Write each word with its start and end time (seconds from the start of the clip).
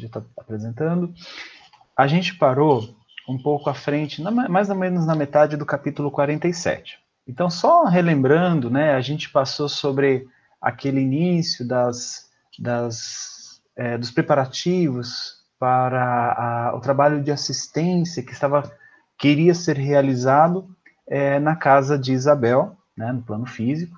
já 0.00 0.06
está 0.06 0.22
apresentando. 0.36 1.12
A 1.96 2.06
gente 2.06 2.34
parou 2.36 2.94
um 3.28 3.38
pouco 3.38 3.68
à 3.68 3.74
frente, 3.74 4.22
mais 4.22 4.70
ou 4.70 4.76
menos 4.76 5.06
na 5.06 5.14
metade 5.14 5.56
do 5.56 5.66
capítulo 5.66 6.10
47. 6.10 6.98
Então, 7.26 7.50
só 7.50 7.84
relembrando, 7.84 8.70
né, 8.70 8.94
a 8.94 9.00
gente 9.00 9.30
passou 9.30 9.68
sobre 9.68 10.28
aquele 10.60 11.00
início 11.00 11.66
das, 11.66 12.30
das, 12.58 13.60
é, 13.76 13.98
dos 13.98 14.10
preparativos 14.10 15.36
para 15.58 16.32
a, 16.32 16.76
o 16.76 16.80
trabalho 16.80 17.22
de 17.22 17.32
assistência 17.32 18.22
que 18.22 18.32
estava 18.32 18.70
queria 19.18 19.54
ser 19.54 19.76
realizado 19.76 20.68
é, 21.08 21.38
na 21.40 21.56
casa 21.56 21.98
de 21.98 22.12
Isabel, 22.12 22.76
né, 22.96 23.10
no 23.10 23.22
plano 23.22 23.46
físico. 23.46 23.96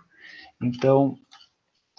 Então, 0.62 1.16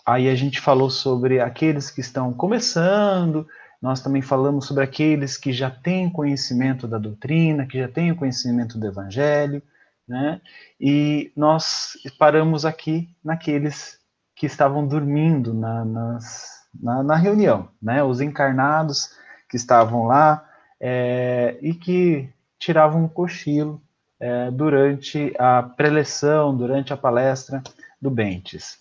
aí 0.05 0.29
a 0.29 0.35
gente 0.35 0.59
falou 0.59 0.89
sobre 0.89 1.39
aqueles 1.39 1.91
que 1.91 2.01
estão 2.01 2.33
começando, 2.33 3.47
nós 3.81 4.01
também 4.01 4.21
falamos 4.21 4.65
sobre 4.65 4.83
aqueles 4.83 5.37
que 5.37 5.53
já 5.53 5.69
têm 5.71 6.09
conhecimento 6.09 6.87
da 6.87 6.97
doutrina, 6.97 7.65
que 7.65 7.79
já 7.79 7.87
têm 7.87 8.11
o 8.11 8.15
conhecimento 8.15 8.77
do 8.77 8.87
evangelho, 8.87 9.61
né? 10.07 10.41
E 10.79 11.31
nós 11.35 11.93
paramos 12.17 12.65
aqui 12.65 13.09
naqueles 13.23 13.99
que 14.35 14.45
estavam 14.45 14.87
dormindo 14.87 15.53
na, 15.53 15.85
nas, 15.85 16.67
na, 16.81 17.03
na 17.03 17.15
reunião, 17.15 17.69
né? 17.81 18.03
Os 18.03 18.19
encarnados 18.19 19.11
que 19.49 19.55
estavam 19.55 20.05
lá 20.05 20.45
é, 20.79 21.57
e 21.61 21.73
que 21.73 22.29
tiravam 22.57 23.03
um 23.03 23.07
cochilo 23.07 23.81
é, 24.19 24.51
durante 24.51 25.33
a 25.39 25.63
preleção, 25.63 26.55
durante 26.55 26.91
a 26.91 26.97
palestra 26.97 27.63
do 28.01 28.11
Bentes. 28.11 28.77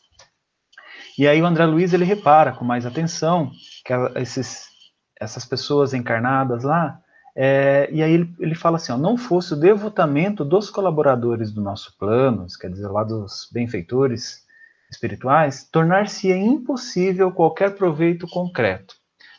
E 1.16 1.26
aí 1.26 1.40
o 1.42 1.46
André 1.46 1.66
Luiz 1.66 1.92
ele 1.92 2.04
repara 2.04 2.52
com 2.52 2.64
mais 2.64 2.86
atenção 2.86 3.50
que 3.84 3.92
esses, 4.20 4.67
essas 5.20 5.44
pessoas 5.44 5.94
encarnadas 5.94 6.62
lá, 6.62 7.00
é, 7.40 7.88
e 7.92 8.02
aí 8.02 8.12
ele, 8.12 8.34
ele 8.40 8.54
fala 8.56 8.78
assim, 8.78 8.90
ó, 8.90 8.96
não 8.96 9.16
fosse 9.16 9.52
o 9.52 9.60
devotamento 9.60 10.44
dos 10.44 10.70
colaboradores 10.70 11.52
do 11.52 11.60
nosso 11.60 11.96
plano, 11.96 12.46
quer 12.60 12.68
dizer, 12.68 12.88
lá 12.88 13.04
dos 13.04 13.48
benfeitores 13.52 14.44
espirituais, 14.90 15.68
tornar-se 15.70 16.32
impossível 16.32 17.30
qualquer 17.30 17.76
proveito 17.76 18.26
concreto. 18.26 18.96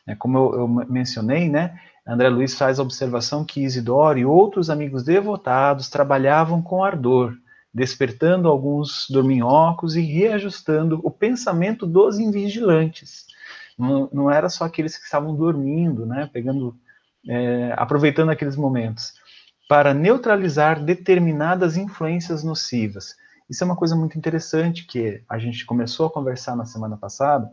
É, 0.08 0.16
como 0.16 0.38
eu, 0.38 0.59
eu 0.62 0.68
mencionei, 0.68 1.50
né, 1.50 1.78
André 2.08 2.30
Luiz 2.30 2.58
faz 2.58 2.80
a 2.80 2.84
observação 2.84 3.44
que 3.44 3.62
Isidoro 3.62 4.18
e 4.18 4.25
outros 4.25 4.70
amigos 4.70 5.03
devotados 5.03 5.90
trabalhavam 5.90 6.62
com 6.62 6.84
ardor, 6.84 7.36
despertando 7.73 8.48
alguns 8.48 9.08
dorminhocos 9.09 9.96
e 9.96 10.02
reajustando 10.02 11.02
o 11.03 11.12
pensamento 11.12 11.86
dos 11.86 12.18
invigilantes. 12.18 13.28
Não, 13.80 14.09
não 14.11 14.30
era 14.30 14.49
só 14.49 14.66
aqueles 14.66 14.97
que 14.97 15.05
estavam 15.05 15.33
dormindo, 15.33 16.05
né, 16.05 16.30
pegando, 16.31 16.77
é, 17.27 17.73
aproveitando 17.77 18.30
aqueles 18.30 18.58
momentos, 18.58 19.13
para 19.69 19.94
neutralizar 19.94 20.83
determinadas 20.83 21.77
influências 21.77 22.44
nocivas. 22.44 23.16
Isso 23.50 23.63
é 23.63 23.66
uma 23.66 23.75
coisa 23.75 23.95
muito 23.95 24.17
interessante 24.17 24.85
que 24.85 25.23
a 25.30 25.39
gente 25.39 25.66
começou 25.66 26.07
a 26.07 26.11
conversar 26.11 26.55
na 26.55 26.66
semana 26.66 26.97
passada, 26.97 27.50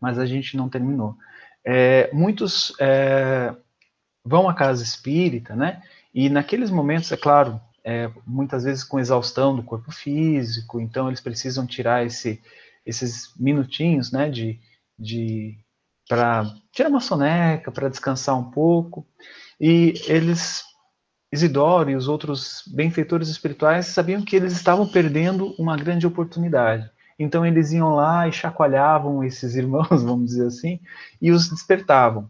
mas 0.00 0.18
a 0.18 0.24
gente 0.24 0.56
não 0.56 0.68
terminou. 0.68 1.16
É, 1.64 2.10
muitos 2.12 2.74
é, 2.80 3.54
vão 4.24 4.48
à 4.48 4.54
casa 4.54 4.82
espírita, 4.82 5.54
né? 5.54 5.82
E 6.14 6.28
naqueles 6.28 6.70
momentos, 6.70 7.12
é 7.12 7.16
claro, 7.16 7.60
é, 7.84 8.10
muitas 8.26 8.64
vezes 8.64 8.82
com 8.82 8.98
exaustão 8.98 9.54
do 9.54 9.62
corpo 9.62 9.92
físico, 9.92 10.80
então 10.80 11.08
eles 11.08 11.20
precisam 11.20 11.66
tirar 11.66 12.04
esse, 12.04 12.40
esses 12.84 13.32
minutinhos, 13.38 14.10
né? 14.10 14.28
De, 14.28 14.58
de 14.98 15.58
para 16.08 16.44
tirar 16.72 16.88
uma 16.88 17.00
soneca, 17.00 17.70
para 17.70 17.88
descansar 17.88 18.38
um 18.38 18.50
pouco. 18.50 19.06
E 19.60 19.94
eles, 20.06 20.62
Isidoro 21.32 21.90
e 21.90 21.96
os 21.96 22.08
outros 22.08 22.62
benfeitores 22.66 23.28
espirituais, 23.28 23.86
sabiam 23.86 24.22
que 24.22 24.36
eles 24.36 24.52
estavam 24.52 24.86
perdendo 24.86 25.54
uma 25.58 25.76
grande 25.76 26.06
oportunidade. 26.06 26.90
Então 27.18 27.46
eles 27.46 27.72
iam 27.72 27.94
lá 27.94 28.28
e 28.28 28.32
chacoalhavam 28.32 29.22
esses 29.24 29.54
irmãos, 29.54 29.88
vamos 30.02 30.26
dizer 30.26 30.46
assim, 30.46 30.80
e 31.20 31.30
os 31.30 31.48
despertavam. 31.48 32.28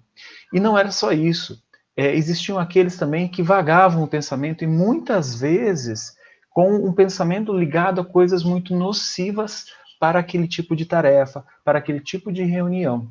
E 0.53 0.61
não 0.61 0.77
era 0.77 0.93
só 0.93 1.13
isso 1.13 1.61
é, 1.97 2.15
existiam 2.15 2.59
aqueles 2.59 2.97
também 2.97 3.29
que 3.29 3.43
vagavam 3.43 4.03
o 4.03 4.09
pensamento 4.09 4.65
e 4.65 4.67
muitas 4.67 5.35
vezes 5.39 6.15
com 6.51 6.75
um 6.75 6.93
pensamento 6.93 7.53
ligado 7.53 8.01
a 8.01 8.05
coisas 8.05 8.43
muito 8.43 8.75
nocivas 8.75 9.67
para 10.03 10.19
aquele 10.19 10.49
tipo 10.49 10.75
de 10.75 10.85
tarefa, 10.85 11.45
para 11.65 11.79
aquele 11.79 12.01
tipo 12.01 12.33
de 12.33 12.43
reunião. 12.43 13.09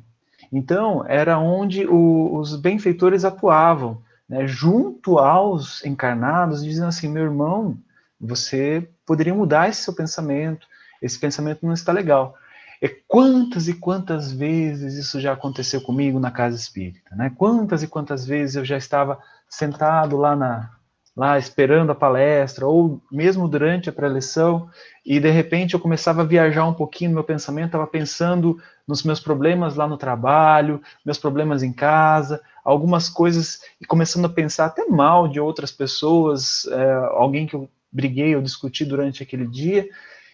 Então, 0.52 1.02
era 1.08 1.38
onde 1.38 1.86
o, 1.86 2.36
os 2.36 2.54
benfeitores 2.54 3.24
atuavam, 3.24 4.02
né, 4.28 4.46
junto 4.46 5.18
aos 5.18 5.82
encarnados, 5.86 6.62
dizendo 6.62 6.88
assim: 6.88 7.08
meu 7.08 7.22
irmão, 7.22 7.78
você 8.20 8.86
poderia 9.06 9.34
mudar 9.34 9.70
esse 9.70 9.80
seu 9.80 9.94
pensamento, 9.94 10.66
esse 11.00 11.18
pensamento 11.18 11.64
não 11.64 11.72
está 11.72 11.92
legal. 11.92 12.36
E 12.82 12.90
quantas 13.08 13.68
e 13.68 13.72
quantas 13.72 14.30
vezes 14.30 14.92
isso 14.92 15.18
já 15.18 15.32
aconteceu 15.32 15.80
comigo 15.80 16.20
na 16.20 16.30
casa 16.30 16.56
espírita, 16.56 17.16
né? 17.16 17.32
Quantas 17.34 17.82
e 17.82 17.88
quantas 17.88 18.26
vezes 18.26 18.56
eu 18.56 18.66
já 18.66 18.76
estava 18.76 19.18
sentado 19.48 20.18
lá 20.18 20.36
na 20.36 20.70
lá 21.16 21.38
esperando 21.38 21.92
a 21.92 21.94
palestra 21.94 22.66
ou 22.66 23.02
mesmo 23.10 23.46
durante 23.46 23.88
a 23.88 23.92
preleção 23.92 24.70
e 25.04 25.20
de 25.20 25.30
repente 25.30 25.74
eu 25.74 25.80
começava 25.80 26.22
a 26.22 26.26
viajar 26.26 26.66
um 26.66 26.72
pouquinho 26.72 27.10
no 27.10 27.16
meu 27.16 27.24
pensamento, 27.24 27.66
estava 27.66 27.86
pensando 27.86 28.58
nos 28.88 29.02
meus 29.02 29.20
problemas 29.20 29.74
lá 29.74 29.86
no 29.86 29.98
trabalho, 29.98 30.80
meus 31.04 31.18
problemas 31.18 31.62
em 31.62 31.72
casa, 31.72 32.40
algumas 32.64 33.08
coisas 33.08 33.60
e 33.80 33.84
começando 33.84 34.24
a 34.24 34.30
pensar 34.30 34.66
até 34.66 34.86
mal 34.86 35.28
de 35.28 35.38
outras 35.38 35.70
pessoas, 35.70 36.66
é, 36.66 36.92
alguém 37.10 37.46
que 37.46 37.54
eu 37.54 37.68
briguei 37.90 38.34
ou 38.34 38.40
discuti 38.40 38.84
durante 38.84 39.22
aquele 39.22 39.46
dia 39.46 39.86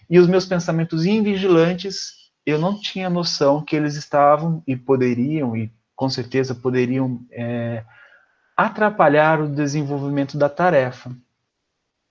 e 0.08 0.18
os 0.18 0.28
meus 0.28 0.46
pensamentos 0.46 1.04
invigilantes 1.04 2.18
eu 2.48 2.58
não 2.58 2.80
tinha 2.80 3.10
noção 3.10 3.62
que 3.62 3.76
eles 3.76 3.94
estavam 3.94 4.62
e 4.66 4.74
poderiam, 4.74 5.54
e 5.54 5.70
com 5.94 6.08
certeza 6.08 6.54
poderiam 6.54 7.20
é, 7.30 7.84
atrapalhar 8.58 9.40
o 9.40 9.48
desenvolvimento 9.48 10.36
da 10.36 10.48
tarefa. 10.48 11.12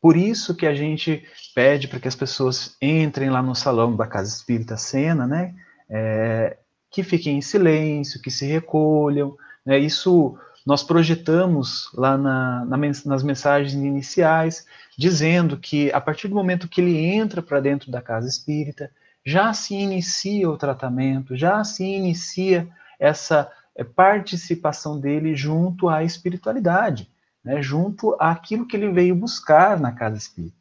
Por 0.01 0.15
isso 0.15 0.55
que 0.55 0.65
a 0.65 0.73
gente 0.73 1.27
pede 1.53 1.89
para 1.89 1.99
que 1.99 2.07
as 2.07 2.15
pessoas 2.15 2.77
entrem 2.81 3.29
lá 3.29 3.41
no 3.41 3.53
salão 3.53 3.93
da 3.93 4.07
Casa 4.07 4.33
Espírita 4.33 4.77
Sena, 4.77 5.27
né? 5.27 5.53
É, 5.89 6.55
que 6.89 7.03
fiquem 7.03 7.37
em 7.37 7.41
silêncio, 7.41 8.21
que 8.21 8.31
se 8.31 8.45
recolham. 8.45 9.35
Né? 9.65 9.77
Isso 9.77 10.37
nós 10.65 10.83
projetamos 10.83 11.89
lá 11.93 12.17
na, 12.17 12.63
na, 12.63 12.77
nas 12.77 13.23
mensagens 13.23 13.73
iniciais, 13.73 14.65
dizendo 14.97 15.57
que 15.57 15.91
a 15.91 15.99
partir 15.99 16.29
do 16.29 16.35
momento 16.35 16.69
que 16.69 16.79
ele 16.79 16.97
entra 16.97 17.41
para 17.41 17.59
dentro 17.59 17.91
da 17.91 18.01
Casa 18.01 18.29
Espírita, 18.29 18.89
já 19.25 19.53
se 19.53 19.73
inicia 19.73 20.49
o 20.49 20.57
tratamento, 20.57 21.35
já 21.35 21.61
se 21.65 21.83
inicia 21.83 22.69
essa 22.97 23.51
participação 23.83 24.99
dele 24.99 25.35
junto 25.35 25.89
à 25.89 26.03
espiritualidade, 26.03 27.09
né, 27.43 27.61
junto 27.61 28.15
àquilo 28.19 28.65
que 28.65 28.75
ele 28.75 28.91
veio 28.91 29.15
buscar 29.15 29.79
na 29.79 29.91
casa 29.91 30.17
espírita. 30.17 30.55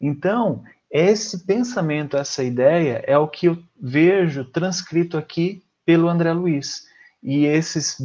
Então, 0.00 0.64
esse 0.90 1.44
pensamento, 1.44 2.16
essa 2.16 2.42
ideia 2.42 3.02
é 3.06 3.18
o 3.18 3.28
que 3.28 3.46
eu 3.46 3.62
vejo 3.80 4.44
transcrito 4.44 5.18
aqui 5.18 5.62
pelo 5.84 6.08
André 6.08 6.32
Luiz. 6.32 6.86
E 7.22 7.44
esses 7.46 7.98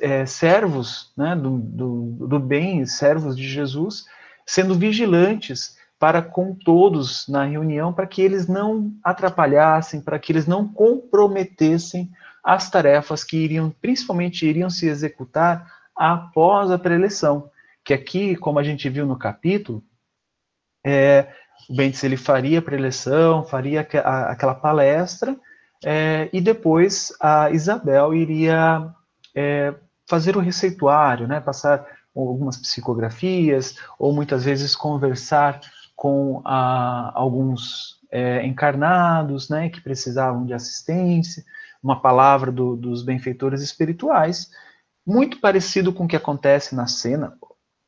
é, 0.00 0.26
servos 0.26 1.12
né, 1.16 1.36
do, 1.36 1.58
do, 1.58 2.26
do 2.26 2.38
bem, 2.40 2.84
servos 2.86 3.36
de 3.36 3.46
Jesus, 3.46 4.04
sendo 4.44 4.74
vigilantes 4.74 5.77
para 5.98 6.22
com 6.22 6.54
todos 6.54 7.26
na 7.26 7.44
reunião, 7.44 7.92
para 7.92 8.06
que 8.06 8.22
eles 8.22 8.46
não 8.46 8.92
atrapalhassem, 9.02 10.00
para 10.00 10.18
que 10.18 10.30
eles 10.32 10.46
não 10.46 10.66
comprometessem 10.66 12.10
as 12.42 12.70
tarefas 12.70 13.24
que 13.24 13.36
iriam, 13.36 13.70
principalmente 13.80 14.46
iriam 14.46 14.70
se 14.70 14.86
executar 14.86 15.70
após 15.94 16.70
a 16.70 16.78
preleção. 16.78 17.50
Que 17.84 17.92
aqui, 17.92 18.36
como 18.36 18.58
a 18.58 18.62
gente 18.62 18.88
viu 18.88 19.04
no 19.06 19.18
capítulo, 19.18 19.82
é, 20.86 21.26
o 21.68 21.74
Bentes 21.74 22.02
ele 22.04 22.16
faria 22.16 22.60
a 22.60 22.62
preleção, 22.62 23.44
faria 23.44 23.80
aquela 23.80 24.54
palestra, 24.54 25.36
é, 25.84 26.28
e 26.32 26.40
depois 26.40 27.12
a 27.20 27.50
Isabel 27.50 28.14
iria 28.14 28.88
é, 29.34 29.74
fazer 30.06 30.36
o 30.36 30.40
receituário, 30.40 31.26
né, 31.26 31.40
passar 31.40 31.86
algumas 32.14 32.56
psicografias, 32.56 33.76
ou 33.98 34.12
muitas 34.12 34.44
vezes 34.44 34.74
conversar 34.74 35.60
com 35.98 36.40
ah, 36.44 37.10
alguns 37.12 37.98
é, 38.08 38.46
encarnados, 38.46 39.48
né, 39.48 39.68
que 39.68 39.80
precisavam 39.80 40.46
de 40.46 40.54
assistência, 40.54 41.44
uma 41.82 42.00
palavra 42.00 42.52
do, 42.52 42.76
dos 42.76 43.02
benfeitores 43.02 43.60
espirituais, 43.62 44.48
muito 45.04 45.40
parecido 45.40 45.92
com 45.92 46.04
o 46.04 46.08
que 46.08 46.14
acontece 46.14 46.72
na 46.72 46.86
cena 46.86 47.36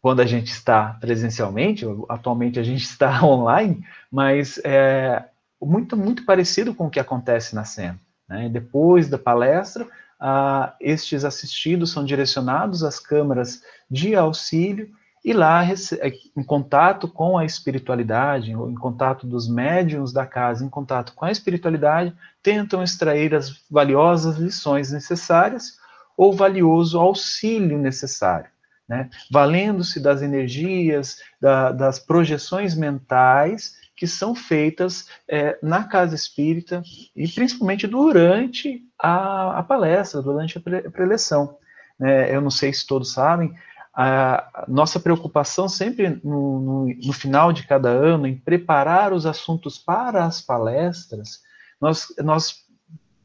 quando 0.02 0.18
a 0.18 0.26
gente 0.26 0.48
está 0.48 0.96
presencialmente, 1.00 1.86
atualmente 2.08 2.58
a 2.58 2.64
gente 2.64 2.82
está 2.82 3.22
online, 3.24 3.86
mas 4.10 4.58
é 4.64 5.24
muito, 5.62 5.96
muito 5.96 6.24
parecido 6.24 6.74
com 6.74 6.88
o 6.88 6.90
que 6.90 6.98
acontece 6.98 7.54
na 7.54 7.64
cena. 7.64 8.00
Né? 8.28 8.48
Depois 8.48 9.08
da 9.08 9.18
palestra, 9.18 9.86
ah, 10.18 10.74
estes 10.80 11.24
assistidos 11.24 11.92
são 11.92 12.04
direcionados 12.04 12.82
às 12.82 12.98
câmaras 12.98 13.62
de 13.88 14.16
auxílio 14.16 14.90
e 15.22 15.34
lá, 15.34 15.62
é, 15.64 16.12
em 16.36 16.42
contato 16.42 17.06
com 17.06 17.36
a 17.36 17.44
espiritualidade, 17.44 18.52
em 18.52 18.74
contato 18.74 19.26
dos 19.26 19.48
médiums 19.48 20.12
da 20.12 20.26
casa, 20.26 20.64
em 20.64 20.68
contato 20.68 21.12
com 21.14 21.26
a 21.26 21.30
espiritualidade, 21.30 22.14
tentam 22.42 22.82
extrair 22.82 23.34
as 23.34 23.62
valiosas 23.70 24.36
lições 24.36 24.90
necessárias 24.90 25.78
ou 26.16 26.32
valioso 26.32 26.98
auxílio 26.98 27.78
necessário, 27.78 28.50
né? 28.88 29.10
valendo-se 29.30 30.00
das 30.00 30.22
energias, 30.22 31.18
da, 31.40 31.70
das 31.70 31.98
projeções 31.98 32.74
mentais 32.74 33.78
que 33.94 34.06
são 34.06 34.34
feitas 34.34 35.06
é, 35.28 35.58
na 35.62 35.84
casa 35.84 36.14
espírita 36.14 36.82
e 37.14 37.28
principalmente 37.28 37.86
durante 37.86 38.82
a, 38.98 39.58
a 39.58 39.62
palestra, 39.62 40.22
durante 40.22 40.56
a, 40.56 40.60
pre, 40.62 40.78
a 40.78 40.90
preleção. 40.90 41.58
É, 42.00 42.34
eu 42.34 42.40
não 42.40 42.50
sei 42.50 42.72
se 42.72 42.86
todos 42.86 43.12
sabem, 43.12 43.54
a 43.94 44.64
nossa 44.68 45.00
preocupação 45.00 45.68
sempre 45.68 46.20
no, 46.22 46.60
no, 46.60 46.86
no, 46.86 47.12
final 47.12 47.52
de 47.52 47.66
cada 47.66 47.88
ano 47.88 48.26
em 48.26 48.36
preparar 48.36 49.12
os 49.12 49.26
assuntos 49.26 49.78
para 49.78 50.24
as 50.24 50.40
palestras, 50.40 51.40
nós, 51.80 52.06
nós 52.18 52.64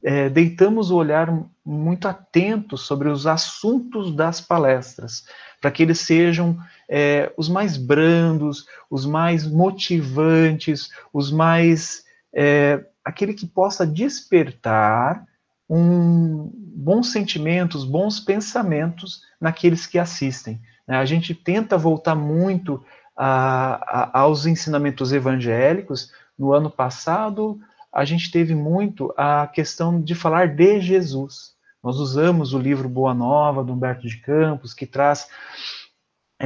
é, 0.04 0.30
deitamos 0.30 0.90
o 0.90 0.96
olhar 0.96 1.32
muito 1.64 2.08
atento 2.08 2.78
sobre 2.78 3.10
os 3.10 3.28
assuntos 3.28 4.16
das 4.16 4.42
palestras, 4.42 5.26
para 5.62 5.72
que 5.72 5.84
eles 5.84 6.00
sejam 6.00 6.58
é, 6.90 7.32
os 7.38 7.50
mais 7.50 7.78
brandos, 7.78 8.66
os 8.90 9.06
mais 9.06 9.48
motivantes, 9.48 10.90
os 11.12 11.32
mais. 11.32 12.04
É, 12.34 12.86
aquele 13.04 13.34
que 13.34 13.46
possa 13.46 13.86
despertar 13.86 15.26
um, 15.70 16.52
bons 16.54 17.12
sentimentos, 17.12 17.84
bons 17.84 18.20
pensamentos 18.20 19.22
naqueles 19.40 19.88
que 19.88 19.98
assistem. 19.98 20.62
Né? 20.88 20.98
A 20.98 21.06
gente 21.06 21.34
tenta 21.34 21.78
voltar 21.78 22.16
muito 22.16 22.84
a, 23.16 24.10
a, 24.14 24.20
aos 24.20 24.46
ensinamentos 24.46 25.12
evangélicos. 25.12 26.12
No 26.38 26.54
ano 26.54 26.70
passado, 26.70 27.60
a 27.92 28.04
gente 28.04 28.30
teve 28.30 28.54
muito 28.54 29.14
a 29.18 29.48
questão 29.48 30.02
de 30.02 30.14
falar 30.14 30.50
de 30.50 30.82
Jesus. 30.82 31.56
Nós 31.82 31.98
usamos 31.98 32.54
o 32.54 32.60
livro 32.60 32.90
Boa 32.90 33.14
Nova, 33.14 33.64
do 33.64 33.72
Humberto 33.72 34.08
de 34.08 34.18
Campos, 34.18 34.74
que 34.74 34.86
traz 34.86 35.30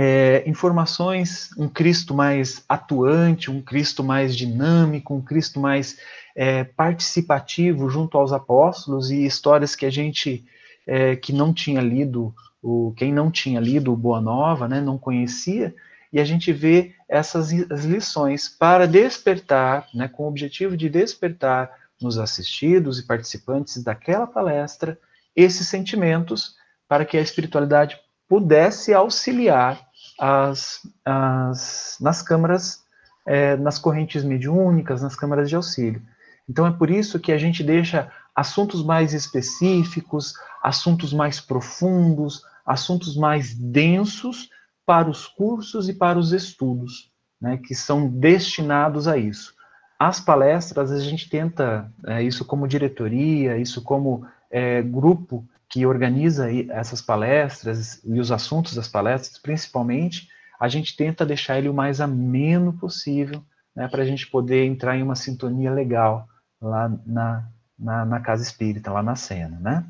é, 0.02 0.44
informações, 0.48 1.50
um 1.58 1.68
Cristo 1.68 2.14
mais 2.14 2.64
atuante, 2.70 3.52
um 3.52 3.62
Cristo 3.62 4.02
mais 4.02 4.34
dinâmico, 4.34 5.14
um 5.14 5.22
Cristo 5.22 5.60
mais 5.60 5.98
é, 6.34 6.64
participativo 6.64 7.90
junto 7.90 8.18
aos 8.18 8.32
apóstolos 8.32 9.12
e 9.12 9.26
histórias 9.26 9.76
que 9.76 9.86
a 9.86 9.90
gente 9.90 10.46
é, 10.88 11.18
que 11.18 11.34
não 11.34 11.54
tinha 11.54 11.82
lido, 11.82 12.34
o, 12.64 12.94
quem 12.96 13.12
não 13.12 13.30
tinha 13.30 13.60
lido 13.60 13.92
o 13.92 13.98
Boa 13.98 14.22
Nova, 14.22 14.70
né, 14.70 14.80
não 14.80 14.98
conhecia, 14.98 15.76
e 16.14 16.20
a 16.22 16.24
gente 16.24 16.54
vê 16.54 16.96
essas 17.10 17.52
as 17.70 17.84
lições 17.84 18.48
para 18.48 18.88
despertar, 18.88 19.86
né, 19.94 20.08
com 20.08 20.24
o 20.24 20.30
objetivo 20.30 20.78
de 20.78 20.88
despertar 20.88 21.72
nos 22.02 22.18
assistidos 22.18 23.00
e 23.00 23.06
participantes 23.06 23.84
daquela 23.84 24.26
palestra 24.26 24.98
esses 25.36 25.68
sentimentos 25.68 26.56
para 26.88 27.04
que 27.04 27.18
a 27.18 27.22
espiritualidade 27.22 28.00
pudesse 28.30 28.94
auxiliar 28.94 29.89
as, 30.20 30.86
as, 31.06 31.98
nas 32.02 32.22
câmaras, 32.22 32.84
é, 33.26 33.56
nas 33.56 33.80
correntes 33.80 34.24
mediúnicas, 34.24 35.02
nas 35.02 35.16
câmaras 35.16 35.50
de 35.50 35.56
auxílio. 35.56 36.02
Então 36.48 36.68
é 36.68 36.72
por 36.72 36.90
isso 36.90 37.20
que 37.20 37.32
a 37.32 37.38
gente 37.38 37.64
deixa 37.64 38.12
assuntos 38.36 38.84
mais 38.84 39.14
específicos, 39.14 40.34
assuntos 40.62 41.14
mais 41.14 41.40
profundos, 41.40 42.44
assuntos 42.66 43.16
mais 43.16 43.54
densos 43.54 44.50
para 44.86 45.10
os 45.10 45.28
cursos 45.28 45.88
e 45.88 45.94
para 45.94 46.18
os 46.18 46.34
estudos, 46.34 47.12
né, 47.40 47.58
que 47.58 47.76
são 47.76 48.08
destinados 48.08 49.08
a 49.08 49.18
isso. 49.18 49.54
As 50.00 50.20
palestras, 50.20 50.92
a 50.92 51.00
gente 51.00 51.30
tenta, 51.30 51.92
é, 52.08 52.24
isso 52.24 52.46
como 52.46 52.68
diretoria, 52.68 53.58
isso 53.58 53.84
como 53.84 54.26
é, 54.50 54.82
grupo 54.82 55.48
que 55.70 55.86
organiza 55.86 56.52
essas 56.72 57.02
palestras 57.02 58.04
e 58.04 58.20
os 58.20 58.32
assuntos 58.32 58.74
das 58.74 58.88
palestras, 58.88 59.40
principalmente, 59.40 60.28
a 60.60 60.68
gente 60.68 60.98
tenta 60.98 61.26
deixar 61.26 61.58
ele 61.60 61.70
o 61.70 61.74
mais 61.74 62.02
ameno 62.02 62.74
possível, 62.74 63.44
né, 63.76 63.88
para 63.88 64.02
a 64.02 64.06
gente 64.06 64.28
poder 64.28 64.66
entrar 64.66 64.98
em 64.98 65.04
uma 65.04 65.16
sintonia 65.16 65.72
legal 65.72 66.28
lá 66.60 66.90
na, 67.06 67.48
na, 67.78 68.06
na, 68.06 68.20
casa 68.20 68.42
espírita, 68.44 68.92
lá 68.92 69.02
na 69.04 69.16
cena, 69.16 69.58
né? 69.60 69.86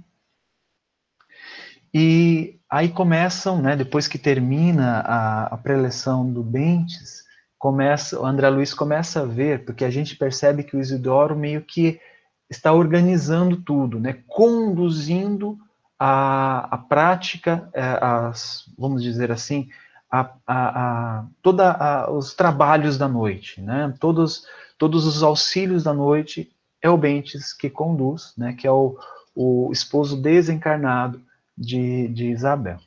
E 1.92 2.60
aí 2.70 2.90
começam, 2.90 3.60
né, 3.60 3.76
depois 3.76 4.08
que 4.08 4.20
termina 4.20 5.00
a, 5.00 5.46
a 5.46 5.58
preleção 5.58 6.31
do 6.31 6.44
Bentes, 6.44 7.24
começa, 7.58 8.20
o 8.20 8.26
André 8.26 8.50
Luiz 8.50 8.74
começa 8.74 9.22
a 9.22 9.26
ver, 9.26 9.66
porque 9.66 9.84
a 9.84 9.90
gente 9.90 10.16
percebe 10.16 10.64
que 10.64 10.76
o 10.76 10.80
Isidoro 10.80 11.36
meio 11.36 11.62
que 11.62 12.00
está 12.48 12.72
organizando 12.74 13.58
tudo, 13.58 14.00
né, 14.00 14.22
conduzindo 14.28 15.58
a, 16.00 16.75
a 16.75 16.78
prática, 16.78 17.69
é, 17.74 17.81
as, 18.01 18.63
vamos 18.78 19.04
dizer 19.04 19.31
assim, 19.31 19.69
a, 20.10 20.22
a, 20.48 21.18
a 21.18 21.25
toda 21.42 22.10
os 22.12 22.34
trabalhos 22.34 22.98
da 22.98 23.07
noite, 23.07 23.62
né? 23.62 23.94
Todos, 24.00 24.46
todos 24.78 25.06
os 25.06 25.22
auxílios 25.22 25.84
da 25.84 25.94
noite 25.94 26.50
é 26.81 26.90
o 26.90 26.98
Bentes 26.98 27.54
que 27.54 27.69
conduz, 27.69 28.34
né? 28.38 28.54
Que 28.54 28.66
é 28.66 28.72
o, 28.72 28.98
o 29.36 29.69
esposo 29.72 30.19
desencarnado 30.19 31.22
de, 31.57 32.07
de 32.07 32.31
Isabel. 32.31 32.80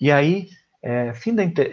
E 0.00 0.10
aí, 0.10 0.48
é, 0.82 1.12
fim 1.12 1.34
da 1.34 1.44
inter, 1.44 1.70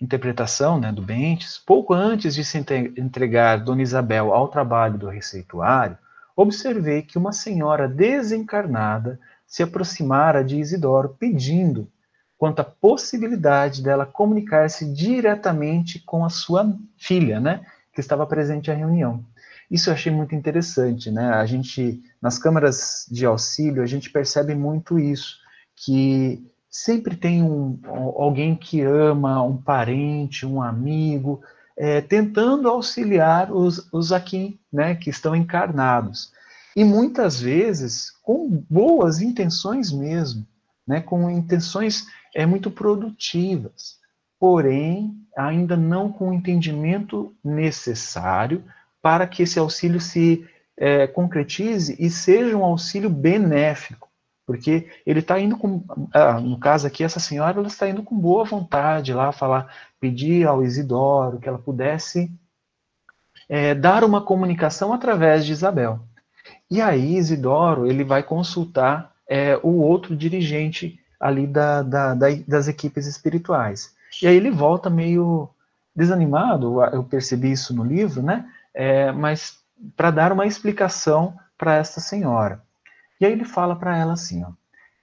interpretação 0.00 0.78
né, 0.78 0.92
do 0.92 1.02
Bentes, 1.02 1.58
pouco 1.58 1.92
antes 1.92 2.34
de 2.34 2.44
se 2.44 2.58
entregar 2.96 3.58
Dona 3.58 3.82
Isabel 3.82 4.32
ao 4.32 4.48
trabalho 4.48 4.98
do 4.98 5.08
receituário, 5.08 5.98
observei 6.36 7.02
que 7.02 7.18
uma 7.18 7.32
senhora 7.32 7.88
desencarnada 7.88 9.18
se 9.48 9.62
aproximara 9.62 10.44
de 10.44 10.60
Isidoro 10.60 11.16
pedindo 11.18 11.88
quanto 12.36 12.60
à 12.60 12.64
possibilidade 12.64 13.82
dela 13.82 14.06
comunicar-se 14.06 14.92
diretamente 14.92 15.98
com 15.98 16.24
a 16.24 16.28
sua 16.28 16.76
filha, 16.96 17.40
né, 17.40 17.64
que 17.92 18.00
estava 18.00 18.26
presente 18.26 18.70
à 18.70 18.74
reunião. 18.74 19.24
Isso 19.70 19.90
eu 19.90 19.94
achei 19.94 20.12
muito 20.12 20.34
interessante, 20.34 21.10
né? 21.10 21.30
A 21.30 21.44
gente 21.44 22.02
nas 22.22 22.38
câmaras 22.38 23.06
de 23.10 23.26
auxílio 23.26 23.82
a 23.82 23.86
gente 23.86 24.08
percebe 24.08 24.54
muito 24.54 24.98
isso, 24.98 25.38
que 25.76 26.42
sempre 26.70 27.16
tem 27.16 27.42
um, 27.42 27.78
alguém 28.16 28.54
que 28.54 28.80
ama, 28.82 29.42
um 29.42 29.56
parente, 29.56 30.46
um 30.46 30.62
amigo, 30.62 31.42
é, 31.76 32.00
tentando 32.00 32.68
auxiliar 32.68 33.52
os, 33.52 33.88
os 33.92 34.10
aqui, 34.10 34.58
né, 34.72 34.94
que 34.94 35.10
estão 35.10 35.34
encarnados 35.34 36.32
e 36.78 36.84
muitas 36.84 37.40
vezes 37.40 38.12
com 38.22 38.48
boas 38.70 39.20
intenções 39.20 39.90
mesmo, 39.90 40.46
né, 40.86 41.00
com 41.00 41.28
intenções 41.28 42.06
é, 42.32 42.46
muito 42.46 42.70
produtivas, 42.70 43.98
porém 44.38 45.12
ainda 45.36 45.76
não 45.76 46.12
com 46.12 46.28
o 46.28 46.32
entendimento 46.32 47.34
necessário 47.42 48.62
para 49.02 49.26
que 49.26 49.42
esse 49.42 49.58
auxílio 49.58 50.00
se 50.00 50.46
é, 50.76 51.08
concretize 51.08 51.96
e 51.98 52.08
seja 52.08 52.56
um 52.56 52.64
auxílio 52.64 53.10
benéfico, 53.10 54.08
porque 54.46 54.88
ele 55.04 55.18
está 55.18 55.40
indo 55.40 55.56
com, 55.56 55.82
ah, 56.14 56.38
no 56.40 56.60
caso 56.60 56.86
aqui, 56.86 57.02
essa 57.02 57.18
senhora 57.18 57.58
ela 57.58 57.66
está 57.66 57.88
indo 57.88 58.04
com 58.04 58.16
boa 58.16 58.44
vontade 58.44 59.12
lá 59.12 59.32
falar, 59.32 59.66
pedir 59.98 60.46
ao 60.46 60.62
Isidoro 60.62 61.40
que 61.40 61.48
ela 61.48 61.58
pudesse 61.58 62.30
é, 63.48 63.74
dar 63.74 64.04
uma 64.04 64.22
comunicação 64.22 64.92
através 64.92 65.44
de 65.44 65.50
Isabel. 65.50 66.07
E 66.70 66.80
aí 66.80 67.16
Isidoro 67.16 67.86
ele 67.86 68.04
vai 68.04 68.22
consultar 68.22 69.12
é, 69.28 69.58
o 69.62 69.78
outro 69.78 70.16
dirigente 70.16 71.00
ali 71.18 71.46
da, 71.46 71.82
da, 71.82 72.14
da, 72.14 72.26
das 72.46 72.68
equipes 72.68 73.06
espirituais. 73.06 73.94
E 74.22 74.26
aí 74.26 74.36
ele 74.36 74.50
volta 74.50 74.88
meio 74.90 75.48
desanimado, 75.94 76.82
eu 76.84 77.02
percebi 77.02 77.50
isso 77.50 77.74
no 77.74 77.84
livro, 77.84 78.22
né? 78.22 78.48
É, 78.72 79.10
mas 79.12 79.58
para 79.96 80.10
dar 80.10 80.32
uma 80.32 80.46
explicação 80.46 81.36
para 81.56 81.74
esta 81.74 82.00
senhora. 82.00 82.62
E 83.20 83.26
aí 83.26 83.32
ele 83.32 83.44
fala 83.44 83.74
para 83.74 83.96
ela 83.96 84.12
assim, 84.12 84.44
ó, 84.44 84.52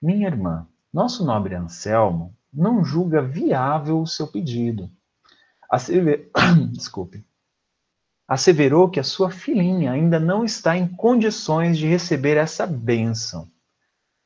minha 0.00 0.26
irmã, 0.26 0.66
nosso 0.92 1.24
nobre 1.24 1.54
Anselmo 1.54 2.34
não 2.52 2.82
julga 2.84 3.20
viável 3.20 4.00
o 4.00 4.06
seu 4.06 4.26
pedido. 4.26 4.90
Desculpe 6.72 7.24
asseverou 8.28 8.88
que 8.88 8.98
a 8.98 9.04
sua 9.04 9.30
filhinha 9.30 9.92
ainda 9.92 10.18
não 10.18 10.44
está 10.44 10.76
em 10.76 10.86
condições 10.86 11.78
de 11.78 11.86
receber 11.86 12.36
essa 12.36 12.66
bênção. 12.66 13.48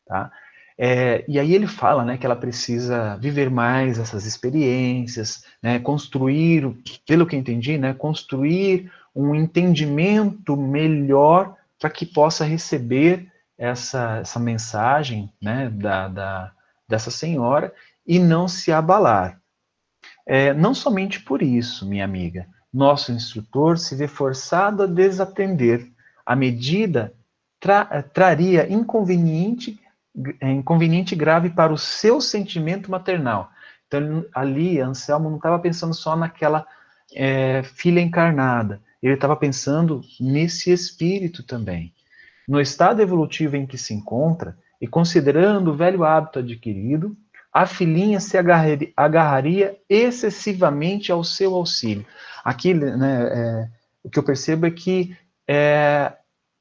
Tá? 0.07 0.33
É, 0.79 1.25
e 1.29 1.39
aí 1.39 1.55
ele 1.55 1.67
fala 1.67 2.05
né, 2.05 2.17
que 2.17 2.25
ela 2.25 2.35
precisa 2.35 3.17
viver 3.17 3.51
mais 3.51 3.99
essas 3.99 4.25
experiências, 4.25 5.45
né, 5.63 5.79
construir, 5.79 6.75
pelo 7.07 7.27
que 7.27 7.37
entendi, 7.37 7.77
né, 7.77 7.93
construir 7.93 8.91
um 9.15 9.35
entendimento 9.35 10.57
melhor 10.57 11.55
para 11.79 11.91
que 11.91 12.07
possa 12.07 12.45
receber 12.45 13.31
essa, 13.59 14.21
essa 14.21 14.41
mensagem 14.41 15.31
né, 15.41 15.69
da, 15.69 16.09
da, 16.09 16.53
dessa 16.89 17.11
senhora 17.11 17.75
e 18.07 18.19
não 18.19 18.49
se 18.49 18.73
abalar. 18.73 19.39
É, 20.27 20.55
não 20.55 20.75
somente 20.75 21.21
por 21.21 21.43
isso, 21.43 21.87
minha 21.87 22.05
amiga, 22.05 22.47
nosso 22.73 23.13
instrutor 23.13 23.79
se 23.79 23.95
vê 23.95 24.07
forçado 24.07 24.83
a 24.83 24.87
desatender. 24.87 25.91
A 26.25 26.37
medida 26.37 27.13
tra 27.59 28.03
traria 28.03 28.73
inconveniente, 28.73 29.79
inconveniente 30.43 31.15
grave 31.15 31.51
para 31.51 31.73
o 31.73 31.79
seu 31.79 32.21
sentimento 32.21 32.91
maternal. 32.91 33.51
Então, 33.87 34.25
ali, 34.33 34.81
Anselmo 34.81 35.29
não 35.29 35.37
estava 35.37 35.59
pensando 35.59 35.93
só 35.93 36.15
naquela 36.15 36.65
é, 37.13 37.63
filha 37.63 38.01
encarnada, 38.01 38.81
ele 39.03 39.15
estava 39.15 39.35
pensando 39.35 40.01
nesse 40.21 40.71
espírito 40.71 41.43
também. 41.43 41.93
No 42.47 42.61
estado 42.61 43.03
evolutivo 43.03 43.57
em 43.57 43.67
que 43.67 43.77
se 43.77 43.93
encontra, 43.93 44.57
e 44.81 44.87
considerando 44.87 45.73
o 45.73 45.77
velho 45.77 46.05
hábito 46.05 46.39
adquirido, 46.39 47.17
a 47.53 47.67
filhinha 47.67 48.21
se 48.21 48.39
agarraria, 48.97 49.77
excessivamente 49.89 51.11
ao 51.11 51.25
seu 51.25 51.55
auxílio. 51.55 52.07
Aqui, 52.45 52.75
né, 52.75 53.23
é, 53.23 53.69
o 54.03 54.11
que 54.11 54.19
eu 54.19 54.23
percebo 54.23 54.67
é 54.67 54.71
que 54.71 55.17
é, 55.49 56.13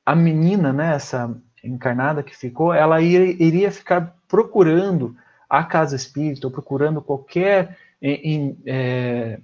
a 0.05 0.15
menina, 0.15 0.73
né, 0.73 0.95
essa 0.95 1.35
encarnada 1.63 2.23
que 2.23 2.35
ficou, 2.35 2.73
ela 2.73 3.01
iria, 3.01 3.35
iria 3.43 3.71
ficar 3.71 4.15
procurando 4.27 5.15
a 5.49 5.63
casa 5.63 5.95
espírita, 5.95 6.47
ou 6.47 6.51
procurando 6.51 7.01
qualquer 7.01 7.77
é, 8.01 9.39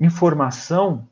informação 0.00 1.08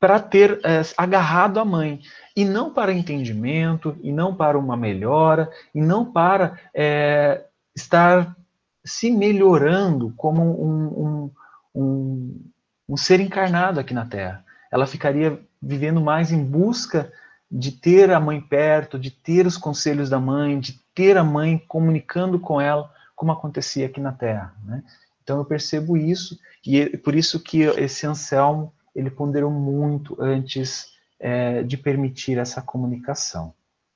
para 0.00 0.18
ter 0.18 0.60
é, 0.64 0.82
agarrado 0.96 1.60
a 1.60 1.64
mãe, 1.64 2.00
e 2.36 2.44
não 2.44 2.72
para 2.74 2.92
entendimento, 2.92 3.96
e 4.02 4.12
não 4.12 4.34
para 4.34 4.58
uma 4.58 4.76
melhora, 4.76 5.48
e 5.72 5.80
não 5.80 6.10
para 6.10 6.58
é, 6.74 7.44
estar 7.74 8.36
se 8.84 9.12
melhorando 9.12 10.12
como 10.16 10.42
um, 10.42 10.86
um, 10.86 11.30
um, 11.74 12.51
um 12.92 12.96
ser 12.96 13.20
encarnado 13.20 13.80
aqui 13.80 13.94
na 13.94 14.04
Terra. 14.04 14.44
Ela 14.70 14.86
ficaria 14.86 15.40
vivendo 15.62 15.98
mais 15.98 16.30
em 16.30 16.44
busca 16.44 17.10
de 17.50 17.72
ter 17.72 18.10
a 18.10 18.20
mãe 18.20 18.38
perto, 18.38 18.98
de 18.98 19.10
ter 19.10 19.46
os 19.46 19.56
conselhos 19.56 20.10
da 20.10 20.20
mãe, 20.20 20.60
de 20.60 20.78
ter 20.94 21.16
a 21.16 21.24
mãe 21.24 21.56
comunicando 21.66 22.38
com 22.38 22.60
ela, 22.60 22.92
como 23.16 23.32
acontecia 23.32 23.86
aqui 23.86 23.98
na 23.98 24.12
Terra. 24.12 24.54
Né? 24.62 24.84
Então 25.22 25.38
eu 25.38 25.44
percebo 25.44 25.96
isso, 25.96 26.38
e 26.66 26.80
é 26.80 26.96
por 26.98 27.14
isso 27.14 27.40
que 27.40 27.62
esse 27.62 28.06
Anselmo, 28.06 28.74
ele 28.94 29.10
ponderou 29.10 29.50
muito 29.50 30.14
antes 30.20 30.92
é, 31.18 31.62
de 31.62 31.78
permitir 31.78 32.36
essa 32.36 32.60
comunicação. 32.60 33.54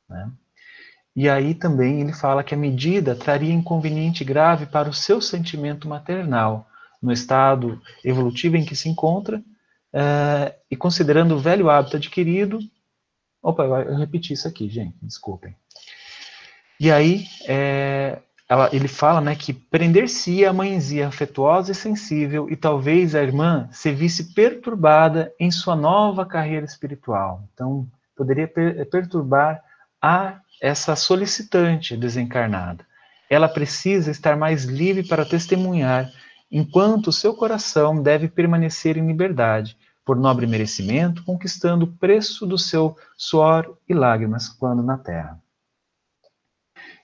Né? 0.08 0.30
E 1.14 1.28
aí 1.28 1.54
também 1.54 2.00
ele 2.00 2.14
fala 2.14 2.42
que 2.42 2.54
a 2.54 2.58
medida 2.58 3.14
traria 3.14 3.52
inconveniente 3.52 4.24
grave 4.24 4.64
para 4.64 4.88
o 4.88 4.94
seu 4.94 5.20
sentimento 5.20 5.86
maternal, 5.86 6.66
no 7.02 7.12
estado 7.12 7.80
evolutivo 8.04 8.56
em 8.56 8.64
que 8.64 8.76
se 8.76 8.88
encontra, 8.88 9.42
é, 9.92 10.54
e 10.70 10.76
considerando 10.76 11.34
o 11.34 11.38
velho 11.38 11.70
hábito 11.70 11.96
adquirido. 11.96 12.58
Opa, 13.42 13.64
eu 13.64 13.96
repeti 13.96 14.32
isso 14.32 14.48
aqui, 14.48 14.68
gente, 14.68 14.96
desculpem. 15.00 15.54
E 16.78 16.90
aí, 16.90 17.24
é, 17.46 18.18
ela, 18.48 18.68
ele 18.72 18.88
fala 18.88 19.20
né, 19.20 19.34
que 19.34 19.52
prender-se 19.52 20.44
a 20.44 20.52
mãezinha 20.52 21.08
afetuosa 21.08 21.72
e 21.72 21.74
sensível, 21.74 22.48
e 22.50 22.56
talvez 22.56 23.14
a 23.14 23.22
irmã 23.22 23.68
se 23.72 23.90
visse 23.92 24.34
perturbada 24.34 25.32
em 25.38 25.50
sua 25.50 25.74
nova 25.74 26.24
carreira 26.24 26.66
espiritual. 26.66 27.42
Então, 27.52 27.88
poderia 28.14 28.46
per 28.46 28.88
perturbar 28.88 29.62
a 30.00 30.40
essa 30.60 30.94
solicitante 30.94 31.96
desencarnada. 31.96 32.84
Ela 33.28 33.48
precisa 33.48 34.10
estar 34.10 34.36
mais 34.36 34.64
livre 34.64 35.02
para 35.02 35.24
testemunhar, 35.24 36.10
enquanto 36.50 37.12
seu 37.12 37.34
coração 37.34 38.02
deve 38.02 38.28
permanecer 38.28 38.96
em 38.96 39.06
liberdade, 39.06 39.76
por 40.04 40.16
nobre 40.16 40.46
merecimento, 40.46 41.24
conquistando 41.24 41.84
o 41.84 41.92
preço 41.92 42.46
do 42.46 42.56
seu 42.56 42.96
suor 43.16 43.76
e 43.88 43.92
lágrimas 43.92 44.48
quando 44.48 44.82
na 44.82 44.96
terra. 44.96 45.40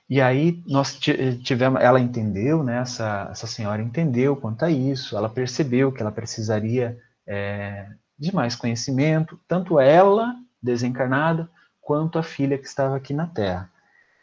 E 0.09 0.21
aí 0.21 0.63
nós 0.67 0.99
tivemos, 1.43 1.81
ela 1.81 1.99
entendeu, 1.99 2.63
né, 2.63 2.79
essa, 2.79 3.29
essa 3.31 3.47
senhora 3.47 3.83
entendeu 3.83 4.37
quanto 4.37 4.65
a 4.65 4.71
isso, 4.71 5.17
ela 5.17 5.29
percebeu 5.29 5.91
que 5.91 6.01
ela 6.01 6.13
precisaria 6.13 6.99
é, 7.27 7.89
de 8.19 8.33
mais 8.33 8.55
conhecimento, 8.55 9.41
tanto 9.49 9.81
ela, 9.81 10.37
desencarnada, 10.63 11.51
quanto 11.81 12.19
a 12.19 12.23
filha 12.23 12.57
que 12.57 12.67
estava 12.67 12.95
aqui 12.95 13.13
na 13.13 13.27
Terra. 13.27 13.69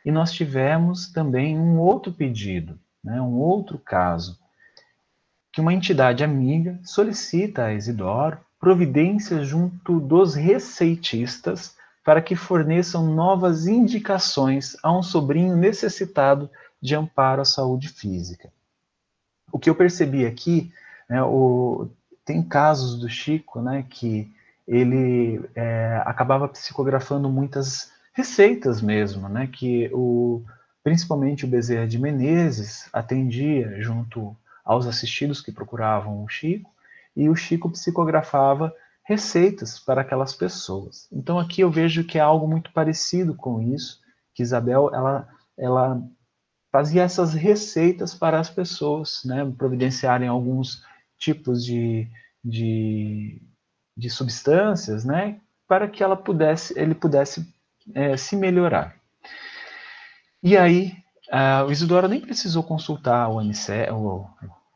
E 0.05 0.11
nós 0.11 0.31
tivemos 0.31 1.11
também 1.11 1.59
um 1.59 1.79
outro 1.79 2.13
pedido, 2.13 2.79
né, 3.03 3.19
um 3.21 3.37
outro 3.37 3.77
caso, 3.77 4.38
que 5.51 5.61
uma 5.61 5.73
entidade 5.73 6.23
amiga 6.23 6.79
solicita 6.83 7.65
a 7.65 7.73
Isidoro 7.73 8.37
providências 8.59 9.47
junto 9.47 9.99
dos 9.99 10.35
receitistas 10.35 11.77
para 12.03 12.21
que 12.21 12.35
forneçam 12.35 13.13
novas 13.13 13.67
indicações 13.67 14.75
a 14.83 14.91
um 14.91 15.01
sobrinho 15.01 15.55
necessitado 15.55 16.49
de 16.81 16.95
amparo 16.95 17.41
à 17.41 17.45
saúde 17.45 17.89
física. 17.89 18.51
O 19.51 19.57
que 19.57 19.69
eu 19.69 19.75
percebi 19.75 20.25
aqui, 20.25 20.71
né, 21.09 21.23
o, 21.23 21.89
tem 22.25 22.43
casos 22.43 22.99
do 22.99 23.09
Chico, 23.09 23.61
né, 23.61 23.85
que 23.89 24.31
ele 24.67 25.41
é, 25.55 26.01
acabava 26.05 26.47
psicografando 26.47 27.29
muitas 27.29 27.91
receitas 28.13 28.81
mesmo, 28.81 29.27
né, 29.27 29.47
que 29.47 29.89
o, 29.93 30.43
principalmente 30.83 31.45
o 31.45 31.47
Bezerra 31.47 31.87
de 31.87 31.97
Menezes 31.97 32.89
atendia 32.93 33.81
junto 33.81 34.35
aos 34.69 34.85
assistidos 34.85 35.41
que 35.41 35.51
procuravam 35.51 36.23
o 36.23 36.27
Chico, 36.27 36.71
e 37.15 37.29
o 37.29 37.35
Chico 37.35 37.69
psicografava 37.71 38.73
receitas 39.03 39.79
para 39.79 40.01
aquelas 40.01 40.33
pessoas. 40.33 41.07
Então 41.11 41.39
aqui 41.39 41.61
eu 41.61 41.71
vejo 41.71 42.03
que 42.03 42.17
é 42.17 42.21
algo 42.21 42.47
muito 42.47 42.71
parecido 42.71 43.33
com 43.33 43.61
isso, 43.61 43.99
que 44.33 44.43
Isabel 44.43 44.91
ela, 44.93 45.27
ela 45.57 46.01
fazia 46.71 47.03
essas 47.03 47.33
receitas 47.33 48.13
para 48.13 48.39
as 48.39 48.49
pessoas, 48.49 49.21
né, 49.25 49.51
providenciarem 49.57 50.27
alguns 50.27 50.85
tipos 51.17 51.65
de, 51.65 52.07
de 52.43 53.41
de 53.99 54.09
substâncias, 54.09 55.03
né, 55.03 55.41
para 55.67 55.87
que 55.87 56.01
ela 56.01 56.15
pudesse, 56.15 56.73
ele 56.79 56.95
pudesse 56.95 57.45
é, 57.93 58.15
se 58.15 58.35
melhorar. 58.35 58.95
E 60.41 60.55
aí, 60.55 60.93
uh, 61.27 61.65
o 61.67 61.71
Isidoro 61.71 62.07
nem 62.07 62.21
precisou 62.21 62.63
consultar 62.63 63.29
o, 63.29 63.37
Anice, 63.37 63.91
o, 63.91 64.25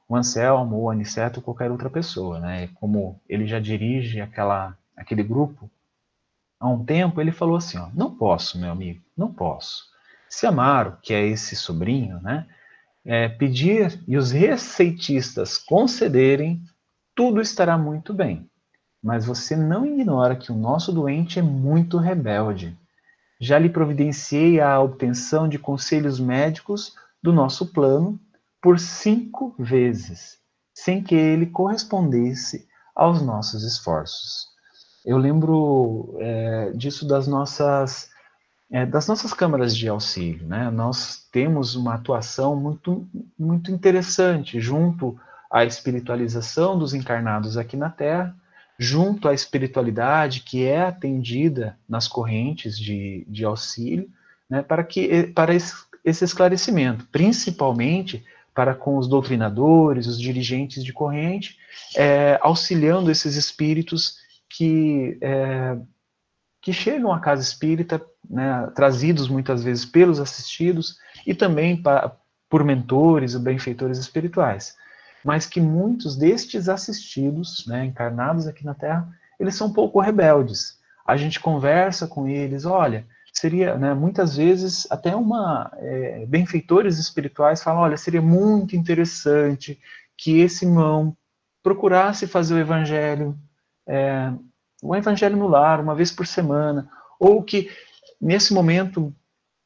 o 0.07 0.15
Anselmo, 0.15 0.81
o 0.81 0.89
Aniceto, 0.89 1.39
ou 1.39 1.43
qualquer 1.43 1.71
outra 1.71 1.89
pessoa, 1.89 2.39
né? 2.39 2.67
Como 2.75 3.19
ele 3.27 3.47
já 3.47 3.59
dirige 3.59 4.21
aquela, 4.21 4.77
aquele 4.95 5.23
grupo 5.23 5.69
há 6.63 6.69
um 6.69 6.83
tempo, 6.83 7.19
ele 7.19 7.31
falou 7.31 7.57
assim, 7.57 7.77
ó, 7.77 7.89
não 7.93 8.15
posso, 8.15 8.57
meu 8.57 8.71
amigo, 8.71 9.01
não 9.17 9.31
posso. 9.31 9.83
Se 10.29 10.47
Amaro, 10.47 10.97
que 11.01 11.13
é 11.13 11.27
esse 11.27 11.57
sobrinho, 11.57 12.21
né, 12.21 12.47
é, 13.05 13.27
pedir 13.27 14.01
e 14.07 14.15
os 14.15 14.31
receitistas 14.31 15.57
concederem, 15.57 16.63
tudo 17.13 17.41
estará 17.41 17.77
muito 17.77 18.13
bem. 18.13 18.49
Mas 19.03 19.25
você 19.25 19.57
não 19.57 19.85
ignora 19.85 20.37
que 20.37 20.53
o 20.53 20.55
nosso 20.55 20.93
doente 20.93 21.37
é 21.37 21.41
muito 21.41 21.97
rebelde. 21.97 22.77
Já 23.41 23.59
lhe 23.59 23.67
providenciei 23.67 24.61
a 24.61 24.79
obtenção 24.79 25.49
de 25.49 25.59
conselhos 25.59 26.17
médicos 26.17 26.95
do 27.21 27.33
nosso 27.33 27.73
plano 27.73 28.17
por 28.63 28.79
cinco 28.79 29.53
vezes, 29.59 30.37
sem 30.73 31.03
que 31.03 31.13
ele 31.13 31.47
correspondesse 31.47 32.65
aos 32.95 33.21
nossos 33.21 33.61
esforços. 33.63 34.47
Eu 35.05 35.17
lembro 35.17 36.15
é, 36.19 36.71
disso 36.71 37.05
das 37.05 37.27
nossas 37.27 38.09
é, 38.71 38.85
das 38.85 39.05
nossas 39.05 39.33
câmaras 39.33 39.75
de 39.75 39.89
auxílio, 39.89 40.47
né? 40.47 40.71
Nós 40.71 41.27
temos 41.29 41.75
uma 41.75 41.95
atuação 41.95 42.55
muito 42.55 43.05
muito 43.37 43.69
interessante 43.69 44.61
junto 44.61 45.19
à 45.51 45.65
espiritualização 45.65 46.79
dos 46.79 46.93
encarnados 46.93 47.57
aqui 47.57 47.75
na 47.75 47.89
Terra 47.89 48.33
junto 48.79 49.27
à 49.27 49.33
espiritualidade 49.33 50.41
que 50.41 50.65
é 50.65 50.81
atendida 50.81 51.77
nas 51.87 52.07
correntes 52.07 52.77
de, 52.77 53.25
de 53.27 53.45
auxílio, 53.45 54.09
né, 54.49 54.63
para, 54.63 54.83
que, 54.83 55.27
para 55.27 55.53
esse 55.53 56.25
esclarecimento, 56.25 57.07
principalmente 57.11 58.25
para 58.53 58.75
com 58.75 58.97
os 58.97 59.07
doutrinadores, 59.07 60.07
os 60.07 60.19
dirigentes 60.19 60.83
de 60.83 60.93
corrente, 60.93 61.57
é, 61.95 62.37
auxiliando 62.41 63.09
esses 63.09 63.35
espíritos 63.35 64.17
que, 64.49 65.17
é, 65.21 65.77
que 66.61 66.71
chegam 66.71 67.11
à 67.11 67.19
casa 67.19 67.41
espírita, 67.41 68.03
né, 68.29 68.71
trazidos 68.75 69.27
muitas 69.27 69.63
vezes 69.63 69.85
pelos 69.85 70.19
assistidos 70.19 70.97
e 71.25 71.33
também 71.33 71.81
por 72.49 72.63
mentores 72.63 73.33
e 73.33 73.39
benfeitores 73.39 73.97
espirituais 73.97 74.75
mas 75.23 75.45
que 75.45 75.61
muitos 75.61 76.15
destes 76.15 76.67
assistidos, 76.67 77.65
né, 77.65 77.85
encarnados 77.85 78.45
aqui 78.45 78.65
na 78.65 78.73
Terra, 78.73 79.07
eles 79.39 79.55
são 79.55 79.67
um 79.67 79.73
pouco 79.73 79.99
rebeldes. 79.99 80.77
A 81.05 81.15
gente 81.15 81.39
conversa 81.39 82.07
com 82.07 82.27
eles, 82.27 82.65
olha, 82.65 83.05
seria, 83.33 83.75
né, 83.75 83.93
muitas 83.95 84.37
vezes, 84.37 84.87
até 84.91 85.15
uma, 85.15 85.71
é, 85.77 86.25
benfeitores 86.27 86.99
espirituais 86.99 87.63
falam, 87.63 87.81
olha, 87.81 87.97
seria 87.97 88.21
muito 88.21 88.75
interessante 88.75 89.81
que 90.15 90.39
esse 90.39 90.65
irmão 90.65 91.17
procurasse 91.63 92.27
fazer 92.27 92.53
o 92.53 92.59
evangelho, 92.59 93.35
é, 93.87 94.31
o 94.83 94.95
evangelho 94.95 95.35
no 95.35 95.47
lar, 95.47 95.81
uma 95.81 95.95
vez 95.95 96.11
por 96.11 96.27
semana, 96.27 96.87
ou 97.19 97.41
que, 97.41 97.71
nesse 98.21 98.53
momento, 98.53 99.13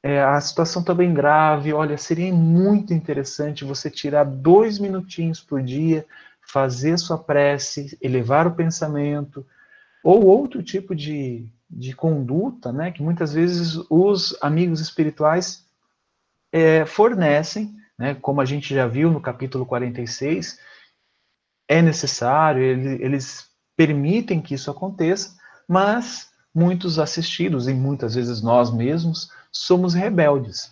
é, 0.02 0.24
a 0.24 0.40
situação 0.40 0.82
está 0.82 0.94
bem 0.94 1.14
grave, 1.14 1.74
olha, 1.74 1.98
seria 1.98 2.34
muito 2.34 2.94
interessante 2.94 3.66
você 3.66 3.92
tirar 3.92 4.24
dois 4.24 4.80
minutinhos 4.80 5.42
por 5.42 5.62
dia, 5.62 6.06
fazer 6.42 6.98
sua 6.98 7.18
prece, 7.18 7.98
elevar 8.02 8.48
o 8.48 8.56
pensamento, 8.56 9.46
ou 10.02 10.26
outro 10.26 10.64
tipo 10.64 10.96
de, 10.96 11.52
de 11.70 11.94
conduta, 11.96 12.72
né, 12.72 12.92
que 12.92 13.04
muitas 13.04 13.34
vezes 13.34 13.78
os 13.90 14.38
amigos 14.42 14.80
espirituais 14.80 15.66
é, 16.52 16.86
fornecem, 16.86 17.76
né, 17.98 18.16
como 18.16 18.40
a 18.42 18.46
gente 18.46 18.74
já 18.74 18.88
viu 18.88 19.12
no 19.12 19.20
capítulo 19.20 19.66
46, 19.66 20.60
é 21.68 21.82
necessário, 21.82 22.62
eles, 22.62 23.00
eles 23.02 23.48
permitem 23.76 24.42
que 24.42 24.56
isso 24.56 24.72
aconteça, 24.72 25.36
mas 25.68 26.32
muitos 26.54 26.98
assistidos, 26.98 27.68
e 27.68 27.74
muitas 27.74 28.16
vezes 28.16 28.42
nós 28.42 28.74
mesmos, 28.74 29.30
somos 29.52 29.94
rebeldes. 29.94 30.72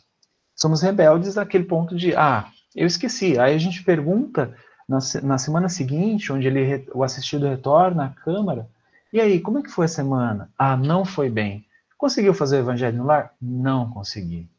Somos 0.55 0.81
rebeldes 0.81 1.35
naquele 1.35 1.65
ponto 1.65 1.95
de, 1.95 2.15
ah, 2.15 2.49
eu 2.75 2.87
esqueci. 2.87 3.37
Aí 3.37 3.53
a 3.53 3.57
gente 3.57 3.83
pergunta 3.83 4.55
na, 4.87 4.99
na 5.21 5.37
semana 5.37 5.69
seguinte, 5.69 6.31
onde 6.31 6.47
ele, 6.47 6.87
o 6.93 7.03
assistido 7.03 7.47
retorna 7.47 8.05
à 8.05 8.09
Câmara, 8.09 8.67
e 9.15 9.21
aí, 9.21 9.39
como 9.39 9.59
é 9.59 9.63
que 9.63 9.71
foi 9.71 9.85
a 9.85 9.87
semana? 9.87 10.51
Ah, 10.57 10.75
não 10.75 11.05
foi 11.05 11.29
bem. 11.29 11.65
Conseguiu 11.97 12.33
fazer 12.33 12.57
o 12.57 12.59
evangelho 12.59 12.97
no 12.97 13.05
lar? 13.05 13.33
Não 13.41 13.89
consegui. 13.89 14.49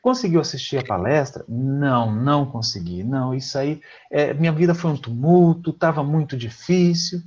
Conseguiu 0.00 0.40
assistir 0.40 0.78
a 0.78 0.82
palestra? 0.82 1.44
Não, 1.46 2.10
não 2.10 2.50
consegui. 2.50 3.04
Não, 3.04 3.34
isso 3.34 3.58
aí, 3.58 3.82
é, 4.10 4.32
minha 4.32 4.50
vida 4.50 4.74
foi 4.74 4.92
um 4.92 4.96
tumulto, 4.96 5.72
estava 5.72 6.02
muito 6.02 6.38
difícil, 6.38 7.20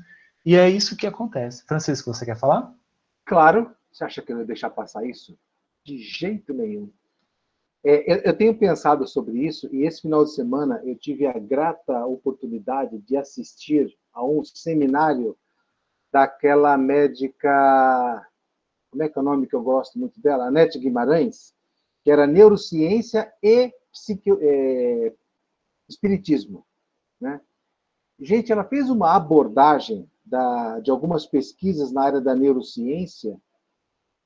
e 0.43 0.55
é 0.55 0.67
isso 0.67 0.97
que 0.97 1.05
acontece. 1.05 1.63
Francisco, 1.67 2.11
você 2.11 2.25
quer 2.25 2.35
falar? 2.35 2.73
Claro. 3.25 3.69
Você 3.91 4.03
acha 4.03 4.19
que 4.23 4.33
eu 4.33 4.39
ia 4.39 4.45
deixar 4.45 4.71
passar 4.71 5.05
isso? 5.05 5.37
De 5.85 5.99
jeito 5.99 6.51
nenhum. 6.51 6.91
É, 7.83 8.11
eu, 8.11 8.17
eu 8.21 8.33
tenho 8.35 8.57
pensado 8.57 9.07
sobre 9.07 9.45
isso, 9.45 9.69
e 9.71 9.83
esse 9.83 10.01
final 10.01 10.23
de 10.23 10.33
semana 10.33 10.81
eu 10.83 10.95
tive 10.95 11.27
a 11.27 11.37
grata 11.37 12.07
oportunidade 12.07 12.97
de 12.97 13.15
assistir 13.15 13.95
a 14.11 14.25
um 14.25 14.43
seminário 14.43 15.37
daquela 16.11 16.77
médica, 16.77 18.27
como 18.89 19.03
é 19.03 19.09
que 19.09 19.17
é 19.17 19.21
o 19.21 19.25
nome 19.25 19.47
que 19.47 19.55
eu 19.55 19.63
gosto 19.63 19.97
muito 19.97 20.19
dela? 20.19 20.47
Anete 20.47 20.77
Guimarães, 20.77 21.53
que 22.03 22.11
era 22.11 22.27
neurociência 22.27 23.31
e 23.41 23.73
é, 24.41 25.13
espiritismo. 25.87 26.65
Né? 27.19 27.39
Gente, 28.19 28.51
ela 28.51 28.63
fez 28.63 28.89
uma 28.89 29.15
abordagem 29.15 30.09
da, 30.25 30.79
de 30.79 30.91
algumas 30.91 31.25
pesquisas 31.25 31.91
na 31.91 32.03
área 32.03 32.21
da 32.21 32.35
neurociência, 32.35 33.39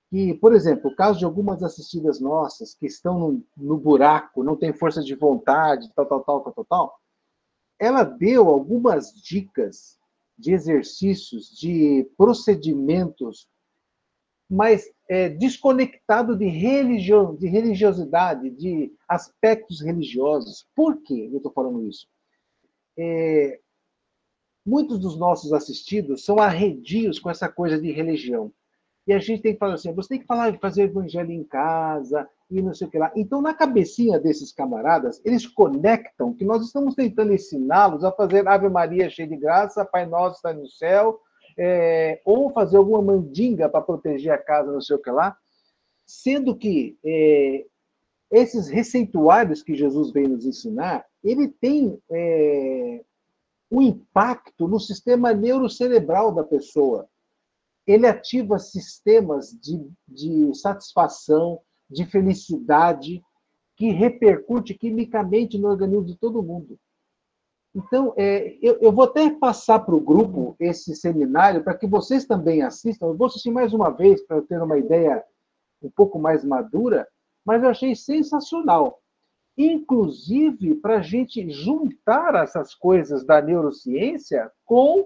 que, 0.09 0.33
por 0.35 0.53
exemplo, 0.53 0.91
o 0.91 0.95
caso 0.95 1.19
de 1.19 1.25
algumas 1.25 1.63
assistidas 1.63 2.19
nossas 2.19 2.73
que 2.73 2.85
estão 2.85 3.19
no, 3.19 3.43
no 3.57 3.77
buraco, 3.77 4.43
não 4.43 4.55
tem 4.55 4.71
força 4.73 5.03
de 5.03 5.15
vontade, 5.15 5.91
tal, 5.95 6.05
tal, 6.05 6.23
tal, 6.23 6.41
tal, 6.41 6.53
tal, 6.53 6.65
tal, 6.65 6.99
ela 7.79 8.03
deu 8.03 8.47
algumas 8.47 9.13
dicas 9.13 9.99
de 10.37 10.53
exercícios, 10.53 11.49
de 11.57 12.09
procedimentos, 12.17 13.47
mas 14.49 14.89
é, 15.09 15.29
desconectado 15.29 16.35
de, 16.35 16.45
religio, 16.45 17.37
de 17.37 17.47
religiosidade, 17.47 18.49
de 18.51 18.93
aspectos 19.07 19.81
religiosos. 19.81 20.67
Por 20.75 21.01
que 21.01 21.25
eu 21.31 21.37
estou 21.37 21.51
falando 21.51 21.87
isso? 21.87 22.07
É, 22.97 23.59
muitos 24.65 24.99
dos 24.99 25.17
nossos 25.17 25.53
assistidos 25.53 26.23
são 26.25 26.39
arredios 26.39 27.19
com 27.19 27.29
essa 27.29 27.49
coisa 27.49 27.79
de 27.79 27.91
religião. 27.91 28.51
E 29.07 29.13
a 29.13 29.19
gente 29.19 29.41
tem 29.41 29.53
que 29.53 29.59
falar 29.59 29.75
assim, 29.75 29.93
você 29.93 30.09
tem 30.09 30.19
que 30.19 30.25
falar, 30.25 30.57
fazer 30.59 30.83
evangelho 30.83 31.31
em 31.31 31.43
casa, 31.43 32.27
e 32.49 32.61
não 32.61 32.73
sei 32.73 32.87
o 32.87 32.89
que 32.89 32.97
lá. 32.97 33.11
Então, 33.15 33.41
na 33.41 33.53
cabecinha 33.53 34.19
desses 34.19 34.51
camaradas, 34.51 35.21
eles 35.25 35.47
conectam 35.47 36.33
que 36.33 36.45
nós 36.45 36.63
estamos 36.65 36.95
tentando 36.95 37.33
ensiná-los 37.33 38.03
a 38.03 38.11
fazer 38.11 38.47
Ave 38.47 38.69
Maria 38.69 39.09
cheia 39.09 39.27
de 39.27 39.35
graça, 39.35 39.85
Pai 39.85 40.05
Nosso 40.05 40.35
está 40.35 40.53
no 40.53 40.67
céu, 40.67 41.19
é, 41.57 42.21
ou 42.25 42.51
fazer 42.51 42.77
alguma 42.77 43.01
mandinga 43.01 43.67
para 43.69 43.81
proteger 43.81 44.31
a 44.31 44.37
casa, 44.37 44.71
não 44.71 44.81
sei 44.81 44.95
o 44.95 45.01
que 45.01 45.09
lá, 45.09 45.37
sendo 46.05 46.55
que 46.55 46.97
é, 47.03 47.65
esses 48.31 48.69
receituários 48.69 49.63
que 49.63 49.75
Jesus 49.75 50.11
vem 50.11 50.27
nos 50.27 50.45
ensinar, 50.45 51.05
ele 51.23 51.47
tem 51.47 51.99
é, 52.11 53.03
um 53.71 53.81
impacto 53.81 54.67
no 54.67 54.79
sistema 54.79 55.33
neurocerebral 55.33 56.31
da 56.31 56.43
pessoa. 56.43 57.07
Ele 57.87 58.07
ativa 58.07 58.59
sistemas 58.59 59.51
de, 59.51 59.87
de 60.07 60.53
satisfação, 60.55 61.59
de 61.89 62.05
felicidade 62.05 63.23
que 63.75 63.91
repercute 63.91 64.73
quimicamente 64.73 65.57
no 65.57 65.67
organismo 65.67 66.05
de 66.05 66.15
todo 66.15 66.43
mundo. 66.43 66.79
Então, 67.75 68.13
é, 68.15 68.57
eu, 68.61 68.77
eu, 68.79 68.91
vou 68.91 69.03
até 69.03 69.29
passar 69.29 69.79
para 69.79 69.93
o 69.93 69.99
grupo 69.99 70.55
esse 70.57 70.95
seminário 70.95 71.61
para 71.61 71.77
que 71.77 71.85
vocês 71.85 72.25
também 72.25 72.61
assistam. 72.61 73.07
Eu 73.07 73.17
vou 73.17 73.27
assistir 73.27 73.51
mais 73.51 73.73
uma 73.73 73.89
vez 73.89 74.25
para 74.25 74.41
ter 74.41 74.61
uma 74.61 74.77
ideia 74.77 75.21
um 75.81 75.89
pouco 75.89 76.17
mais 76.17 76.45
madura, 76.45 77.05
mas 77.43 77.61
eu 77.61 77.69
achei 77.69 77.93
sensacional. 77.93 79.01
Inclusive 79.57 80.75
para 80.75 80.99
a 80.99 81.01
gente 81.01 81.49
juntar 81.49 82.35
essas 82.35 82.73
coisas 82.73 83.25
da 83.25 83.41
neurociência 83.41 84.49
com, 84.63 85.05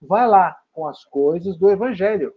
vai 0.00 0.28
lá, 0.28 0.56
com 0.72 0.86
as 0.86 1.04
coisas 1.04 1.56
do 1.56 1.68
Evangelho. 1.68 2.32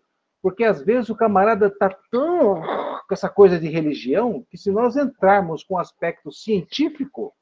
Porque 0.47 0.63
às 0.63 0.81
vezes 0.81 1.09
o 1.09 1.15
camarada 1.15 1.67
está 1.67 1.89
tão 2.09 2.61
com 2.61 3.13
essa 3.13 3.27
coisa 3.27 3.59
de 3.59 3.67
religião 3.67 4.47
que 4.49 4.57
se 4.57 4.71
nós 4.71 4.95
entrarmos 4.95 5.61
com 5.61 5.73
o 5.73 5.77
aspecto 5.77 6.31
científico, 6.31 7.35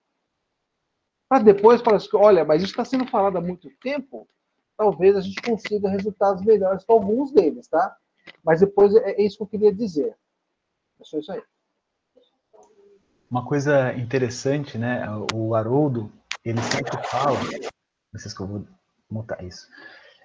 para 1.30 1.44
depois 1.44 1.84
falar 1.84 1.98
assim, 1.98 2.10
olha, 2.16 2.44
mas 2.44 2.64
isso 2.64 2.72
está 2.72 2.84
sendo 2.84 3.06
falado 3.06 3.38
há 3.38 3.42
muito 3.42 3.70
tempo, 3.80 4.28
talvez 4.76 5.16
a 5.16 5.22
gente 5.22 5.40
consiga 5.40 5.88
resultados 5.88 6.44
melhores 6.44 6.84
com 6.84 6.94
alguns 6.94 7.32
deles, 7.32 7.68
tá? 7.68 7.96
Mas 8.44 8.62
depois 8.62 8.96
é, 8.96 9.12
é 9.12 9.22
isso 9.22 9.38
que 9.38 9.44
eu 9.44 9.48
queria 9.50 9.72
dizer. 9.72 10.18
É 11.00 11.04
só 11.04 11.20
isso 11.20 11.32
aí. 11.32 11.44
Uma 13.30 13.46
coisa 13.46 13.94
interessante, 13.94 14.80
né? 14.80 15.06
O 15.32 15.54
Haroldo, 15.54 16.12
ele 16.44 16.60
sempre 16.64 16.98
fala, 17.08 17.38
não 18.12 18.20
sei 18.20 18.32
se 18.32 18.40
eu 18.40 18.48
vou 18.48 18.66
montar 19.08 19.44
isso. 19.44 19.68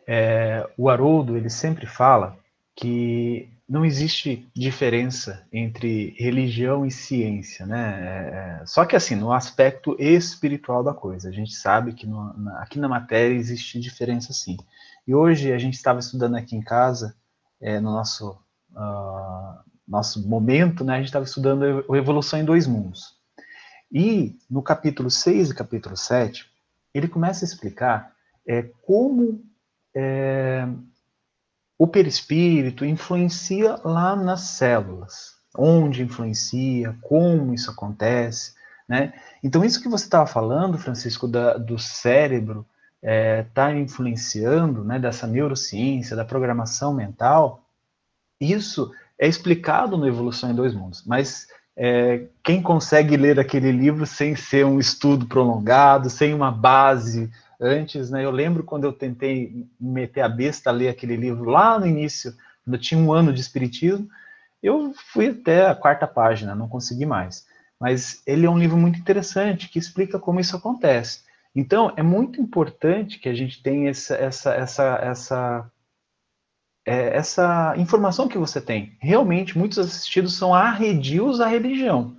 É, 0.07 0.67
o 0.79 0.89
Haroldo, 0.89 1.37
ele 1.37 1.51
sempre 1.51 1.85
fala 1.87 2.41
que 2.81 3.49
não 3.69 3.85
existe 3.85 4.51
diferença 4.57 5.47
entre 5.53 6.15
religião 6.19 6.85
e 6.85 6.91
ciência, 6.91 7.67
né? 7.67 8.01
É, 8.01 8.63
é, 8.63 8.67
só 8.67 8.85
que 8.87 8.97
assim, 8.97 9.15
no 9.15 9.33
aspecto 9.33 9.95
espiritual 9.99 10.83
da 10.83 10.95
coisa, 10.95 11.29
a 11.29 11.33
gente 11.33 11.55
sabe 11.55 11.93
que 11.93 12.07
no, 12.07 12.33
na, 12.39 12.63
aqui 12.63 12.79
na 12.79 12.89
matéria 12.89 13.35
existe 13.35 13.79
diferença 13.79 14.33
sim. 14.33 14.57
E 15.07 15.15
hoje 15.15 15.53
a 15.53 15.59
gente 15.59 15.75
estava 15.75 16.01
estudando 16.01 16.37
aqui 16.37 16.57
em 16.57 16.63
casa, 16.63 17.15
é, 17.61 17.79
no 17.79 17.93
nosso 17.93 18.31
uh, 18.73 19.71
nosso 19.87 20.27
momento, 20.27 20.83
né? 20.83 20.95
A 20.95 20.99
gente 20.99 21.07
estava 21.07 21.25
estudando 21.25 21.85
a 21.89 21.99
evolução 21.99 22.41
em 22.41 22.45
dois 22.45 22.67
mundos. 22.67 23.15
E 23.93 24.39
no 24.49 24.63
capítulo 24.63 25.11
6 25.11 25.51
e 25.51 25.55
capítulo 25.55 25.97
7, 25.97 26.47
ele 26.95 27.09
começa 27.09 27.45
a 27.45 27.47
explicar 27.47 28.15
é, 28.47 28.63
como 28.83 29.45
é, 29.95 30.67
o 31.81 31.87
perispírito 31.87 32.85
influencia 32.85 33.81
lá 33.83 34.15
nas 34.15 34.43
células. 34.43 35.37
Onde 35.57 36.03
influencia, 36.03 36.95
como 37.01 37.55
isso 37.55 37.71
acontece, 37.71 38.53
né? 38.87 39.15
Então, 39.43 39.65
isso 39.65 39.81
que 39.81 39.89
você 39.89 40.05
estava 40.05 40.27
falando, 40.27 40.77
Francisco, 40.77 41.27
da, 41.27 41.57
do 41.57 41.79
cérebro 41.79 42.67
estar 43.03 43.11
é, 43.11 43.43
tá 43.55 43.75
influenciando, 43.75 44.85
né, 44.85 44.99
dessa 44.99 45.27
neurociência, 45.27 46.15
da 46.15 46.23
programação 46.23 46.93
mental, 46.93 47.65
isso 48.39 48.93
é 49.19 49.27
explicado 49.27 49.97
no 49.97 50.07
Evolução 50.07 50.51
em 50.51 50.55
Dois 50.55 50.75
Mundos, 50.75 51.03
mas 51.07 51.49
é, 51.75 52.27
quem 52.45 52.61
consegue 52.61 53.17
ler 53.17 53.41
aquele 53.41 53.73
livro 53.73 54.05
sem 54.05 54.37
ser 54.37 54.67
um 54.67 54.79
estudo 54.79 55.25
prolongado, 55.27 56.11
sem 56.11 56.35
uma 56.35 56.51
base 56.51 57.31
antes, 57.61 58.11
né? 58.11 58.25
Eu 58.25 58.31
lembro 58.31 58.65
quando 58.65 58.85
eu 58.85 58.93
tentei 58.93 59.67
meter 59.79 60.23
a 60.23 60.29
besta 60.29 60.71
a 60.71 60.73
ler 60.73 60.89
aquele 60.89 61.17
livro 61.17 61.45
lá 61.45 61.79
no 61.79 61.87
início, 61.87 62.33
quando 62.65 62.75
eu 62.75 62.81
tinha 62.81 63.01
um 63.01 63.13
ano 63.13 63.33
de 63.33 63.41
espiritismo, 63.41 64.09
eu 64.63 64.93
fui 65.13 65.29
até 65.29 65.67
a 65.67 65.75
quarta 65.75 66.07
página, 66.07 66.55
não 66.55 66.69
consegui 66.69 67.07
mais. 67.07 67.47
Mas 67.79 68.23
ele 68.27 68.47
é 68.47 68.51
um 68.51 68.59
livro 68.59 68.77
muito 68.77 68.99
interessante 68.99 69.69
que 69.69 69.79
explica 69.79 70.19
como 70.19 70.41
isso 70.41 70.57
acontece. 70.57 71.23
Então, 71.55 71.93
é 71.97 72.03
muito 72.03 72.41
importante 72.41 73.19
que 73.19 73.29
a 73.29 73.35
gente 73.35 73.63
tenha 73.63 73.91
essa, 73.91 74.15
essa, 74.15 74.55
essa, 74.55 74.99
essa 75.03 75.71
é, 76.87 77.17
essa 77.17 77.75
informação 77.77 78.29
que 78.29 78.39
você 78.39 78.61
tem. 78.61 78.97
Realmente, 79.01 79.57
muitos 79.57 79.79
assistidos 79.79 80.37
são 80.37 80.55
arredios 80.55 81.41
à 81.41 81.47
religião. 81.47 82.17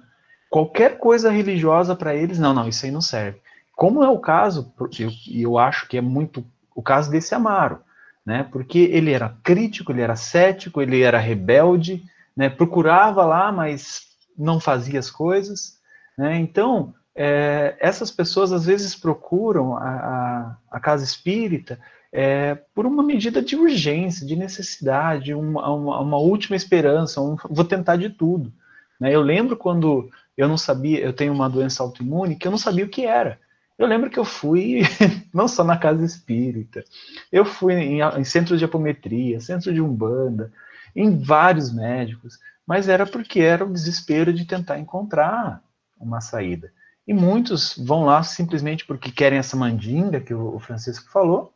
Qualquer 0.49 0.97
coisa 0.97 1.32
religiosa 1.32 1.95
para 1.95 2.15
eles, 2.15 2.38
não, 2.38 2.54
não, 2.54 2.67
isso 2.67 2.86
aí 2.86 2.91
não 2.91 3.01
serve. 3.01 3.39
Como 3.82 4.04
é 4.04 4.10
o 4.10 4.20
caso, 4.20 4.72
e 5.00 5.02
eu, 5.02 5.12
eu 5.34 5.58
acho 5.58 5.88
que 5.88 5.98
é 5.98 6.02
muito 6.02 6.46
o 6.76 6.84
caso 6.84 7.10
desse 7.10 7.34
Amaro, 7.34 7.80
né? 8.24 8.48
Porque 8.52 8.78
ele 8.78 9.12
era 9.12 9.36
crítico, 9.41 9.91
ele 9.91 10.04
era 10.04 10.15
cético, 10.15 10.84
ele 10.84 11.02
era 11.02 11.17
rebelde, 11.17 12.04
né? 12.38 12.48
Procurava 12.48 13.26
lá, 13.26 13.52
mas 13.52 14.04
não 14.38 14.60
fazia 14.60 15.00
as 15.00 15.10
coisas, 15.10 15.80
né? 16.15 16.38
Então, 16.38 16.94
é, 17.15 17.76
essas 17.80 18.12
pessoas 18.12 18.52
às 18.52 18.67
vezes 18.67 18.96
procuram 18.96 19.76
a, 19.76 19.89
a, 19.89 20.58
a 20.74 20.80
casa 20.80 21.04
espírita 21.04 21.80
é, 22.13 22.54
por 22.76 22.86
uma 22.86 23.02
medida 23.02 23.41
de 23.41 23.56
urgência, 23.56 24.28
de 24.28 24.36
necessidade, 24.36 25.34
uma, 25.34 25.67
uma, 25.74 26.00
uma 26.02 26.17
última 26.17 26.56
esperança, 26.56 27.20
um, 27.20 27.36
vou 27.50 27.65
tentar 27.65 27.96
de 27.96 28.12
tudo. 28.12 28.54
Né? 29.00 29.12
Eu 29.12 29.24
lembro 29.24 29.58
quando 29.58 30.08
eu 30.38 30.48
não 30.48 30.56
sabia, 30.56 31.00
eu 31.00 31.13
tenho 31.13 31.34
uma 31.34 31.50
doença 31.50 31.82
autoimune 31.82 32.36
que 32.36 32.46
eu 32.46 32.52
não 32.52 32.60
sabia 32.60 32.86
o 32.86 32.89
que 32.89 33.08
era. 33.08 33.39
Eu 33.77 33.88
lembro 33.88 34.10
que 34.10 34.19
eu 34.19 34.25
fui, 34.25 34.81
não 35.34 35.47
só 35.47 35.63
na 35.63 35.77
casa 35.77 36.05
espírita, 36.05 36.84
eu 37.31 37.43
fui 37.43 37.73
em, 37.73 38.01
em 38.01 38.23
centros 38.23 38.60
de 38.60 38.65
apometria, 38.65 39.39
centro 39.39 39.73
de 39.73 39.81
umbanda, 39.81 40.51
em 40.95 41.17
vários 41.17 41.73
médicos, 41.73 42.38
mas 42.65 42.88
era 42.88 43.05
porque 43.05 43.39
era 43.39 43.65
o 43.65 43.73
desespero 43.73 44.34
de 44.34 44.45
tentar 44.45 44.79
encontrar 44.79 45.63
uma 45.99 46.21
saída. 46.21 46.71
E 47.07 47.13
muitos 47.13 47.75
vão 47.77 48.05
lá 48.05 48.21
simplesmente 48.23 48.86
porque 48.86 49.12
querem 49.12 49.39
essa 49.39 49.57
mandinga 49.57 50.21
que 50.21 50.34
o 50.34 50.60
Francisco 50.60 51.10
falou, 51.12 51.53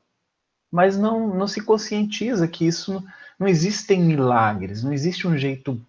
mas 0.72 0.98
não, 0.98 1.34
não 1.34 1.48
se 1.48 1.62
conscientiza 1.62 2.48
que 2.48 2.66
isso 2.66 3.04
não, 3.40 3.48
existem 3.48 4.02
milagres, 4.02 4.84
não 4.84 4.92
existe 4.92 5.28
um 5.28 5.38
jeito 5.38 5.80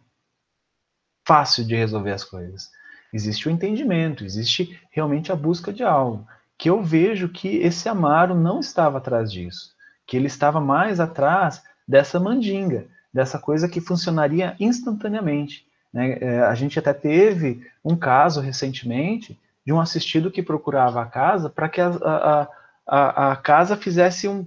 fácil 1.27 1.65
de 1.65 1.75
resolver 1.75 2.13
as 2.13 2.23
coisas. 2.23 2.71
Existe 3.13 3.49
o 3.49 3.51
entendimento, 3.51 4.25
existe 4.25 4.79
realmente 4.91 5.33
a 5.33 5.37
busca 5.37 5.73
de 5.73 5.83
algo. 5.83 6.27
Que 6.59 6.71
eu 6.71 6.83
vejo 6.83 7.29
que 7.29 7.59
esse 7.59 7.89
Amaro 7.89 8.35
não 8.35 8.61
estava 8.61 8.99
atrás 8.99 9.31
disso, 9.31 9.75
que 10.07 10.17
ele 10.17 10.27
estava 10.27 10.61
mais 10.61 11.01
atrás 11.01 11.63
dessa 11.87 12.19
mandinga, 12.19 12.87
dessa 13.13 13.39
coisa 13.39 13.69
que 13.69 13.81
funcionaria 13.81 14.57
instantaneamente. 14.59 15.67
Né? 15.93 16.19
É, 16.21 16.41
a 16.41 16.55
gente 16.55 16.79
até 16.79 16.93
teve 16.93 17.67
um 17.85 17.97
caso 17.97 18.41
recentemente 18.41 19.39
de 19.65 19.73
um 19.73 19.81
assistido 19.81 20.31
que 20.31 20.43
procurava 20.43 21.01
a 21.03 21.07
casa 21.07 21.49
para 21.49 21.69
que 21.69 21.81
a, 21.81 21.89
a, 21.89 22.49
a, 22.87 23.33
a 23.33 23.37
casa 23.37 23.77
fizesse 23.77 24.29
um 24.29 24.47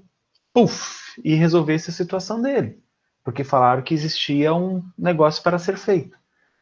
puff 0.53 1.19
e 1.23 1.33
resolvesse 1.35 1.89
a 1.89 1.93
situação 1.93 2.41
dele, 2.41 2.79
porque 3.23 3.43
falaram 3.43 3.81
que 3.81 3.93
existia 3.93 4.53
um 4.53 4.83
negócio 4.97 5.41
para 5.41 5.57
ser 5.57 5.77
feito. 5.77 6.18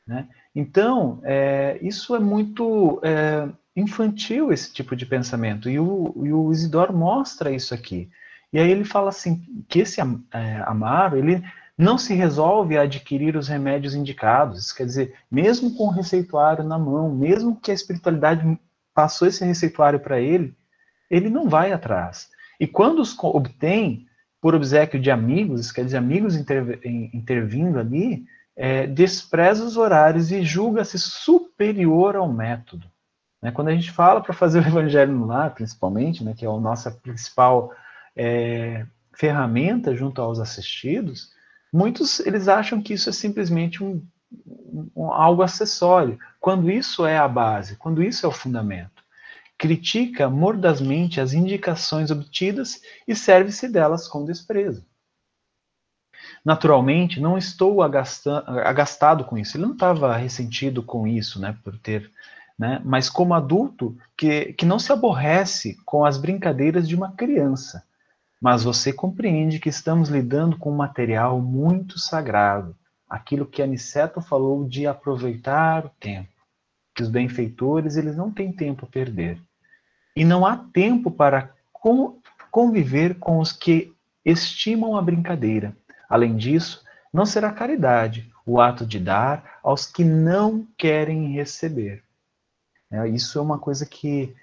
Né? 0.07 0.27
Então, 0.55 1.19
é, 1.23 1.77
isso 1.81 2.15
é 2.15 2.19
muito 2.19 2.99
é, 3.03 3.47
infantil, 3.75 4.51
esse 4.51 4.73
tipo 4.73 4.95
de 4.95 5.05
pensamento, 5.05 5.69
e 5.69 5.79
o, 5.79 6.13
e 6.23 6.31
o, 6.31 6.51
Isidoro 6.51 6.93
mostra 6.93 7.51
isso 7.51 7.73
aqui. 7.73 8.09
E 8.51 8.59
aí 8.59 8.71
ele 8.71 8.85
fala 8.85 9.09
assim, 9.09 9.43
que 9.67 9.79
esse 9.79 9.99
é, 9.99 10.63
Amaro, 10.65 11.17
ele 11.17 11.43
não 11.77 11.97
se 11.97 12.13
resolve 12.15 12.77
a 12.77 12.83
adquirir 12.83 13.35
os 13.35 13.47
remédios 13.47 13.93
indicados, 13.93 14.59
isso 14.59 14.75
quer 14.75 14.85
dizer, 14.85 15.13
mesmo 15.29 15.75
com 15.75 15.87
o 15.87 15.91
receituário 15.91 16.63
na 16.63 16.79
mão, 16.79 17.13
mesmo 17.13 17.59
que 17.59 17.69
a 17.69 17.73
espiritualidade 17.73 18.59
passou 18.95 19.27
esse 19.27 19.45
receituário 19.45 19.99
para 19.99 20.19
ele, 20.19 20.55
ele 21.09 21.29
não 21.29 21.47
vai 21.47 21.71
atrás. 21.71 22.29
E 22.59 22.65
quando 22.65 22.99
os 22.99 23.15
obtém 23.19 24.07
por 24.41 24.55
obsequio 24.55 24.99
de 24.99 25.11
amigos, 25.11 25.71
quer 25.71 25.85
dizer, 25.85 25.97
amigos 25.97 26.35
intervindo 27.13 27.79
ali, 27.79 28.25
é, 28.57 28.87
despreza 28.87 29.63
os 29.63 29.77
horários 29.77 30.31
e 30.31 30.41
julga-se 30.41 30.97
superior 30.97 32.15
ao 32.15 32.27
método. 32.27 32.89
Né? 33.39 33.51
Quando 33.51 33.67
a 33.67 33.73
gente 33.73 33.91
fala 33.91 34.19
para 34.19 34.33
fazer 34.33 34.59
o 34.59 34.67
evangelho 34.67 35.13
no 35.13 35.27
lar, 35.27 35.53
principalmente, 35.53 36.23
né, 36.23 36.33
que 36.35 36.43
é 36.43 36.49
a 36.49 36.59
nossa 36.59 36.89
principal 36.89 37.71
é, 38.15 38.83
ferramenta 39.13 39.95
junto 39.95 40.19
aos 40.19 40.39
assistidos, 40.39 41.29
muitos 41.71 42.19
eles 42.21 42.47
acham 42.47 42.81
que 42.81 42.95
isso 42.95 43.09
é 43.09 43.13
simplesmente 43.13 43.83
um, 43.83 44.03
um, 44.95 45.11
algo 45.11 45.43
acessório, 45.43 46.17
quando 46.39 46.71
isso 46.71 47.05
é 47.05 47.15
a 47.15 47.27
base, 47.27 47.75
quando 47.75 48.01
isso 48.01 48.25
é 48.25 48.29
o 48.29 48.31
fundamento. 48.31 49.05
Critica 49.55 50.29
mordazmente 50.29 51.21
as 51.21 51.33
indicações 51.33 52.09
obtidas 52.09 52.81
e 53.07 53.15
serve-se 53.15 53.67
delas 53.67 54.07
com 54.07 54.25
desprezo. 54.25 54.83
Naturalmente, 56.43 57.19
não 57.19 57.37
estou 57.37 57.81
agastado 57.81 59.25
com 59.25 59.37
isso. 59.37 59.57
Ele 59.57 59.65
não 59.65 59.73
estava 59.73 60.15
ressentido 60.15 60.81
com 60.81 61.07
isso, 61.07 61.39
né, 61.39 61.57
por 61.63 61.77
ter, 61.77 62.11
né, 62.57 62.81
mas 62.85 63.09
como 63.09 63.33
adulto 63.33 63.97
que, 64.15 64.53
que 64.53 64.65
não 64.65 64.79
se 64.79 64.91
aborrece 64.91 65.77
com 65.85 66.05
as 66.05 66.17
brincadeiras 66.17 66.87
de 66.87 66.95
uma 66.95 67.11
criança. 67.11 67.83
Mas 68.39 68.63
você 68.63 68.93
compreende 68.93 69.59
que 69.59 69.69
estamos 69.69 70.09
lidando 70.09 70.57
com 70.57 70.71
um 70.71 70.77
material 70.77 71.41
muito 71.41 71.99
sagrado, 71.99 72.75
aquilo 73.09 73.45
que 73.45 73.61
Aniceto 73.61 74.21
falou 74.21 74.67
de 74.67 74.85
aproveitar 74.85 75.85
o 75.85 75.91
tempo, 75.99 76.29
que 76.93 77.01
os 77.01 77.09
benfeitores 77.09 77.97
eles 77.97 78.15
não 78.15 78.31
têm 78.31 78.51
tempo 78.51 78.85
a 78.85 78.89
perder. 78.89 79.41
E 80.15 80.23
não 80.23 80.45
há 80.45 80.57
tempo 80.57 81.09
para 81.11 81.51
conviver 82.51 83.15
com 83.15 83.39
os 83.39 83.51
que 83.51 83.93
estimam 84.23 84.95
a 84.95 85.01
brincadeira 85.01 85.75
Além 86.09 86.35
disso, 86.35 86.83
não 87.13 87.25
será 87.25 87.51
caridade 87.51 88.31
o 88.45 88.61
ato 88.61 88.85
de 88.85 88.99
dar 88.99 89.59
aos 89.63 89.85
que 89.85 90.03
não 90.03 90.65
querem 90.77 91.33
receber. 91.33 92.03
É, 92.89 93.07
isso 93.07 93.37
é 93.37 93.41
uma 93.41 93.59
coisa 93.59 93.85
que 93.85 94.33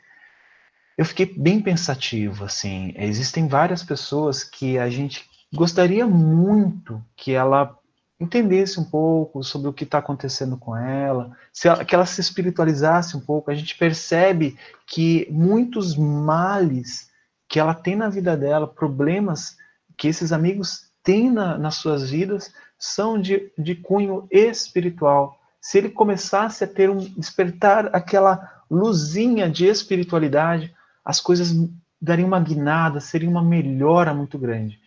eu 0.96 1.04
fiquei 1.04 1.26
bem 1.26 1.60
pensativo, 1.60 2.44
assim. 2.44 2.92
Existem 2.96 3.48
várias 3.48 3.82
pessoas 3.82 4.44
que 4.44 4.78
a 4.78 4.88
gente 4.90 5.28
gostaria 5.52 6.06
muito 6.06 7.02
que 7.16 7.32
ela 7.32 7.76
entendesse 8.20 8.78
um 8.78 8.84
pouco 8.84 9.42
sobre 9.42 9.68
o 9.68 9.72
que 9.72 9.84
está 9.84 9.98
acontecendo 9.98 10.56
com 10.56 10.76
ela, 10.76 11.36
ela, 11.64 11.84
que 11.84 11.94
ela 11.94 12.06
se 12.06 12.20
espiritualizasse 12.20 13.16
um 13.16 13.20
pouco. 13.20 13.50
A 13.50 13.54
gente 13.54 13.76
percebe 13.76 14.56
que 14.86 15.26
muitos 15.30 15.96
males 15.96 17.10
que 17.48 17.58
ela 17.58 17.74
tem 17.74 17.96
na 17.96 18.08
vida 18.08 18.36
dela, 18.36 18.66
problemas 18.66 19.56
que 19.96 20.08
esses 20.08 20.32
amigos 20.32 20.90
tem 21.04 21.30
na, 21.30 21.56
nas 21.56 21.76
suas 21.76 22.10
vidas 22.10 22.52
são 22.78 23.20
de, 23.20 23.52
de 23.56 23.74
cunho 23.76 24.26
espiritual. 24.30 25.38
Se 25.60 25.78
ele 25.78 25.90
começasse 25.90 26.64
a 26.64 26.66
ter 26.66 26.90
um 26.90 26.98
despertar 26.98 27.94
aquela 27.94 28.62
luzinha 28.70 29.48
de 29.48 29.66
espiritualidade, 29.66 30.74
as 31.04 31.20
coisas 31.20 31.54
dariam 32.00 32.26
uma 32.26 32.40
guinada, 32.40 33.00
seria 33.00 33.28
uma 33.28 33.42
melhora 33.42 34.12
muito 34.12 34.38
grande. 34.38 34.80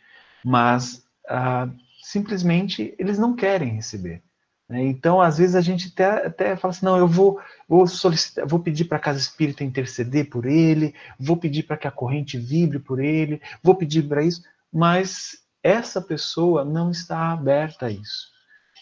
Mas 0.44 1.04
ah, 1.30 1.70
simplesmente 2.02 2.94
eles 2.98 3.18
não 3.18 3.36
querem 3.36 3.70
receber. 3.70 4.22
Né? 4.70 4.84
Então, 4.84 5.22
às 5.22 5.38
vezes 5.38 5.56
a 5.56 5.62
gente 5.62 5.92
até, 5.94 6.28
até 6.28 6.56
fala 6.56 6.72
assim, 6.72 6.86
não, 6.86 6.98
eu 6.98 7.08
vou, 7.08 7.40
vou 7.68 7.88
solicitar, 7.88 8.46
vou 8.46 8.60
pedir 8.60 8.86
para 8.86 8.98
a 8.98 9.02
casa 9.02 9.20
espírita 9.20 9.64
interceder 9.64 10.30
por 10.30 10.46
ele, 10.46 10.94
vou 11.20 11.38
pedir 11.38 11.64
para 11.64 11.78
que 11.78 11.88
a 11.88 11.92
corrente 11.92 12.38
vibre 12.38 12.80
por 12.80 13.00
ele, 13.00 13.42
vou 13.64 13.76
pedir 13.76 14.08
para 14.08 14.24
isso, 14.24 14.44
mas 14.72 15.47
essa 15.68 16.02
pessoa 16.02 16.64
não 16.64 16.90
está 16.90 17.32
aberta 17.32 17.88
a 17.88 17.92
isso. 17.92 18.28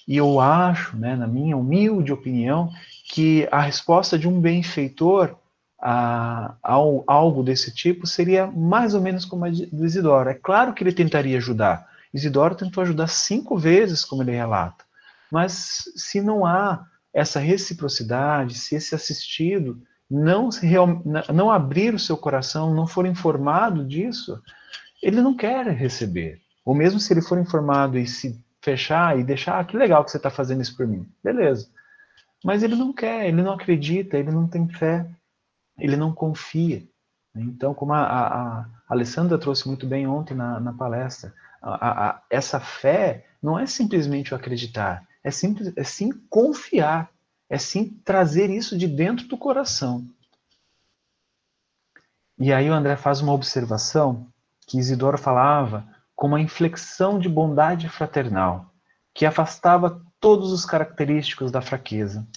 E 0.08 0.16
eu 0.18 0.40
acho, 0.40 0.96
né, 0.96 1.16
na 1.16 1.26
minha 1.26 1.58
humilde 1.58 2.14
opinião, 2.14 2.70
que 3.10 3.48
a 3.52 3.60
resposta 3.60 4.20
de 4.20 4.28
um 4.28 4.40
benfeitor 4.40 5.36
a, 5.82 6.54
a, 6.64 6.74
algo 7.08 7.42
desse 7.42 7.74
tipo 7.74 8.06
seria 8.06 8.46
mais 8.46 8.94
ou 8.94 9.02
menos 9.02 9.26
como 9.26 9.46
a 9.46 9.50
do 9.50 9.84
Isidoro. 9.84 10.30
É 10.30 10.36
claro 10.36 10.74
que 10.74 10.84
ele 10.84 10.94
tentaria 10.94 11.38
ajudar. 11.38 11.88
Isidoro 12.14 12.54
tentou 12.54 12.84
ajudar 12.84 13.08
cinco 13.08 13.58
vezes, 13.58 14.06
como 14.06 14.22
ele 14.22 14.32
relata. 14.32 14.86
Mas 15.32 15.86
se 15.96 16.22
não 16.22 16.46
há 16.46 16.86
essa 17.12 17.40
reciprocidade, 17.40 18.56
se 18.56 18.76
esse 18.76 18.94
assistido 18.94 19.82
não, 20.10 20.50
não 21.34 21.52
abrir 21.52 21.96
o 21.96 22.00
seu 22.00 22.16
coração, 22.16 22.76
não 22.76 22.86
for 22.86 23.08
informado 23.08 23.84
disso, 23.84 24.40
ele 25.02 25.20
não 25.20 25.36
quer 25.36 25.66
receber. 25.68 26.45
Ou 26.66 26.74
mesmo 26.74 27.00
se 27.00 27.14
ele 27.14 27.22
for 27.22 27.38
informado 27.38 27.98
e 27.98 28.08
se 28.08 28.44
fechar 28.60 29.18
e 29.18 29.24
deixar, 29.24 29.60
ah, 29.60 29.64
que 29.64 29.78
legal 29.78 30.04
que 30.04 30.10
você 30.10 30.18
está 30.18 30.32
fazendo 30.32 30.62
isso 30.62 30.76
por 30.76 30.88
mim. 30.88 31.08
Beleza. 31.24 31.70
Mas 32.44 32.64
ele 32.64 32.76
não 32.76 32.92
quer, 32.92 33.28
ele 33.28 33.44
não 33.44 33.54
acredita, 33.54 34.18
ele 34.18 34.32
não 34.32 34.48
tem 34.48 34.68
fé, 34.68 35.08
ele 35.78 35.96
não 35.96 36.12
confia. 36.12 36.84
Então, 37.36 37.74
como 37.74 37.94
a, 37.94 38.02
a, 38.02 38.60
a 38.62 38.66
Alessandra 38.90 39.38
trouxe 39.38 39.68
muito 39.68 39.86
bem 39.86 40.08
ontem 40.08 40.34
na, 40.34 40.60
na 40.60 40.74
palestra, 40.74 41.34
a, 41.62 42.22
essa 42.30 42.60
fé 42.60 43.26
não 43.42 43.60
é 43.60 43.66
simplesmente 43.66 44.34
o 44.34 44.38
acreditar, 44.38 45.06
é, 45.24 45.32
simples, 45.32 45.74
é 45.76 45.84
sim 45.84 46.12
confiar, 46.30 47.10
é 47.50 47.58
sim 47.58 47.90
trazer 48.04 48.50
isso 48.50 48.78
de 48.78 48.88
dentro 48.88 49.28
do 49.28 49.38
coração. 49.38 50.08
E 52.38 52.52
aí 52.52 52.70
o 52.70 52.74
André 52.74 52.96
faz 52.96 53.22
uma 53.22 53.34
observação 53.34 54.28
que 54.68 54.78
Isidoro 54.78 55.18
falava 55.18 55.95
com 56.16 56.28
uma 56.28 56.40
inflexão 56.40 57.20
de 57.20 57.28
bondade 57.28 57.90
fraternal 57.90 58.72
que 59.14 59.26
afastava 59.26 60.02
todos 60.20 60.52
os 60.52 60.66
característicos 60.66 61.52
da 61.52 61.62
fraqueza, 61.62 62.28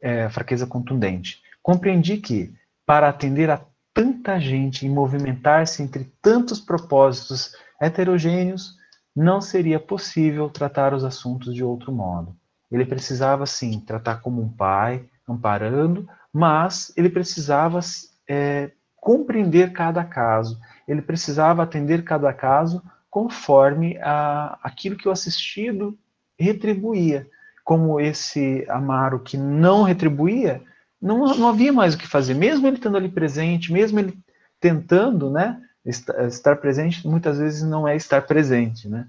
é, 0.00 0.28
fraqueza 0.28 0.66
contundente. 0.66 1.40
Compreendi 1.62 2.18
que, 2.18 2.54
para 2.84 3.08
atender 3.08 3.50
a 3.50 3.64
tanta 3.94 4.38
gente 4.40 4.84
e 4.84 4.88
movimentar-se 4.88 5.82
entre 5.82 6.12
tantos 6.20 6.60
propósitos 6.60 7.54
heterogêneos, 7.80 8.76
não 9.14 9.40
seria 9.40 9.78
possível 9.78 10.48
tratar 10.48 10.94
os 10.94 11.04
assuntos 11.04 11.54
de 11.54 11.62
outro 11.62 11.92
modo. 11.92 12.34
Ele 12.70 12.86
precisava, 12.86 13.44
sim, 13.46 13.80
tratar 13.80 14.16
como 14.20 14.40
um 14.40 14.48
pai, 14.48 15.04
amparando, 15.28 16.08
mas 16.32 16.92
ele 16.96 17.10
precisava 17.10 17.80
é, 18.28 18.70
compreender 18.96 19.72
cada 19.72 20.04
caso, 20.04 20.58
ele 20.88 21.02
precisava 21.02 21.62
atender 21.62 22.02
cada 22.04 22.32
caso 22.32 22.82
conforme 23.12 23.98
a, 23.98 24.58
aquilo 24.62 24.96
que 24.96 25.06
o 25.06 25.12
assistido 25.12 25.98
retribuía. 26.40 27.28
Como 27.62 28.00
esse 28.00 28.64
Amaro 28.70 29.20
que 29.20 29.36
não 29.36 29.82
retribuía, 29.82 30.62
não, 31.00 31.18
não 31.36 31.46
havia 31.46 31.74
mais 31.74 31.94
o 31.94 31.98
que 31.98 32.08
fazer, 32.08 32.32
mesmo 32.32 32.66
ele 32.66 32.76
estando 32.76 32.96
ali 32.96 33.10
presente, 33.10 33.70
mesmo 33.70 34.00
ele 34.00 34.18
tentando, 34.58 35.30
né, 35.30 35.60
estar 35.84 36.56
presente, 36.56 37.06
muitas 37.06 37.36
vezes 37.36 37.62
não 37.62 37.86
é 37.86 37.94
estar 37.94 38.22
presente, 38.22 38.88
né? 38.88 39.06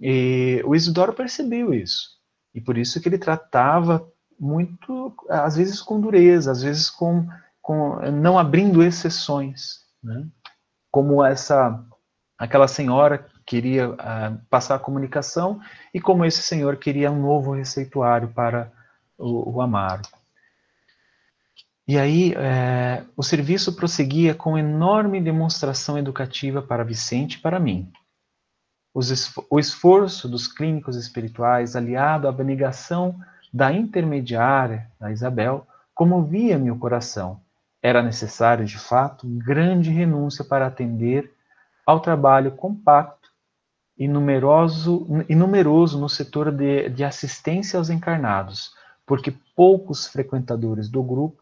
E 0.00 0.62
o 0.64 0.74
Isidoro 0.74 1.12
percebeu 1.12 1.74
isso, 1.74 2.12
e 2.54 2.60
por 2.60 2.78
isso 2.78 3.00
que 3.02 3.08
ele 3.08 3.18
tratava 3.18 4.08
muito, 4.40 5.14
às 5.28 5.56
vezes 5.56 5.82
com 5.82 6.00
dureza, 6.00 6.50
às 6.50 6.62
vezes 6.62 6.88
com, 6.88 7.28
com 7.60 8.00
não 8.12 8.38
abrindo 8.38 8.82
exceções, 8.82 9.80
né? 10.02 10.26
Como 10.90 11.22
essa, 11.22 11.84
aquela 12.38 12.66
senhora 12.66 13.26
queria 13.52 13.90
uh, 13.90 13.96
passar 14.48 14.76
a 14.76 14.78
comunicação 14.78 15.60
e 15.92 16.00
como 16.00 16.24
esse 16.24 16.40
senhor 16.40 16.78
queria 16.78 17.12
um 17.12 17.20
novo 17.20 17.52
receituário 17.52 18.28
para 18.28 18.72
o, 19.18 19.56
o 19.56 19.60
Amaro. 19.60 20.00
E 21.86 21.98
aí, 21.98 22.32
é, 22.34 23.04
o 23.14 23.22
serviço 23.22 23.74
prosseguia 23.74 24.34
com 24.34 24.56
enorme 24.56 25.20
demonstração 25.20 25.98
educativa 25.98 26.62
para 26.62 26.82
Vicente 26.82 27.34
e 27.34 27.40
para 27.40 27.60
mim. 27.60 27.92
o 29.50 29.58
esforço 29.58 30.28
dos 30.28 30.48
clínicos 30.48 30.96
espirituais, 30.96 31.76
aliado 31.76 32.26
à 32.26 32.30
abnegação 32.30 33.20
da 33.52 33.70
intermediária, 33.70 34.90
da 34.98 35.12
Isabel, 35.12 35.66
comovia 35.94 36.58
meu 36.58 36.78
coração. 36.78 37.40
Era 37.82 38.02
necessário, 38.02 38.64
de 38.64 38.78
fato, 38.78 39.26
grande 39.26 39.90
renúncia 39.90 40.42
para 40.42 40.66
atender 40.66 41.30
ao 41.84 42.00
trabalho 42.00 42.52
compacto 42.52 43.21
e 44.02 44.08
numeroso, 44.08 45.06
e 45.28 45.34
numeroso 45.36 45.96
no 45.96 46.08
setor 46.08 46.50
de, 46.50 46.88
de 46.88 47.04
assistência 47.04 47.78
aos 47.78 47.88
encarnados, 47.88 48.72
porque 49.06 49.32
poucos 49.54 50.08
frequentadores 50.08 50.88
do 50.88 51.04
grupo 51.04 51.40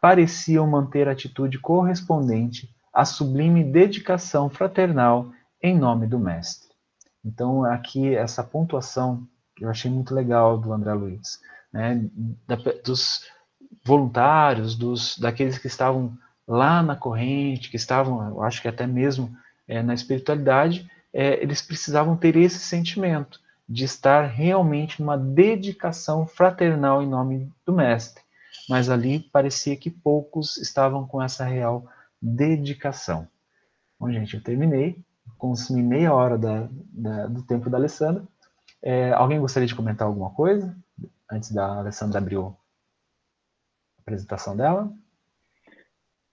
pareciam 0.00 0.66
manter 0.66 1.06
atitude 1.06 1.58
correspondente 1.58 2.74
à 2.94 3.04
sublime 3.04 3.62
dedicação 3.62 4.48
fraternal 4.48 5.32
em 5.62 5.78
nome 5.78 6.06
do 6.06 6.18
Mestre. 6.18 6.70
Então, 7.22 7.62
aqui, 7.62 8.16
essa 8.16 8.42
pontuação 8.42 9.28
que 9.54 9.62
eu 9.62 9.68
achei 9.68 9.90
muito 9.90 10.14
legal 10.14 10.56
do 10.56 10.72
André 10.72 10.94
Luiz, 10.94 11.40
né, 11.70 12.08
da, 12.48 12.56
dos 12.82 13.26
voluntários, 13.84 14.74
dos, 14.76 15.18
daqueles 15.18 15.58
que 15.58 15.66
estavam 15.66 16.16
lá 16.48 16.82
na 16.82 16.96
corrente, 16.96 17.68
que 17.68 17.76
estavam, 17.76 18.28
eu 18.28 18.42
acho 18.42 18.62
que 18.62 18.68
até 18.68 18.86
mesmo 18.86 19.30
é, 19.68 19.82
na 19.82 19.92
espiritualidade, 19.92 20.90
é, 21.12 21.42
eles 21.42 21.62
precisavam 21.62 22.16
ter 22.16 22.36
esse 22.36 22.58
sentimento 22.58 23.40
de 23.68 23.84
estar 23.84 24.26
realmente 24.26 25.00
numa 25.00 25.16
dedicação 25.16 26.26
fraternal 26.26 27.02
em 27.02 27.08
nome 27.08 27.52
do 27.64 27.72
Mestre 27.72 28.22
mas 28.68 28.88
ali 28.88 29.20
parecia 29.20 29.76
que 29.76 29.90
poucos 29.90 30.56
estavam 30.56 31.06
com 31.06 31.22
essa 31.22 31.44
real 31.44 31.86
dedicação. 32.20 33.28
Bom, 33.98 34.10
gente, 34.10 34.34
eu 34.34 34.42
terminei, 34.42 34.98
consumi 35.38 35.82
meia 35.82 36.12
hora 36.12 36.38
da, 36.38 36.68
da, 36.72 37.26
do 37.26 37.42
tempo 37.42 37.68
da 37.68 37.78
Alessandra. 37.78 38.26
É, 38.80 39.12
alguém 39.12 39.40
gostaria 39.40 39.66
de 39.66 39.74
comentar 39.74 40.06
alguma 40.06 40.30
coisa 40.30 40.76
antes 41.30 41.52
da 41.52 41.78
Alessandra 41.78 42.18
abrir 42.18 42.38
a 42.38 42.52
apresentação 44.00 44.56
dela? 44.56 44.92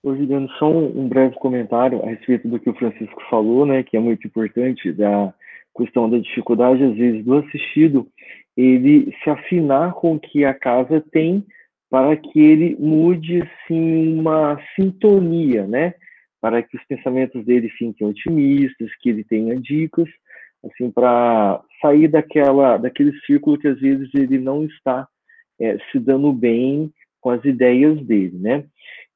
Ô, 0.02 0.16
Juliano, 0.16 0.50
só 0.58 0.70
um, 0.72 1.02
um 1.02 1.10
breve 1.10 1.36
comentário 1.36 2.02
a 2.04 2.10
respeito 2.10 2.48
do 2.48 2.60
que 2.60 2.70
o 2.70 2.76
Francisco 2.76 3.22
falou, 3.30 3.66
né, 3.66 3.84
que 3.84 3.98
é 3.98 4.00
muito 4.00 4.26
importante, 4.26 4.94
da 4.94 5.34
questão 5.76 6.10
da 6.10 6.18
dificuldade, 6.18 6.84
às 6.84 6.96
vezes, 6.96 7.24
do 7.24 7.38
assistido, 7.38 8.08
ele 8.56 9.14
se 9.24 9.30
afinar 9.30 9.94
com 9.94 10.16
o 10.16 10.20
que 10.20 10.44
a 10.44 10.54
casa 10.54 11.04
tem 11.12 11.46
para 11.90 12.16
que 12.16 12.40
ele 12.40 12.76
mude 12.80 13.42
assim 13.42 14.20
uma 14.20 14.60
sintonia, 14.76 15.66
né? 15.66 15.94
Para 16.42 16.62
que 16.62 16.78
os 16.78 16.84
pensamentos 16.86 17.44
dele 17.46 17.70
fiquem 17.70 18.08
otimistas, 18.08 18.90
que 19.02 19.10
ele 19.10 19.24
tenha 19.24 19.56
dicas, 19.56 20.08
assim, 20.64 20.92
para 20.92 21.62
sair 21.82 22.08
daquela 22.08 22.78
daquele 22.78 23.18
círculo 23.22 23.58
que 23.58 23.68
às 23.68 23.80
vezes 23.80 24.10
ele 24.14 24.38
não 24.38 24.66
está 24.66 25.08
é, 25.60 25.78
se 25.92 26.00
dando 26.00 26.32
bem 26.32 26.92
com 27.20 27.32
as 27.32 27.44
ideias 27.44 28.00
dele, 28.06 28.38
né? 28.38 28.66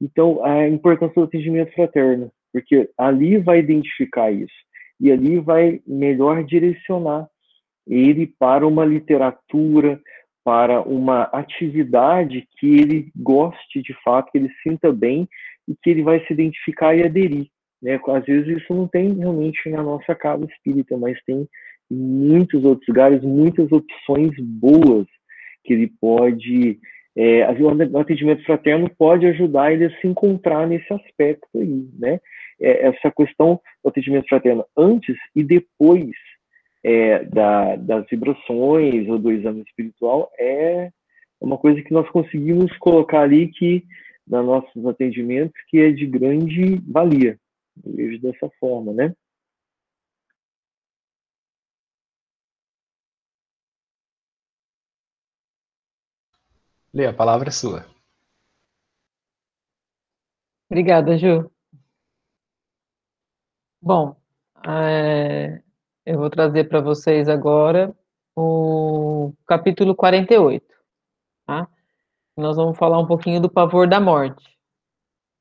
Então, 0.04 0.44
a 0.44 0.68
importância 0.68 1.16
do 1.16 1.24
atendimento 1.24 1.74
fraterno, 1.74 2.30
porque 2.52 2.90
ali 2.98 3.38
vai 3.38 3.60
identificar 3.60 4.30
isso 4.34 4.54
e 5.00 5.10
ali 5.10 5.40
vai 5.40 5.82
melhor 5.88 6.44
direcionar 6.44 7.26
ele 7.88 8.28
para 8.38 8.68
uma 8.68 8.84
literatura, 8.84 9.98
para 10.44 10.82
uma 10.82 11.24
atividade 11.24 12.46
que 12.60 12.68
ele 12.68 13.12
goste 13.16 13.82
de 13.82 13.94
fato, 14.04 14.30
que 14.30 14.38
ele 14.38 14.50
sinta 14.62 14.92
bem 14.92 15.26
e 15.70 15.74
que 15.82 15.90
ele 15.90 16.04
vai 16.04 16.20
se 16.26 16.34
identificar 16.34 16.94
e 16.94 17.06
aderir. 17.06 17.48
Né? 17.82 17.98
Às 18.10 18.26
vezes 18.26 18.58
isso 18.58 18.74
não 18.74 18.90
tem 18.90 19.14
realmente 19.14 19.70
na 19.70 19.82
nossa 19.82 20.14
casa 20.14 20.46
espírita, 20.46 20.98
mas 20.98 21.18
tem 21.26 21.48
em 21.90 21.96
muitos 21.96 22.66
outros 22.66 22.88
lugares 22.90 23.22
muitas 23.24 23.72
opções 23.72 24.32
boas 24.38 25.08
que 25.64 25.72
ele 25.72 25.88
pode. 26.02 26.78
É, 27.16 27.48
o 27.52 28.00
atendimento 28.00 28.44
fraterno 28.44 28.90
pode 28.98 29.26
ajudar 29.28 29.72
ele 29.72 29.86
a 29.86 30.02
se 30.02 30.08
encontrar 30.08 30.68
nesse 30.68 30.92
aspecto 30.92 31.48
aí, 31.56 31.88
né? 32.00 32.20
É, 32.60 32.88
essa 32.88 33.12
questão 33.12 33.60
do 33.84 33.90
atendimento 33.90 34.28
fraterno 34.28 34.66
antes 34.76 35.16
e 35.36 35.44
depois 35.44 36.12
é, 36.84 37.24
da, 37.26 37.76
das 37.76 38.06
vibrações 38.10 39.08
ou 39.08 39.20
do 39.20 39.32
exame 39.32 39.62
espiritual 39.62 40.32
é 40.40 40.90
uma 41.40 41.58
coisa 41.58 41.82
que 41.82 41.94
nós 41.94 42.10
conseguimos 42.10 42.76
colocar 42.78 43.22
ali 43.22 43.48
que 43.48 43.84
nos 44.28 44.46
nossos 44.46 44.86
atendimentos 44.86 45.54
que 45.68 45.80
é 45.80 45.92
de 45.92 46.06
grande 46.06 46.82
valia. 46.88 47.38
Eu 47.86 47.94
vejo 47.94 48.22
dessa 48.22 48.50
forma, 48.60 48.94
né? 48.94 49.14
Lê, 56.94 57.08
a 57.08 57.14
palavra 57.14 57.50
é 57.50 57.52
sua. 57.52 57.86
Obrigada, 60.70 61.18
Ju. 61.18 61.50
Bom, 63.82 64.16
é, 64.68 65.62
eu 66.06 66.20
vou 66.20 66.30
trazer 66.30 66.66
para 66.66 66.82
vocês 66.82 67.28
agora 67.28 67.96
o 68.36 69.34
capítulo 69.48 69.96
48, 69.96 70.66
tá? 71.46 71.68
Nós 72.38 72.58
vamos 72.58 72.78
falar 72.78 73.00
um 73.00 73.08
pouquinho 73.08 73.42
do 73.42 73.50
pavor 73.50 73.88
da 73.88 74.00
morte. 74.00 74.58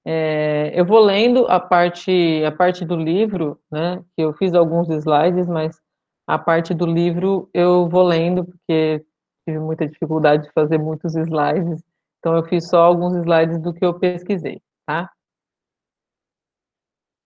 É, 0.05 0.73
eu 0.75 0.85
vou 0.87 1.01
lendo 1.01 1.47
a 1.49 1.61
parte, 1.61 2.43
a 2.45 2.51
parte 2.51 2.85
do 2.85 2.97
livro, 2.97 3.61
né? 3.71 4.03
Que 4.17 4.23
eu 4.23 4.33
fiz 4.35 4.55
alguns 4.55 4.89
slides, 4.89 5.47
mas 5.47 5.81
a 6.27 6.39
parte 6.39 6.73
do 6.73 6.87
livro 6.87 7.51
eu 7.53 7.89
vou 7.89 8.03
lendo 8.03 8.45
porque 8.45 9.05
tive 9.45 9.59
muita 9.59 9.87
dificuldade 9.87 10.45
de 10.45 10.53
fazer 10.53 10.79
muitos 10.79 11.15
slides, 11.15 11.83
então 12.19 12.37
eu 12.37 12.45
fiz 12.45 12.69
só 12.69 12.83
alguns 12.83 13.15
slides 13.15 13.61
do 13.61 13.73
que 13.75 13.85
eu 13.85 13.99
pesquisei, 13.99 14.61
tá? 14.87 15.11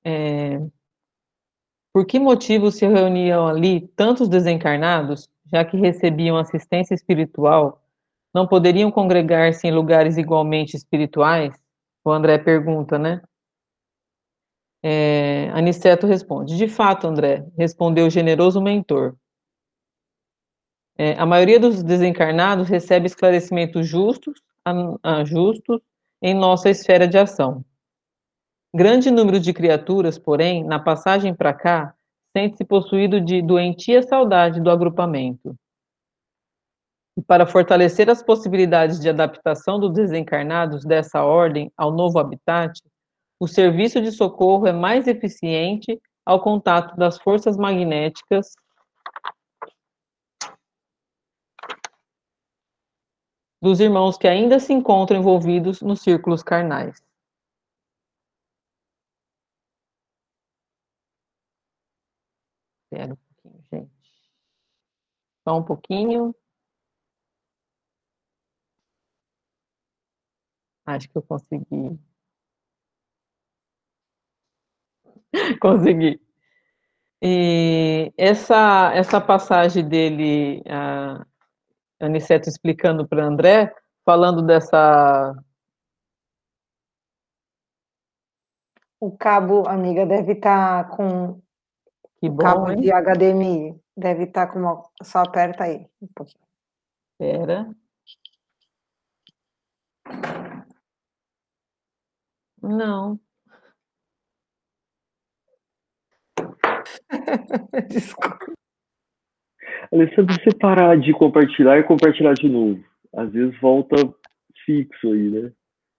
É, 0.04 0.58
por 1.96 2.04
que 2.04 2.18
motivo 2.18 2.70
se 2.70 2.86
reuniam 2.86 3.46
ali 3.46 3.88
tantos 3.96 4.28
desencarnados, 4.28 5.30
já 5.50 5.64
que 5.64 5.78
recebiam 5.78 6.36
assistência 6.36 6.94
espiritual, 6.94 7.82
não 8.34 8.46
poderiam 8.46 8.90
congregar-se 8.90 9.66
em 9.66 9.72
lugares 9.72 10.18
igualmente 10.18 10.76
espirituais? 10.76 11.54
O 12.04 12.10
André 12.10 12.36
pergunta, 12.36 12.98
né? 12.98 13.22
É, 14.82 15.48
Aniceto 15.54 16.06
responde: 16.06 16.58
De 16.58 16.68
fato, 16.68 17.06
André, 17.06 17.46
respondeu 17.56 18.06
o 18.06 18.10
generoso 18.10 18.60
mentor. 18.60 19.16
É, 20.98 21.12
a 21.12 21.26
maioria 21.26 21.60
dos 21.60 21.82
desencarnados 21.82 22.68
recebe 22.68 23.06
esclarecimentos 23.06 23.86
justos, 23.86 24.40
a, 24.64 24.72
a 25.02 25.24
justos 25.24 25.80
em 26.22 26.34
nossa 26.34 26.70
esfera 26.70 27.06
de 27.06 27.18
ação. 27.18 27.64
Grande 28.74 29.10
número 29.10 29.38
de 29.38 29.52
criaturas, 29.52 30.18
porém, 30.18 30.64
na 30.64 30.78
passagem 30.78 31.34
para 31.34 31.52
cá, 31.52 31.94
sente-se 32.36 32.64
possuído 32.64 33.20
de 33.20 33.42
doentia 33.42 34.02
saudade 34.02 34.60
do 34.60 34.70
agrupamento. 34.70 35.54
E 37.16 37.22
para 37.22 37.46
fortalecer 37.46 38.10
as 38.10 38.22
possibilidades 38.22 39.00
de 39.00 39.08
adaptação 39.08 39.78
dos 39.80 39.92
desencarnados 39.92 40.84
dessa 40.84 41.22
ordem 41.22 41.72
ao 41.76 41.90
novo 41.90 42.18
habitat, 42.18 42.78
o 43.40 43.46
serviço 43.46 44.00
de 44.00 44.12
socorro 44.12 44.66
é 44.66 44.72
mais 44.72 45.06
eficiente 45.06 45.98
ao 46.24 46.40
contato 46.40 46.96
das 46.96 47.18
forças 47.18 47.56
magnéticas 47.56 48.54
dos 53.60 53.80
irmãos 53.80 54.16
que 54.18 54.28
ainda 54.28 54.58
se 54.58 54.72
encontram 54.72 55.18
envolvidos 55.18 55.80
nos 55.82 56.00
círculos 56.00 56.42
carnais. 56.42 57.02
Espera 62.84 63.12
um 63.12 63.16
pouquinho, 63.16 63.62
gente. 63.72 63.96
Só 65.44 65.58
um 65.58 65.64
pouquinho. 65.64 66.34
Acho 70.86 71.08
que 71.08 71.18
eu 71.18 71.22
consegui. 71.22 71.98
consegui. 75.60 76.20
E 77.22 78.12
essa, 78.16 78.92
essa 78.94 79.20
passagem 79.20 79.88
dele, 79.88 80.62
a 80.68 81.26
Aniceto 82.00 82.48
explicando 82.48 83.06
para 83.08 83.24
André, 83.24 83.74
falando 84.04 84.42
dessa. 84.42 85.34
O 89.00 89.16
cabo, 89.16 89.68
amiga, 89.68 90.04
deve 90.06 90.32
estar 90.32 90.84
tá 90.84 90.96
com 90.96 91.40
que 92.20 92.28
bom, 92.28 92.36
cabo 92.38 92.70
hein? 92.70 92.80
de 92.80 92.90
HDMI. 92.90 93.80
Deve 93.96 94.24
estar 94.24 94.46
tá 94.46 94.52
com 94.52 94.58
uma. 94.58 94.82
Só 95.02 95.20
aperta 95.20 95.64
aí 95.64 95.86
um 96.00 96.08
pouquinho. 96.14 96.44
Espera. 97.12 97.74
Não. 102.62 103.20
Desculpa. 107.88 108.56
Alessandro, 109.92 110.34
você 110.34 110.50
parar 110.58 110.98
de 110.98 111.12
compartilhar 111.12 111.78
e 111.78 111.84
compartilhar 111.84 112.34
de 112.34 112.48
novo. 112.48 112.82
Às 113.14 113.32
vezes 113.32 113.58
volta 113.60 113.96
fixo 114.64 115.12
aí, 115.12 115.30
né? 115.30 115.52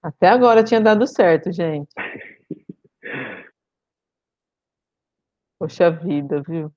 Até 0.04 0.28
agora 0.30 0.64
tinha 0.64 0.82
dado 0.82 1.08
certo, 1.08 1.52
gente. 1.52 1.90
Poxa 5.60 5.90
vida, 5.90 6.44
viu? 6.48 6.72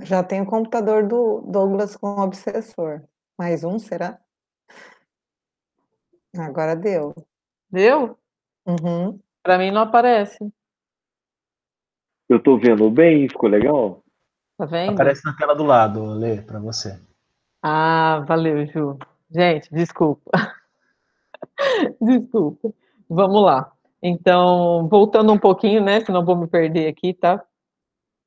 Já 0.00 0.22
tem 0.24 0.40
o 0.40 0.46
computador 0.46 1.06
do 1.06 1.40
Douglas 1.42 1.96
com 1.96 2.20
obsessor. 2.20 3.02
Mais 3.38 3.62
um, 3.62 3.78
será? 3.78 4.20
Agora 6.36 6.74
deu. 6.74 7.14
Deu? 7.70 8.18
Uhum. 8.66 9.18
Para 9.42 9.58
mim 9.58 9.70
não 9.70 9.82
aparece. 9.82 10.38
Eu 12.28 12.40
tô 12.40 12.56
vendo 12.56 12.88
bem, 12.90 13.28
ficou 13.28 13.48
legal? 13.48 14.02
Tá 14.56 14.64
vendo? 14.64 14.92
Aparece 14.92 15.24
na 15.24 15.36
tela 15.36 15.54
do 15.54 15.64
lado, 15.64 16.04
Lê, 16.04 16.40
para 16.40 16.58
você. 16.58 16.98
Ah, 17.62 18.24
valeu, 18.26 18.66
Ju. 18.66 18.98
Gente, 19.30 19.72
desculpa. 19.72 20.30
desculpa. 22.00 22.72
Vamos 23.08 23.42
lá. 23.42 23.72
Então, 24.02 24.88
voltando 24.88 25.32
um 25.32 25.38
pouquinho, 25.38 25.82
né? 25.82 26.00
Senão 26.00 26.24
vou 26.24 26.36
me 26.36 26.46
perder 26.46 26.88
aqui, 26.88 27.14
tá? 27.14 27.44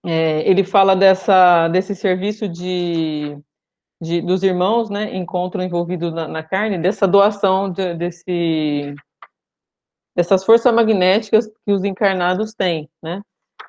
É, 0.05 0.47
ele 0.49 0.63
fala 0.63 0.95
dessa, 0.95 1.67
desse 1.67 1.95
serviço 1.95 2.47
de, 2.47 3.37
de, 3.99 4.21
dos 4.21 4.43
irmãos, 4.43 4.89
né? 4.89 5.15
Encontro 5.15 5.61
envolvido 5.61 6.11
na, 6.11 6.27
na 6.27 6.43
carne, 6.43 6.77
dessa 6.77 7.07
doação 7.07 7.71
de, 7.71 7.95
desse, 7.95 8.95
dessas 10.15 10.45
forças 10.45 10.73
magnéticas 10.73 11.47
que 11.47 11.71
os 11.71 11.83
encarnados 11.83 12.53
têm, 12.53 12.89
né? 13.03 13.21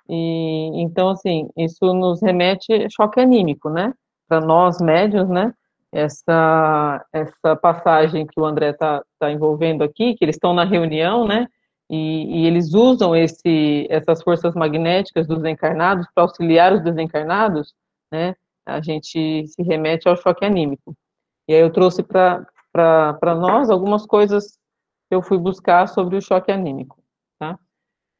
E, 0.09 0.70
então, 0.80 1.09
assim, 1.09 1.48
isso 1.56 1.92
nos 1.92 2.22
remete 2.22 2.72
a 2.72 2.88
choque 2.88 3.20
anímico, 3.20 3.68
né? 3.68 3.92
Para 4.28 4.40
nós 4.40 4.80
médios, 4.80 5.28
né? 5.28 5.52
Essa, 5.92 7.04
essa 7.12 7.56
passagem 7.56 8.26
que 8.26 8.38
o 8.40 8.44
André 8.44 8.70
está 8.70 9.02
tá 9.18 9.30
envolvendo 9.30 9.82
aqui, 9.82 10.14
que 10.14 10.24
eles 10.24 10.37
estão 10.37 10.54
na 10.54 10.64
reunião, 10.64 11.26
né? 11.26 11.48
E, 11.88 12.42
e, 12.42 12.46
eles 12.46 12.74
usam 12.74 13.14
esse, 13.14 13.87
essas 13.90 14.22
forças 14.22 14.54
magnéticas 14.54 15.26
dos 15.26 15.44
encarnados 15.44 16.06
para 16.14 16.24
auxiliar 16.24 16.72
os 16.72 16.82
desencarnados, 16.82 17.74
né? 18.11 18.35
A 18.64 18.80
gente 18.80 19.46
se 19.46 19.62
remete 19.62 20.09
ao 20.09 20.16
choque 20.16 20.44
anímico. 20.44 20.96
E 21.48 21.54
aí 21.54 21.61
eu 21.61 21.70
trouxe 21.70 22.02
para 22.02 23.35
nós 23.37 23.70
algumas 23.70 24.04
coisas 24.04 24.59
eu 25.11 25.23
fui 25.23 25.38
buscar 25.38 25.87
sobre 25.88 26.16
o 26.16 26.23
choque 26.23 26.51
anímico, 26.51 27.03
tá? 27.38 27.59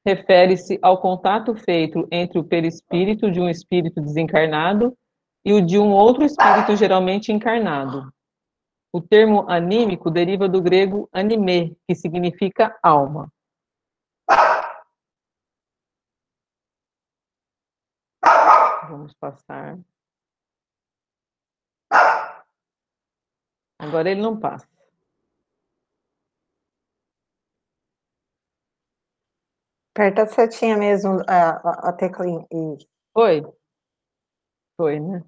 refere-se 0.07 0.79
ao 0.81 1.01
contato 1.01 1.53
feito 1.57 2.07
entre 2.13 2.39
o 2.39 2.45
perispírito 2.45 3.29
de 3.29 3.41
um 3.41 3.49
espírito 3.49 4.01
desencarnado 4.01 4.97
e 5.45 5.53
o 5.53 5.61
de 5.61 5.81
um 5.81 5.91
outro 5.91 6.25
espírito 6.25 6.77
geralmente 6.77 7.33
encarnado. 7.33 8.13
O 8.93 9.01
termo 9.01 9.51
anímico 9.51 10.09
deriva 10.09 10.49
do 10.49 10.63
grego 10.63 11.09
anime, 11.13 11.77
que 11.89 11.95
significa 11.97 12.79
alma. 12.81 13.29
Vamos 18.89 19.13
passar. 19.15 19.77
Agora 23.77 24.09
ele 24.09 24.23
não 24.23 24.39
passa. 24.39 24.76
Aperta 29.97 30.25
a 30.25 30.27
setinha 30.27 30.77
mesmo, 30.77 31.23
a, 31.27 31.53
a, 31.53 31.89
a 31.89 31.93
teclinha. 31.95 32.45
Foi? 33.15 33.43
Foi, 34.77 35.01
né? 35.01 35.25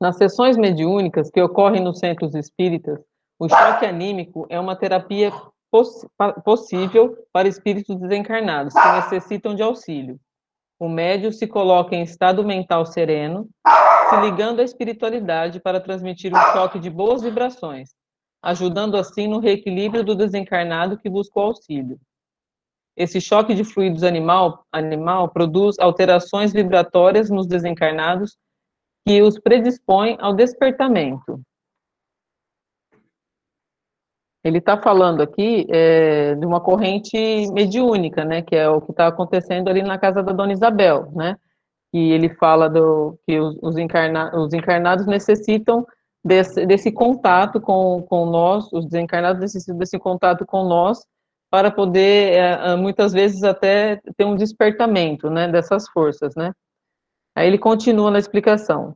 Nas 0.00 0.16
sessões 0.16 0.56
mediúnicas 0.56 1.28
que 1.28 1.42
ocorrem 1.42 1.82
nos 1.82 1.98
centros 1.98 2.36
espíritas, 2.36 3.00
o 3.36 3.48
choque 3.48 3.84
anímico 3.84 4.46
é 4.48 4.60
uma 4.60 4.76
terapia 4.76 5.32
poss 5.68 6.06
possível 6.44 7.16
para 7.32 7.48
espíritos 7.48 7.96
desencarnados 7.96 8.72
que 8.72 8.92
necessitam 8.92 9.52
de 9.52 9.62
auxílio. 9.64 10.20
O 10.78 10.88
médium 10.88 11.32
se 11.32 11.48
coloca 11.48 11.96
em 11.96 12.02
estado 12.02 12.44
mental 12.44 12.86
sereno, 12.86 13.48
se 14.08 14.20
ligando 14.20 14.60
à 14.60 14.62
espiritualidade 14.62 15.58
para 15.58 15.80
transmitir 15.80 16.32
um 16.32 16.52
choque 16.52 16.78
de 16.78 16.88
boas 16.88 17.22
vibrações, 17.22 17.90
ajudando 18.42 18.96
assim 18.96 19.26
no 19.26 19.38
reequilíbrio 19.38 20.04
do 20.04 20.14
desencarnado 20.14 20.98
que 20.98 21.08
busca 21.08 21.38
o 21.38 21.42
auxílio. 21.42 21.98
Esse 22.96 23.20
choque 23.20 23.54
de 23.54 23.62
fluidos 23.62 24.02
animal, 24.02 24.64
animal 24.72 25.28
produz 25.28 25.78
alterações 25.78 26.52
vibratórias 26.52 27.28
nos 27.28 27.46
desencarnados 27.46 28.36
que 29.06 29.20
os 29.22 29.38
predispõem 29.38 30.16
ao 30.20 30.34
despertamento. 30.34 31.40
Ele 34.42 34.58
está 34.58 34.80
falando 34.80 35.22
aqui 35.22 35.66
é, 35.68 36.36
de 36.36 36.46
uma 36.46 36.60
corrente 36.60 37.16
mediúnica, 37.52 38.24
né, 38.24 38.42
que 38.42 38.54
é 38.54 38.68
o 38.68 38.80
que 38.80 38.92
está 38.92 39.08
acontecendo 39.08 39.68
ali 39.68 39.82
na 39.82 39.98
casa 39.98 40.22
da 40.22 40.32
Dona 40.32 40.52
Isabel, 40.52 41.10
né, 41.12 41.36
que 41.92 42.12
ele 42.12 42.28
fala 42.36 42.70
do, 42.70 43.18
que 43.26 43.38
os, 43.38 43.58
os, 43.60 43.76
encarna, 43.76 44.34
os 44.38 44.54
encarnados 44.54 45.04
necessitam 45.04 45.84
desse, 46.26 46.66
desse 46.66 46.90
contato 46.90 47.60
com, 47.60 48.02
com 48.02 48.26
nós, 48.26 48.70
os 48.72 48.84
desencarnados 48.84 49.40
necessitam 49.40 49.78
desse 49.78 49.98
contato 49.98 50.44
com 50.44 50.64
nós, 50.64 51.06
para 51.48 51.70
poder, 51.70 52.32
é, 52.32 52.72
é, 52.72 52.76
muitas 52.76 53.12
vezes, 53.12 53.44
até 53.44 54.00
ter 54.16 54.24
um 54.24 54.34
despertamento, 54.34 55.30
né, 55.30 55.46
dessas 55.46 55.88
forças, 55.88 56.34
né. 56.34 56.52
Aí 57.34 57.46
ele 57.46 57.58
continua 57.58 58.10
na 58.10 58.18
explicação. 58.18 58.94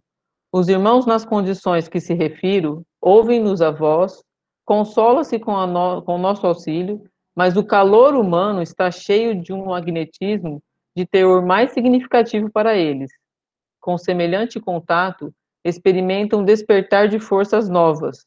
Os 0.53 0.69
irmãos 0.69 1.07
nas 1.07 1.25
condições 1.25 1.89
que 1.89 2.01
se 2.01 2.13
refiro, 2.15 2.83
ouvem-nos 3.01 3.63
a 3.63 3.71
voz, 3.71 4.21
consolam-se 4.65 5.39
com, 5.39 5.55
com 6.05 6.15
o 6.17 6.19
nosso 6.19 6.45
auxílio, 6.47 7.03
mas 7.37 7.57
o 7.57 7.65
calor 7.65 8.17
humano 8.17 8.61
está 8.61 8.91
cheio 8.91 9.41
de 9.41 9.53
um 9.53 9.67
magnetismo 9.67 10.61
de 10.97 11.07
teor 11.07 11.47
mais 11.47 11.71
significativo 11.71 12.51
para 12.51 12.77
eles. 12.77 13.11
Com 13.81 13.97
semelhante 13.97 14.59
contato, 14.59 15.33
experimentam 15.65 16.45
despertar 16.45 17.09
de 17.09 17.19
forças 17.19 17.69
novas. 17.69 18.25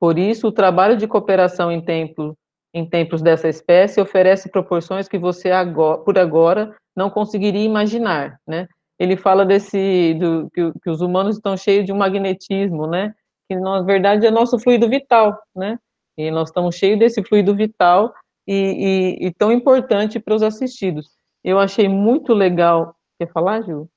Por 0.00 0.18
isso, 0.18 0.48
o 0.48 0.52
trabalho 0.52 0.96
de 0.96 1.06
cooperação 1.06 1.70
em, 1.70 1.80
templo, 1.80 2.36
em 2.74 2.88
templos 2.88 3.22
dessa 3.22 3.48
espécie 3.48 4.00
oferece 4.00 4.50
proporções 4.50 5.08
que 5.08 5.18
você, 5.18 5.50
agora, 5.50 5.98
por 5.98 6.18
agora, 6.18 6.74
não 6.96 7.08
conseguiria 7.10 7.64
imaginar, 7.64 8.38
né? 8.46 8.66
Ele 8.98 9.16
fala 9.16 9.44
desse, 9.44 10.14
do, 10.14 10.48
que, 10.52 10.72
que 10.82 10.90
os 10.90 11.00
humanos 11.00 11.36
estão 11.36 11.56
cheios 11.56 11.84
de 11.84 11.92
um 11.92 11.96
magnetismo, 11.96 12.86
né? 12.86 13.14
que 13.52 13.56
na 13.56 13.82
verdade 13.82 14.26
é 14.26 14.30
nosso 14.30 14.58
fluido 14.58 14.88
vital, 14.88 15.38
né? 15.54 15.78
E 16.16 16.30
nós 16.30 16.48
estamos 16.48 16.74
cheios 16.76 16.98
desse 16.98 17.22
fluido 17.22 17.54
vital 17.54 18.12
e, 18.46 19.18
e, 19.20 19.26
e 19.26 19.32
tão 19.32 19.52
importante 19.52 20.18
para 20.18 20.34
os 20.34 20.42
assistidos. 20.42 21.10
Eu 21.42 21.58
achei 21.58 21.88
muito 21.88 22.32
legal. 22.32 22.94
Quer 23.18 23.30
falar, 23.32 23.62
Gil? 23.62 23.88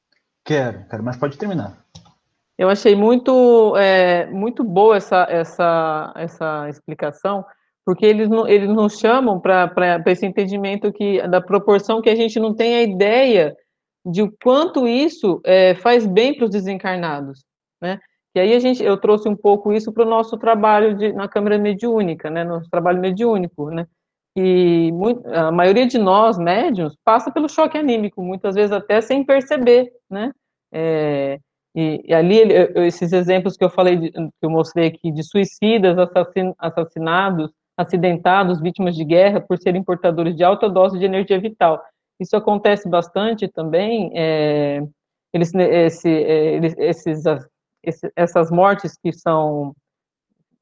Quero, 0.45 0.85
quero, 0.89 1.03
mas 1.03 1.17
pode 1.17 1.37
terminar. 1.37 1.84
Eu 2.57 2.69
achei 2.69 2.95
muito, 2.95 3.75
é, 3.75 4.27
muito 4.27 4.63
boa 4.63 4.95
essa, 4.97 5.27
essa, 5.29 6.13
essa 6.15 6.69
explicação, 6.69 7.43
porque 7.85 8.05
eles, 8.05 8.29
eles 8.47 8.69
nos 8.69 8.97
chamam 8.97 9.39
para 9.39 10.01
esse 10.07 10.25
entendimento 10.25 10.91
que, 10.91 11.25
da 11.27 11.41
proporção 11.41 12.01
que 12.01 12.09
a 12.09 12.15
gente 12.15 12.39
não 12.39 12.53
tem 12.55 12.75
a 12.75 12.81
ideia 12.83 13.55
de 14.05 14.21
o 14.21 14.31
quanto 14.43 14.87
isso 14.87 15.41
é, 15.43 15.75
faz 15.75 16.05
bem 16.05 16.35
para 16.35 16.45
os 16.45 16.51
desencarnados, 16.51 17.43
né? 17.81 17.99
E 18.35 18.39
aí 18.39 18.53
a 18.53 18.59
gente, 18.59 18.83
eu 18.83 18.97
trouxe 18.97 19.29
um 19.29 19.35
pouco 19.35 19.71
isso 19.71 19.93
para 19.93 20.03
o 20.03 20.09
nosso 20.09 20.37
trabalho 20.37 20.95
de, 20.95 21.13
na 21.13 21.27
Câmara 21.27 21.57
Mediúnica, 21.57 22.29
né? 22.29 22.43
Nosso 22.43 22.69
trabalho 22.69 22.99
mediúnico, 22.99 23.69
né? 23.69 23.87
E 24.37 24.91
muito, 24.91 25.25
a 25.33 25.51
maioria 25.51 25.87
de 25.87 25.97
nós, 25.97 26.37
médiums, 26.37 26.97
passa 27.03 27.31
pelo 27.31 27.47
choque 27.47 27.77
anímico, 27.77 28.21
muitas 28.21 28.53
vezes 28.55 28.73
até 28.73 28.99
sem 28.99 29.23
perceber, 29.25 29.89
né? 30.09 30.31
É, 30.73 31.39
e, 31.75 32.01
e, 32.05 32.13
ali, 32.13 32.37
esses 32.87 33.11
exemplos 33.11 33.57
que 33.57 33.63
eu 33.63 33.69
falei, 33.69 34.09
que 34.09 34.29
eu 34.41 34.49
mostrei 34.49 34.87
aqui, 34.87 35.11
de 35.11 35.23
suicidas, 35.23 35.97
assassin, 35.97 36.53
assassinados, 36.57 37.51
acidentados, 37.77 38.61
vítimas 38.61 38.95
de 38.95 39.03
guerra, 39.03 39.41
por 39.41 39.57
serem 39.57 39.83
portadores 39.83 40.35
de 40.35 40.43
alta 40.43 40.69
dose 40.69 40.97
de 40.97 41.03
energia 41.03 41.39
vital. 41.39 41.83
Isso 42.17 42.37
acontece 42.37 42.87
bastante 42.87 43.49
também, 43.49 44.09
é, 44.15 44.81
eles, 45.33 45.53
esse, 45.53 46.09
é, 46.09 46.55
esses, 46.77 47.23
esse, 47.83 48.11
essas 48.15 48.49
mortes 48.49 48.97
que 48.97 49.11
são 49.11 49.73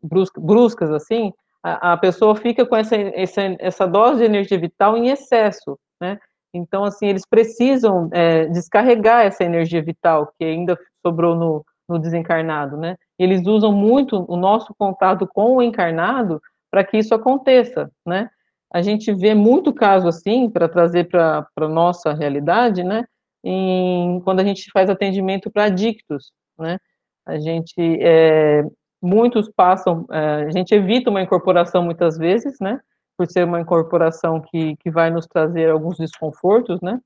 bruscas, 0.01 0.89
assim, 0.89 1.31
a, 1.61 1.93
a, 1.93 1.97
pessoa 1.97 2.35
fica 2.35 2.65
com 2.65 2.75
essa, 2.75 2.95
essa, 2.95 3.41
essa 3.59 3.87
dose 3.87 4.17
de 4.17 4.25
energia 4.25 4.57
vital 4.57 4.97
em 4.97 5.09
excesso, 5.09 5.77
né? 6.01 6.19
Então, 6.53 6.83
assim, 6.83 7.07
eles 7.07 7.25
precisam 7.25 8.09
é, 8.11 8.45
descarregar 8.47 9.25
essa 9.25 9.43
energia 9.43 9.81
vital 9.81 10.31
que 10.37 10.43
ainda 10.43 10.77
sobrou 11.05 11.35
no, 11.35 11.65
no 11.87 11.99
desencarnado, 11.99 12.77
né? 12.77 12.95
Eles 13.19 13.45
usam 13.45 13.71
muito 13.71 14.25
o 14.27 14.35
nosso 14.35 14.73
contato 14.77 15.27
com 15.27 15.57
o 15.57 15.61
encarnado 15.61 16.41
para 16.71 16.83
que 16.83 16.97
isso 16.97 17.13
aconteça, 17.13 17.91
né? 18.05 18.29
A 18.73 18.81
gente 18.81 19.13
vê 19.13 19.35
muito 19.35 19.71
caso 19.71 20.07
assim, 20.07 20.49
para 20.49 20.67
trazer 20.67 21.07
para 21.07 21.47
a 21.55 21.67
nossa 21.67 22.13
realidade, 22.13 22.83
né? 22.83 23.05
Em, 23.43 24.19
quando 24.21 24.39
a 24.39 24.43
gente 24.43 24.71
faz 24.71 24.89
atendimento 24.89 25.51
para 25.51 25.65
adictos, 25.65 26.31
né? 26.57 26.79
A 27.25 27.37
gente, 27.37 27.79
é, 28.01 28.63
muitos 29.01 29.49
passam, 29.49 30.05
é, 30.11 30.45
a 30.45 30.49
gente 30.49 30.73
evita 30.73 31.09
uma 31.09 31.21
incorporação 31.21 31.83
muitas 31.83 32.17
vezes, 32.17 32.57
né? 32.59 32.79
Por 33.15 33.29
ser 33.29 33.45
uma 33.45 33.61
incorporação 33.61 34.41
que, 34.41 34.75
que 34.77 34.89
vai 34.89 35.11
nos 35.11 35.27
trazer 35.27 35.69
alguns 35.69 35.97
desconfortos, 35.97 36.81
né? 36.81 36.99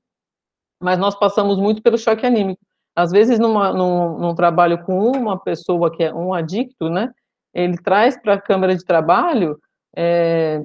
Mas 0.80 0.98
nós 0.98 1.14
passamos 1.18 1.58
muito 1.58 1.82
pelo 1.82 1.98
choque 1.98 2.24
anímico. 2.24 2.60
Às 2.98 3.12
vezes, 3.12 3.38
numa, 3.38 3.72
num, 3.72 4.18
num 4.18 4.34
trabalho 4.34 4.82
com 4.84 5.12
uma 5.12 5.38
pessoa 5.38 5.90
que 5.94 6.02
é 6.02 6.12
um 6.12 6.34
adicto, 6.34 6.88
né? 6.88 7.12
ele 7.54 7.76
traz 7.78 8.16
para 8.16 8.34
a 8.34 8.40
Câmara 8.40 8.74
de 8.76 8.84
Trabalho 8.84 9.58
é, 9.96 10.62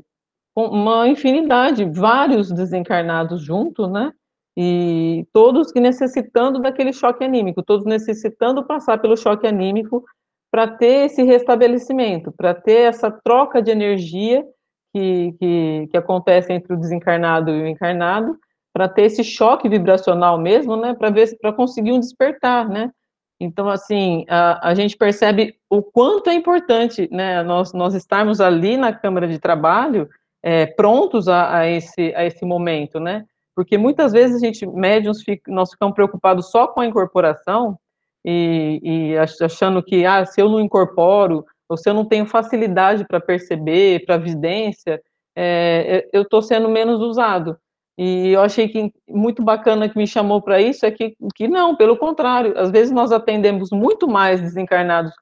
uma 0.56 1.08
infinidade, 1.08 1.86
vários 1.86 2.52
desencarnados 2.52 3.42
juntos, 3.42 3.90
né? 3.90 4.12
E 4.56 5.26
todos 5.34 5.74
necessitando 5.74 6.60
daquele 6.60 6.94
choque 6.94 7.24
anímico, 7.24 7.64
todos 7.64 7.86
necessitando 7.86 8.64
passar 8.64 9.00
pelo 9.00 9.18
choque 9.18 9.48
anímico 9.48 10.04
para 10.52 10.68
ter 10.68 11.06
esse 11.06 11.24
restabelecimento, 11.24 12.32
para 12.32 12.54
ter 12.54 12.82
essa 12.82 13.10
troca 13.10 13.60
de 13.60 13.72
energia 13.72 14.46
que, 14.94 15.34
que, 15.40 15.88
que, 15.90 15.98
acontece 15.98 16.54
entre 16.54 16.72
o 16.72 16.80
desencarnado 16.80 17.50
e 17.50 17.64
o 17.64 17.68
encarnado, 17.68 18.38
para 18.74 18.90
ter 18.90 19.04
esse 19.04 19.24
choque 19.24 19.70
vibracional 19.70 20.38
mesmo, 20.38 20.76
né? 20.76 20.94
Para 20.94 21.12
ver 21.12 21.38
para 21.40 21.54
conseguir 21.54 21.92
um 21.92 22.00
despertar, 22.00 22.68
né? 22.68 22.92
Então, 23.40 23.70
assim, 23.70 24.26
a, 24.28 24.70
a 24.70 24.74
gente 24.74 24.98
percebe 24.98 25.56
o 25.70 25.82
quanto 25.82 26.30
é 26.30 26.34
importante 26.34 27.10
né, 27.12 27.44
nós, 27.44 27.74
nós 27.74 27.94
estarmos 27.94 28.40
ali 28.40 28.78
na 28.78 28.94
Câmara 28.94 29.28
de 29.28 29.38
Trabalho 29.38 30.10
é, 30.42 30.66
prontos 30.66 31.28
a, 31.28 31.58
a, 31.58 31.68
esse, 31.68 32.14
a 32.16 32.26
esse 32.26 32.46
momento, 32.46 33.00
né? 33.00 33.26
Porque 33.56 33.78
muitas 33.78 34.12
vezes 34.12 34.38
a 34.38 34.46
gente, 34.46 34.66
médiums, 34.66 35.22
fica, 35.22 35.52
nós 35.52 35.72
ficamos 35.72 35.94
preocupados 35.94 36.50
só 36.50 36.68
com 36.68 36.82
a 36.82 36.86
incorporação 36.86 37.78
e, 38.26 38.80
e 38.82 39.18
achando 39.18 39.84
que, 39.84 40.06
ah, 40.06 40.26
se 40.26 40.42
eu 40.42 40.50
não 40.50 40.60
incorporo, 40.60 41.46
ou 41.70 41.78
se 41.78 41.90
eu 41.90 41.94
não 41.94 42.06
tenho 42.06 42.26
facilidade 42.26 43.06
para 43.06 43.20
perceber, 43.20 44.06
para 44.06 44.18
vidência, 44.18 45.02
é, 45.36 46.08
eu 46.14 46.24
estou 46.24 46.42
sendo 46.42 46.70
menos 46.70 47.02
usado. 47.02 47.58
E 47.98 48.30
eu 48.30 48.41
achei 48.41 48.68
que 48.68 48.91
muito 49.08 49.44
bacana 49.44 49.88
que 49.88 49.98
me 49.98 50.08
chamou 50.08 50.41
para 50.41 50.60
isso 50.60 50.86
é 50.86 50.91
que, 50.91 51.16
que 51.36 51.48
não, 51.48 51.76
pelo 51.76 51.98
contrário, 51.98 52.58
às 52.58 52.72
vezes 52.72 52.91
nós 52.91 53.12
atendemos 53.12 53.70
muito 53.72 54.08
mais 54.08 54.41
desencarnados 54.41 55.14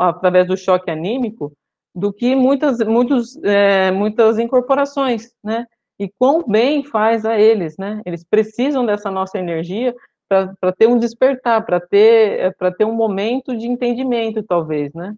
através 0.00 0.46
do 0.46 0.56
choque 0.56 0.90
anímico 0.90 1.52
do 1.94 2.12
que 2.12 2.34
muitas, 2.34 2.78
muitos, 2.80 3.36
é, 3.44 3.90
muitas 3.92 4.38
incorporações, 4.38 5.32
né? 5.42 5.64
E 5.98 6.10
quão 6.18 6.42
bem 6.42 6.82
faz 6.84 7.24
a 7.24 7.38
eles, 7.38 7.76
né? 7.78 8.02
Eles 8.04 8.24
precisam 8.24 8.84
dessa 8.84 9.10
nossa 9.10 9.38
energia 9.38 9.94
para 10.28 10.72
ter 10.72 10.88
um 10.88 10.98
despertar, 10.98 11.64
para 11.64 11.78
ter, 11.78 12.52
para 12.56 12.72
ter 12.72 12.84
um 12.84 12.94
momento 12.94 13.56
de 13.56 13.68
entendimento, 13.68 14.42
talvez, 14.42 14.92
né? 14.92 15.14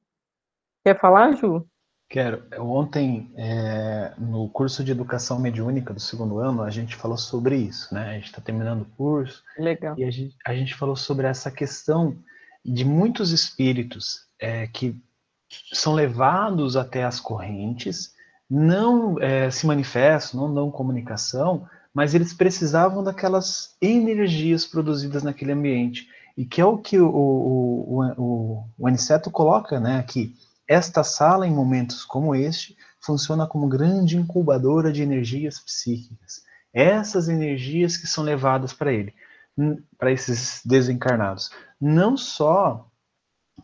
Quer 0.85 1.01
falar, 1.01 1.33
Ju? 1.35 1.67
Quero. 2.09 2.45
Ontem, 2.59 3.33
é, 3.37 4.13
no 4.17 4.49
curso 4.49 4.85
de 4.85 4.93
educação 4.93 5.41
mediúnica 5.41 5.93
do 5.93 5.99
segundo 5.99 6.39
ano, 6.39 6.63
a 6.63 6.71
gente 6.71 6.95
falou 6.95 7.19
sobre 7.19 7.57
isso, 7.57 7.93
né? 7.93 8.11
A 8.11 8.13
gente 8.15 8.27
está 8.27 8.41
terminando 8.41 8.83
o 8.83 8.97
curso. 8.97 9.43
Legal. 9.59 9.99
E 9.99 10.05
a 10.05 10.11
gente, 10.11 10.37
a 10.47 10.55
gente 10.55 10.75
falou 10.75 10.95
sobre 10.95 11.27
essa 11.27 11.51
questão 11.51 12.17
de 12.65 12.85
muitos 12.85 13.33
espíritos 13.33 14.21
é, 14.39 14.69
que 14.69 15.01
são 15.73 15.95
levados 15.95 16.77
até 16.77 17.05
as 17.05 17.19
correntes, 17.19 18.15
não 18.49 19.21
é, 19.21 19.51
se 19.51 19.67
manifestam, 19.67 20.43
não 20.43 20.55
dão 20.55 20.71
comunicação, 20.71 21.69
mas 21.93 22.15
eles 22.15 22.33
precisavam 22.33 23.03
daquelas 23.03 23.77
energias 23.83 24.65
produzidas 24.65 25.25
naquele 25.25 25.53
ambiente. 25.53 26.09
E 26.37 26.45
que 26.45 26.61
é 26.61 26.65
o 26.65 26.79
que 26.79 27.01
o, 27.01 27.09
o, 27.09 28.03
o, 28.17 28.65
o 28.79 28.87
Aniceto 28.87 29.31
coloca 29.31 29.81
né, 29.81 29.99
aqui 29.99 30.35
esta 30.69 31.05
sala, 31.05 31.47
em 31.47 31.55
momentos 31.55 32.05
como 32.05 32.35
este, 32.35 32.77
funciona 33.01 33.47
como 33.47 33.69
grande 33.69 34.17
incubadora 34.17 34.93
de 34.93 35.03
energias 35.03 35.61
psíquicas. 35.61 36.43
Essas 36.73 37.29
energias 37.29 37.97
que 37.97 38.07
são 38.07 38.25
levadas 38.25 38.73
para 38.73 38.93
ele, 38.93 39.15
para 39.97 40.11
esses 40.11 40.61
desencarnados. 40.65 41.51
Não 41.81 42.17
só 42.17 42.91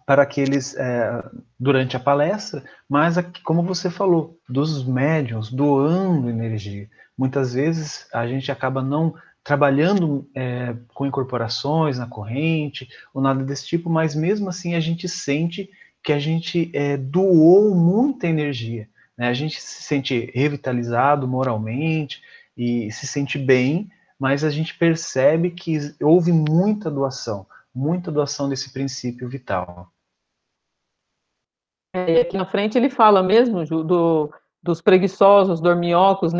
para 0.06 0.22
aqueles 0.22 0.74
é, 0.76 1.22
durante 1.58 1.96
a 1.96 2.00
palestra, 2.00 2.64
mas 2.88 3.16
como 3.44 3.62
você 3.62 3.90
falou, 3.90 4.38
dos 4.48 4.84
médiums 4.84 5.50
doando 5.50 6.30
energia. 6.30 6.88
Muitas 7.16 7.52
vezes 7.52 8.06
a 8.12 8.26
gente 8.26 8.50
acaba 8.50 8.82
não 8.82 9.14
trabalhando 9.44 10.28
é, 10.34 10.74
com 10.94 11.04
incorporações 11.04 11.98
na 11.98 12.06
corrente 12.06 12.88
ou 13.12 13.20
nada 13.20 13.44
desse 13.44 13.66
tipo, 13.66 13.90
mas 13.90 14.14
mesmo 14.14 14.48
assim 14.48 14.74
a 14.74 14.80
gente 14.80 15.08
sente 15.08 15.68
que 16.02 16.12
a 16.12 16.18
gente 16.18 16.70
é, 16.74 16.96
doou 16.96 17.74
muita 17.74 18.26
energia. 18.26 18.88
Né? 19.16 19.28
A 19.28 19.34
gente 19.34 19.60
se 19.60 19.82
sente 19.82 20.30
revitalizado 20.34 21.28
moralmente 21.28 22.22
e 22.56 22.90
se 22.90 23.06
sente 23.06 23.38
bem, 23.38 23.90
mas 24.18 24.44
a 24.44 24.50
gente 24.50 24.76
percebe 24.76 25.50
que 25.50 25.78
houve 26.00 26.32
muita 26.32 26.90
doação, 26.90 27.46
muita 27.74 28.10
doação 28.10 28.48
desse 28.48 28.72
princípio 28.72 29.28
vital. 29.28 29.90
É, 31.94 32.22
aqui 32.22 32.36
na 32.36 32.46
frente 32.46 32.78
ele 32.78 32.88
fala 32.88 33.22
mesmo 33.22 33.64
do, 33.84 34.32
dos 34.62 34.80
preguiçosos, 34.80 35.60
dorminhocos, 35.60 36.32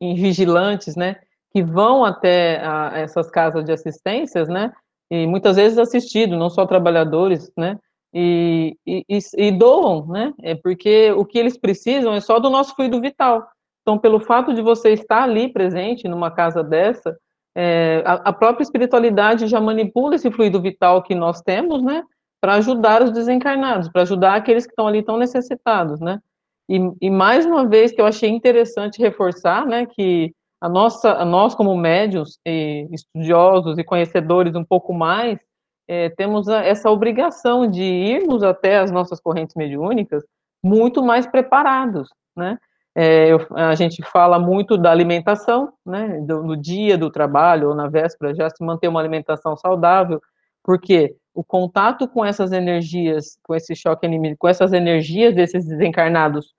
invigilantes, 0.00 0.94
né, 0.94 1.16
que 1.50 1.62
vão 1.62 2.04
até 2.04 2.64
a, 2.64 2.92
essas 2.98 3.28
casas 3.30 3.64
de 3.64 3.72
assistências, 3.72 4.48
né, 4.48 4.72
e 5.10 5.26
muitas 5.26 5.56
vezes 5.56 5.78
assistido, 5.78 6.36
não 6.36 6.48
só 6.48 6.64
trabalhadores, 6.64 7.50
né, 7.56 7.78
e, 8.12 8.76
e, 8.86 9.18
e, 9.36 9.50
doam, 9.52 10.06
né? 10.06 10.32
É 10.42 10.54
porque 10.54 11.12
o 11.12 11.24
que 11.24 11.38
eles 11.38 11.58
precisam 11.58 12.14
é 12.14 12.20
só 12.20 12.38
do 12.38 12.50
nosso 12.50 12.74
fluido 12.74 13.00
vital. 13.00 13.46
Então, 13.82 13.98
pelo 13.98 14.20
fato 14.20 14.54
de 14.54 14.62
você 14.62 14.92
estar 14.92 15.22
ali 15.22 15.52
presente 15.52 16.08
numa 16.08 16.30
casa 16.30 16.62
dessa, 16.62 17.16
é, 17.54 18.02
a, 18.06 18.14
a, 18.14 18.32
própria 18.32 18.62
espiritualidade 18.62 19.46
já 19.46 19.60
manipula 19.60 20.14
esse 20.14 20.30
fluido 20.30 20.60
vital 20.60 21.02
que 21.02 21.14
nós 21.14 21.40
temos, 21.42 21.82
né? 21.82 22.02
Para 22.40 22.54
ajudar 22.54 23.02
os 23.02 23.10
desencarnados, 23.10 23.88
para 23.88 24.02
ajudar 24.02 24.34
aqueles 24.34 24.64
que 24.64 24.72
estão 24.72 24.86
ali 24.86 25.02
tão 25.02 25.18
necessitados, 25.18 26.00
né? 26.00 26.20
E, 26.68 26.78
e, 27.00 27.10
mais 27.10 27.46
uma 27.46 27.66
vez 27.66 27.90
que 27.90 28.00
eu 28.00 28.06
achei 28.06 28.28
interessante 28.28 29.00
reforçar, 29.00 29.66
né? 29.66 29.86
Que 29.86 30.32
a 30.60 30.68
nossa, 30.68 31.24
nós 31.24 31.54
como 31.54 31.76
médios, 31.76 32.38
e 32.46 32.88
estudiosos 32.92 33.78
e 33.78 33.84
conhecedores 33.84 34.54
um 34.54 34.64
pouco 34.64 34.92
mais 34.92 35.38
é, 35.88 36.10
temos 36.10 36.46
essa 36.48 36.90
obrigação 36.90 37.66
de 37.66 37.82
irmos 37.82 38.42
até 38.42 38.78
as 38.78 38.90
nossas 38.90 39.18
correntes 39.18 39.56
mediúnicas 39.56 40.22
muito 40.62 41.02
mais 41.02 41.26
preparados, 41.26 42.10
né? 42.36 42.58
É, 42.94 43.28
eu, 43.28 43.38
a 43.54 43.74
gente 43.74 44.02
fala 44.02 44.38
muito 44.38 44.76
da 44.76 44.90
alimentação, 44.90 45.72
né? 45.86 46.20
Do, 46.20 46.42
no 46.42 46.56
dia 46.56 46.98
do 46.98 47.10
trabalho 47.10 47.68
ou 47.70 47.74
na 47.74 47.88
véspera 47.88 48.34
já 48.34 48.50
se 48.50 48.62
manter 48.62 48.88
uma 48.88 49.00
alimentação 49.00 49.56
saudável, 49.56 50.20
porque 50.62 51.16
o 51.32 51.42
contato 51.42 52.06
com 52.06 52.24
essas 52.24 52.52
energias, 52.52 53.38
com 53.42 53.54
esse 53.54 53.74
choque 53.74 54.04
anímico, 54.04 54.38
com 54.40 54.48
essas 54.48 54.72
energias 54.72 55.34
desses 55.34 55.64
desencarnados 55.64 56.52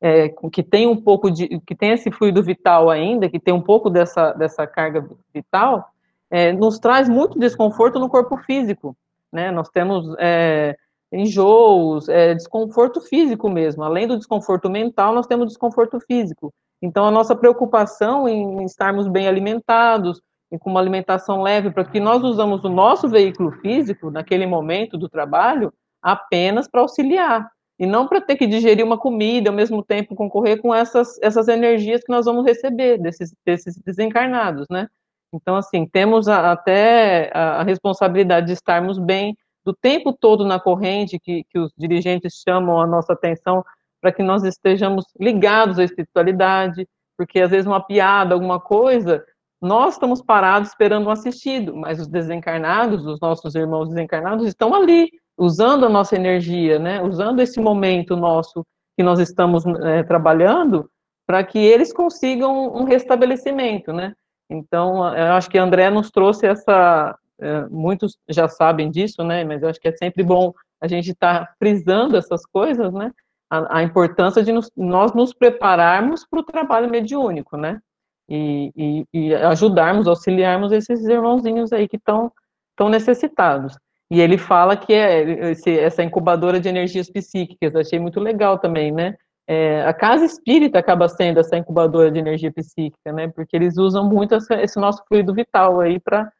é, 0.00 0.28
que 0.52 0.62
tem 0.62 0.86
um 0.86 1.00
pouco 1.00 1.30
de, 1.30 1.48
que 1.60 1.74
tem 1.74 1.92
esse 1.92 2.10
fluido 2.10 2.42
vital 2.42 2.90
ainda, 2.90 3.30
que 3.30 3.40
tem 3.40 3.54
um 3.54 3.62
pouco 3.62 3.88
dessa, 3.88 4.32
dessa 4.32 4.66
carga 4.66 5.08
vital, 5.32 5.88
é, 6.34 6.52
nos 6.52 6.80
traz 6.80 7.08
muito 7.08 7.38
desconforto 7.38 8.00
no 8.00 8.08
corpo 8.08 8.36
físico, 8.38 8.96
né? 9.32 9.52
Nós 9.52 9.68
temos 9.68 10.16
é, 10.18 10.74
enjoos, 11.12 12.08
é, 12.08 12.34
desconforto 12.34 13.00
físico 13.00 13.48
mesmo. 13.48 13.84
Além 13.84 14.08
do 14.08 14.18
desconforto 14.18 14.68
mental, 14.68 15.14
nós 15.14 15.28
temos 15.28 15.46
desconforto 15.46 16.00
físico. 16.00 16.52
Então, 16.82 17.06
a 17.06 17.10
nossa 17.12 17.36
preocupação 17.36 18.28
em 18.28 18.64
estarmos 18.64 19.06
bem 19.06 19.28
alimentados, 19.28 20.20
e 20.50 20.58
com 20.58 20.70
uma 20.70 20.80
alimentação 20.80 21.40
leve, 21.40 21.70
para 21.70 21.84
que 21.84 22.00
nós 22.00 22.20
usamos 22.24 22.64
o 22.64 22.68
nosso 22.68 23.08
veículo 23.08 23.52
físico, 23.60 24.10
naquele 24.10 24.44
momento 24.44 24.98
do 24.98 25.08
trabalho, 25.08 25.72
apenas 26.02 26.66
para 26.66 26.80
auxiliar, 26.80 27.48
e 27.78 27.86
não 27.86 28.08
para 28.08 28.20
ter 28.20 28.34
que 28.34 28.48
digerir 28.48 28.84
uma 28.84 28.98
comida, 28.98 29.50
ao 29.50 29.56
mesmo 29.56 29.84
tempo 29.84 30.16
concorrer 30.16 30.60
com 30.60 30.74
essas, 30.74 31.16
essas 31.22 31.46
energias 31.46 32.02
que 32.02 32.10
nós 32.10 32.26
vamos 32.26 32.44
receber 32.44 32.98
desses, 32.98 33.32
desses 33.46 33.76
desencarnados, 33.76 34.66
né? 34.68 34.88
Então, 35.34 35.56
assim, 35.56 35.86
temos 35.86 36.28
a, 36.28 36.52
até 36.52 37.30
a, 37.34 37.60
a, 37.60 37.62
responsabilidade 37.62 38.46
de 38.46 38.52
estarmos 38.52 38.98
bem 38.98 39.36
do 39.64 39.74
tempo 39.74 40.12
todo 40.12 40.44
na 40.44 40.60
corrente, 40.60 41.18
que, 41.18 41.44
que 41.50 41.58
os 41.58 41.72
dirigentes 41.76 42.42
chamam 42.46 42.80
a 42.80 42.86
nossa 42.86 43.12
atenção 43.14 43.64
para 44.00 44.12
que 44.12 44.22
nós 44.22 44.44
estejamos 44.44 45.06
ligados 45.18 45.78
à 45.78 45.84
espiritualidade, 45.84 46.86
porque 47.16 47.40
às 47.40 47.50
vezes 47.50 47.66
uma 47.66 47.80
piada, 47.80 48.34
alguma 48.34 48.60
coisa, 48.60 49.24
nós 49.60 49.94
estamos 49.94 50.20
parados 50.20 50.68
esperando 50.68 51.06
um 51.06 51.10
assistido, 51.10 51.74
mas 51.74 51.98
os 51.98 52.06
desencarnados, 52.06 53.06
os 53.06 53.18
nossos 53.18 53.54
irmãos 53.54 53.88
desencarnados, 53.88 54.46
estão 54.46 54.74
ali, 54.74 55.10
usando 55.38 55.86
a 55.86 55.88
nossa 55.88 56.14
energia, 56.14 56.78
né? 56.78 57.02
Usando 57.02 57.40
esse 57.40 57.58
momento 57.58 58.16
nosso 58.16 58.64
que 58.96 59.02
nós 59.02 59.18
estamos 59.18 59.64
é, 59.66 60.02
trabalhando 60.02 60.88
para 61.26 61.42
que 61.42 61.58
eles 61.58 61.92
consigam 61.92 62.74
um 62.74 62.84
restabelecimento, 62.84 63.92
né? 63.92 64.12
Então, 64.48 65.06
eu 65.16 65.32
acho 65.32 65.48
que 65.48 65.58
André 65.58 65.90
nos 65.90 66.10
trouxe 66.10 66.46
essa, 66.46 67.16
é, 67.40 67.66
muitos 67.66 68.16
já 68.28 68.48
sabem 68.48 68.90
disso, 68.90 69.24
né? 69.24 69.44
Mas 69.44 69.62
eu 69.62 69.68
acho 69.68 69.80
que 69.80 69.88
é 69.88 69.96
sempre 69.96 70.22
bom 70.22 70.52
a 70.80 70.86
gente 70.86 71.10
estar 71.10 71.46
tá 71.46 71.52
frisando 71.58 72.16
essas 72.16 72.44
coisas, 72.46 72.92
né? 72.92 73.10
A, 73.50 73.78
a 73.78 73.82
importância 73.82 74.42
de 74.42 74.52
nos, 74.52 74.70
nós 74.76 75.12
nos 75.12 75.32
prepararmos 75.32 76.26
para 76.26 76.40
o 76.40 76.44
trabalho 76.44 76.90
mediúnico, 76.90 77.56
né? 77.56 77.80
E, 78.28 78.72
e, 78.76 79.06
e, 79.12 79.34
ajudarmos, 79.34 80.06
auxiliarmos 80.06 80.72
esses 80.72 81.04
irmãozinhos 81.04 81.72
aí 81.72 81.86
que 81.88 81.96
estão 81.96 82.32
tão 82.76 82.88
necessitados. 82.88 83.76
E 84.10 84.20
ele 84.20 84.38
fala 84.38 84.76
que 84.76 84.92
é 84.92 85.50
esse, 85.50 85.78
essa 85.78 86.02
incubadora 86.02 86.60
de 86.60 86.68
energias 86.68 87.10
psíquicas, 87.10 87.74
achei 87.74 87.98
muito 87.98 88.20
legal 88.20 88.58
também, 88.58 88.92
né? 88.92 89.16
É, 89.46 89.82
a 89.82 89.92
casa 89.92 90.24
espírita 90.24 90.78
acaba 90.78 91.06
sendo 91.08 91.38
essa 91.38 91.56
incubadora 91.56 92.10
de 92.10 92.18
energia 92.18 92.52
psíquica, 92.52 93.12
né? 93.12 93.28
Porque 93.28 93.54
eles 93.54 93.76
usam 93.76 94.08
muito 94.08 94.34
esse 94.34 94.78
nosso 94.80 95.04
fluido 95.06 95.34
vital 95.34 95.80
aí 95.80 96.00
para 96.00 96.32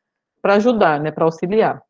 ajudar, 0.45 1.01
né? 1.01 1.11
Para 1.11 1.25
auxiliar. 1.25 1.83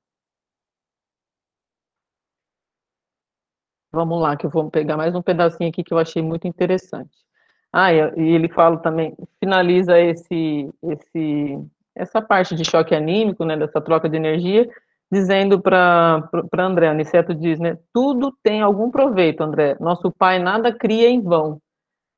Vamos 3.93 4.21
lá, 4.21 4.37
que 4.37 4.45
eu 4.45 4.51
vou 4.51 4.69
pegar 4.71 4.97
mais 4.97 5.15
um 5.15 5.23
pedacinho 5.23 5.71
aqui 5.71 5.85
que 5.85 5.95
eu 5.95 5.99
achei 5.99 6.21
muito 6.21 6.49
interessante. 6.49 7.17
Ah, 7.73 7.93
e 7.93 8.01
ele 8.17 8.49
fala 8.49 8.77
também, 8.79 9.17
finaliza 9.39 9.99
esse, 10.01 10.69
esse, 10.83 11.59
essa 11.95 12.21
parte 12.21 12.57
de 12.57 12.65
choque 12.65 12.95
anímico, 12.95 13.45
né? 13.45 13.57
Dessa 13.57 13.81
troca 13.81 14.09
de 14.09 14.17
energia, 14.17 14.69
dizendo 15.15 15.61
para 15.61 16.29
André, 16.59 16.89
Aniceto 16.89 17.33
diz, 17.35 17.61
né, 17.61 17.79
tudo 17.93 18.37
tem 18.43 18.61
algum 18.61 18.91
proveito, 18.91 19.43
André, 19.43 19.77
nosso 19.79 20.11
pai 20.11 20.41
nada 20.41 20.73
cria 20.73 21.09
em 21.09 21.23
vão, 21.23 21.59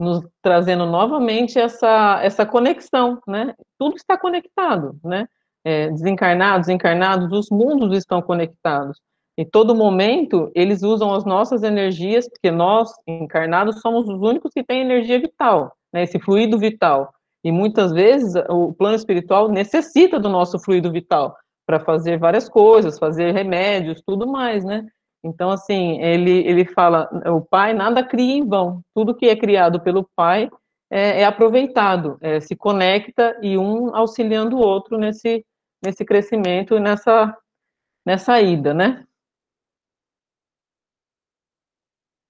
nos 0.01 0.26
trazendo 0.42 0.86
novamente 0.86 1.59
essa, 1.59 2.20
essa 2.22 2.47
conexão, 2.47 3.20
né, 3.28 3.55
tudo 3.78 3.97
está 3.97 4.16
conectado, 4.16 4.99
né, 5.05 5.28
é, 5.62 5.90
desencarnados, 5.90 6.68
encarnados, 6.68 7.30
os 7.30 7.51
mundos 7.51 7.97
estão 7.97 8.22
conectados, 8.22 8.99
em 9.38 9.44
todo 9.44 9.74
momento, 9.74 10.51
eles 10.55 10.82
usam 10.82 11.12
as 11.12 11.26
nossas 11.26 11.62
energias, 11.62 12.26
porque 12.26 12.51
nós, 12.51 12.90
encarnados, 13.07 13.82
somos 13.82 14.09
os 14.09 14.18
únicos 14.18 14.51
que 14.55 14.64
têm 14.64 14.80
energia 14.80 15.20
vital, 15.20 15.76
né, 15.92 16.05
esse 16.05 16.18
fluido 16.18 16.59
vital, 16.59 17.12
e 17.44 17.53
muitas 17.53 17.92
vezes 17.92 18.34
o 18.49 18.72
plano 18.72 18.97
espiritual 18.97 19.49
necessita 19.49 20.18
do 20.18 20.30
nosso 20.30 20.59
fluido 20.59 20.90
vital, 20.90 21.36
para 21.66 21.80
fazer 21.80 22.18
várias 22.18 22.48
coisas, 22.48 22.98
fazer 22.98 23.32
remédios, 23.32 24.00
tudo 24.06 24.26
mais, 24.26 24.64
né? 24.64 24.86
Então, 25.24 25.50
assim, 25.50 26.00
ele, 26.00 26.46
ele 26.46 26.64
fala, 26.64 27.10
o 27.26 27.40
pai 27.40 27.74
nada 27.74 28.04
cria 28.04 28.36
em 28.36 28.46
vão, 28.46 28.80
tudo 28.94 29.14
que 29.14 29.26
é 29.26 29.34
criado 29.34 29.80
pelo 29.80 30.08
pai 30.14 30.48
é, 30.88 31.22
é 31.22 31.24
aproveitado, 31.24 32.16
é, 32.20 32.38
se 32.38 32.54
conecta 32.54 33.36
e 33.42 33.58
um 33.58 33.94
auxiliando 33.94 34.56
o 34.56 34.60
outro 34.60 34.96
nesse, 34.96 35.44
nesse 35.84 36.04
crescimento 36.04 36.76
e 36.76 36.80
nessa, 36.80 37.36
nessa 38.06 38.40
ida, 38.40 38.72
né? 38.72 39.04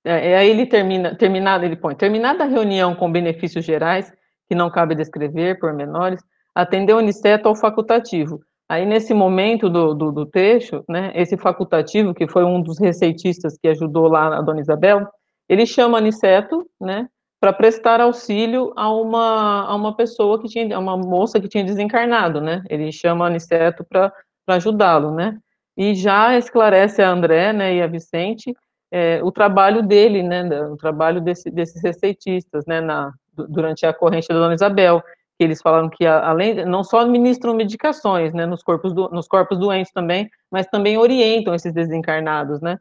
É, 0.02 0.38
aí 0.38 0.48
ele 0.48 0.66
termina, 0.66 1.16
terminada, 1.16 1.66
ele 1.66 1.76
põe, 1.76 1.94
terminada 1.94 2.44
a 2.44 2.46
reunião 2.46 2.94
com 2.94 3.10
benefícios 3.10 3.64
gerais, 3.64 4.12
que 4.48 4.54
não 4.54 4.70
cabe 4.70 4.94
descrever 4.94 5.58
por 5.58 5.72
menores, 5.74 6.22
atendeu 6.54 6.98
Aniceto 6.98 7.48
ao 7.48 7.56
facultativo, 7.56 8.40
Aí, 8.68 8.84
nesse 8.84 9.14
momento 9.14 9.70
do, 9.70 9.94
do, 9.94 10.10
do, 10.10 10.26
texto, 10.26 10.84
né, 10.88 11.12
esse 11.14 11.36
facultativo, 11.36 12.12
que 12.12 12.26
foi 12.26 12.44
um 12.44 12.60
dos 12.60 12.78
receitistas 12.78 13.56
que 13.56 13.68
ajudou 13.68 14.08
lá 14.08 14.38
a 14.38 14.42
Dona 14.42 14.60
Isabel, 14.60 15.06
ele 15.48 15.64
chama 15.64 15.98
Aniceto, 15.98 16.68
né, 16.80 17.08
para 17.40 17.52
prestar 17.52 18.00
auxílio 18.00 18.72
a 18.74 18.92
uma, 18.92 19.66
a 19.66 19.74
uma 19.76 19.94
pessoa 19.94 20.40
que 20.42 20.48
tinha, 20.48 20.76
a 20.76 20.80
uma 20.80 20.96
moça 20.96 21.40
que 21.40 21.48
tinha 21.48 21.62
desencarnado, 21.62 22.40
né, 22.40 22.64
ele 22.68 22.90
chama 22.90 23.26
Aniceto 23.26 23.84
para 23.84 24.12
ajudá-lo, 24.48 25.12
né, 25.12 25.38
e 25.76 25.94
já 25.94 26.36
esclarece 26.36 27.00
a 27.02 27.10
André, 27.10 27.52
né, 27.52 27.76
e 27.76 27.82
a 27.82 27.86
Vicente, 27.86 28.52
é, 28.90 29.22
o 29.22 29.30
trabalho 29.30 29.80
dele, 29.80 30.24
né, 30.24 30.42
o 30.64 30.76
trabalho 30.76 31.20
desse, 31.20 31.50
desses 31.50 31.80
receitistas, 31.80 32.64
né, 32.66 32.80
na, 32.80 33.12
durante 33.48 33.86
a 33.86 33.92
corrente 33.92 34.26
da 34.26 34.34
Dona 34.34 34.54
Isabel, 34.54 35.00
que 35.38 35.44
eles 35.44 35.60
falaram 35.60 35.88
que 35.88 36.06
além 36.06 36.64
não 36.64 36.82
só 36.82 37.00
administram 37.00 37.54
medicações, 37.54 38.32
né, 38.32 38.46
nos 38.46 38.62
corpos 38.62 38.92
do, 38.94 39.08
nos 39.10 39.28
corpos 39.28 39.58
doentes 39.58 39.92
também, 39.92 40.28
mas 40.50 40.66
também 40.66 40.96
orientam 40.96 41.54
esses 41.54 41.72
desencarnados, 41.72 42.60
né? 42.60 42.78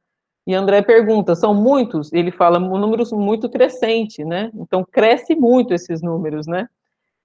E 0.48 0.54
André 0.54 0.82
pergunta, 0.84 1.36
são 1.36 1.54
muitos? 1.54 2.14
Ele 2.14 2.32
fala 2.32 2.60
um 2.60 2.78
número 2.78 3.04
muito 3.14 3.50
crescente, 3.50 4.24
né? 4.24 4.52
Então 4.54 4.86
cresce 4.90 5.36
muito 5.36 5.74
esses 5.74 6.02
números, 6.02 6.48
né? 6.48 6.68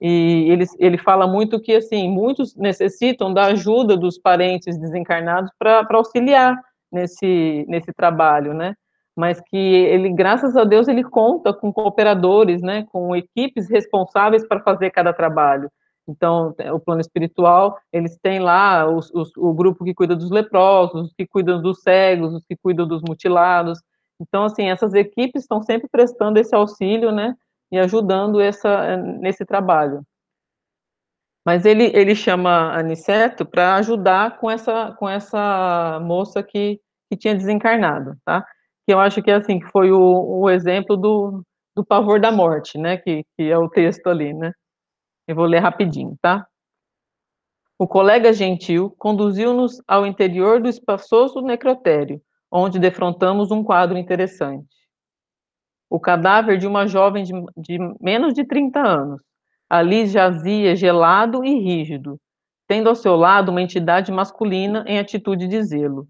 E 0.01 0.47
ele, 0.49 0.65
ele 0.79 0.97
fala 0.97 1.27
muito 1.27 1.61
que 1.61 1.75
assim 1.75 2.09
muitos 2.09 2.55
necessitam 2.55 3.31
da 3.31 3.45
ajuda 3.45 3.95
dos 3.95 4.17
parentes 4.17 4.77
desencarnados 4.77 5.51
para 5.59 5.87
auxiliar 5.91 6.59
nesse 6.91 7.65
nesse 7.69 7.93
trabalho, 7.93 8.53
né? 8.53 8.75
Mas 9.15 9.41
que 9.41 9.57
ele, 9.57 10.09
graças 10.09 10.55
a 10.55 10.63
Deus, 10.63 10.87
ele 10.87 11.03
conta 11.03 11.53
com 11.53 11.71
cooperadores, 11.71 12.61
né, 12.61 12.85
com 12.91 13.15
equipes 13.15 13.69
responsáveis 13.69 14.47
para 14.47 14.61
fazer 14.61 14.91
cada 14.91 15.13
trabalho. 15.13 15.69
Então, 16.07 16.55
o 16.73 16.79
plano 16.79 17.01
espiritual, 17.01 17.77
eles 17.91 18.17
têm 18.21 18.39
lá 18.39 18.89
os, 18.89 19.11
os, 19.13 19.31
o 19.37 19.53
grupo 19.53 19.83
que 19.83 19.93
cuida 19.93 20.15
dos 20.15 20.31
leprosos, 20.31 21.07
os 21.07 21.13
que 21.13 21.27
cuidam 21.27 21.61
dos 21.61 21.81
cegos, 21.81 22.33
os 22.33 22.43
que 22.45 22.55
cuidam 22.55 22.87
dos 22.87 23.01
mutilados. 23.01 23.79
Então, 24.19 24.45
assim, 24.45 24.69
essas 24.69 24.93
equipes 24.93 25.43
estão 25.43 25.61
sempre 25.61 25.87
prestando 25.89 26.39
esse 26.39 26.55
auxílio, 26.55 27.11
né, 27.11 27.35
e 27.71 27.79
ajudando 27.79 28.41
essa, 28.41 28.97
nesse 28.97 29.45
trabalho. 29.45 30.03
Mas 31.45 31.65
ele, 31.65 31.91
ele 31.95 32.15
chama 32.15 32.73
Aniceto 32.77 33.45
para 33.45 33.75
ajudar 33.75 34.37
com 34.37 34.49
essa, 34.49 34.91
com 34.93 35.09
essa 35.09 35.99
moça 36.03 36.43
que, 36.43 36.79
que 37.09 37.17
tinha 37.17 37.35
desencarnado, 37.35 38.15
tá? 38.23 38.45
Que 38.85 38.93
eu 38.93 38.99
acho 38.99 39.21
que 39.21 39.31
é 39.31 39.35
assim, 39.35 39.59
que 39.59 39.67
foi 39.67 39.91
o, 39.91 40.41
o 40.41 40.49
exemplo 40.49 40.97
do, 40.97 41.43
do 41.75 41.85
pavor 41.85 42.19
da 42.19 42.31
morte, 42.31 42.77
né, 42.77 42.97
que, 42.97 43.23
que 43.37 43.43
é 43.49 43.57
o 43.57 43.69
texto 43.69 44.07
ali, 44.07 44.33
né. 44.33 44.51
Eu 45.27 45.35
vou 45.35 45.45
ler 45.45 45.59
rapidinho, 45.59 46.15
tá? 46.21 46.45
O 47.81 47.87
colega 47.87 48.31
gentil 48.31 48.93
conduziu-nos 48.97 49.81
ao 49.87 50.05
interior 50.05 50.61
do 50.61 50.69
espaçoso 50.69 51.41
necrotério, 51.41 52.21
onde 52.51 52.77
defrontamos 52.77 53.49
um 53.49 53.63
quadro 53.63 53.97
interessante. 53.97 54.75
O 55.89 55.99
cadáver 55.99 56.57
de 56.57 56.67
uma 56.67 56.85
jovem 56.85 57.23
de, 57.23 57.33
de 57.57 57.79
menos 57.99 58.33
de 58.33 58.45
30 58.45 58.79
anos. 58.79 59.21
Ali 59.67 60.05
jazia 60.05 60.75
gelado 60.75 61.43
e 61.43 61.59
rígido, 61.59 62.19
tendo 62.67 62.87
ao 62.87 62.95
seu 62.95 63.15
lado 63.15 63.49
uma 63.49 63.61
entidade 63.61 64.11
masculina 64.11 64.83
em 64.87 64.99
atitude 64.99 65.47
de 65.47 65.63
zelo. 65.63 66.07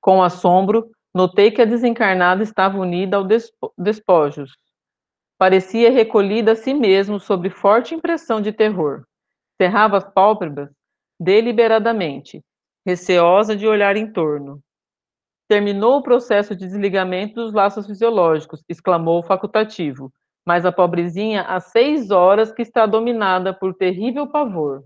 Com 0.00 0.22
assombro, 0.22 0.90
notei 1.14 1.50
que 1.50 1.62
a 1.62 1.64
desencarnada 1.64 2.42
estava 2.42 2.78
unida 2.78 3.16
ao 3.16 3.24
despo 3.24 3.72
despojos. 3.76 4.56
Parecia 5.38 5.90
recolhida 5.90 6.52
a 6.52 6.56
si 6.56 6.74
mesmo 6.74 7.18
sob 7.18 7.48
forte 7.50 7.94
impressão 7.94 8.40
de 8.40 8.52
terror. 8.52 9.04
Cerrava 9.60 9.96
as 9.96 10.04
pálpebras 10.04 10.70
deliberadamente, 11.18 12.42
receosa 12.86 13.54
de 13.54 13.66
olhar 13.66 13.96
em 13.96 14.10
torno. 14.10 14.60
Terminou 15.48 15.98
o 15.98 16.02
processo 16.02 16.54
de 16.54 16.66
desligamento 16.66 17.34
dos 17.34 17.52
laços 17.52 17.86
fisiológicos, 17.86 18.62
exclamou 18.68 19.18
o 19.18 19.22
facultativo. 19.22 20.12
Mas 20.46 20.64
a 20.64 20.72
pobrezinha 20.72 21.42
há 21.42 21.60
seis 21.60 22.10
horas 22.10 22.50
que 22.50 22.62
está 22.62 22.86
dominada 22.86 23.52
por 23.52 23.74
terrível 23.74 24.26
pavor. 24.26 24.82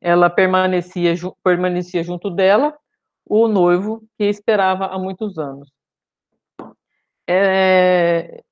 Ela 0.00 0.30
permanecia, 0.30 1.14
permanecia 1.42 2.02
junto 2.02 2.30
dela, 2.30 2.76
o 3.28 3.48
noivo 3.48 4.02
que 4.16 4.24
esperava 4.24 4.86
há 4.86 4.98
muitos 4.98 5.38
anos. 5.38 5.68
É, 7.28 8.42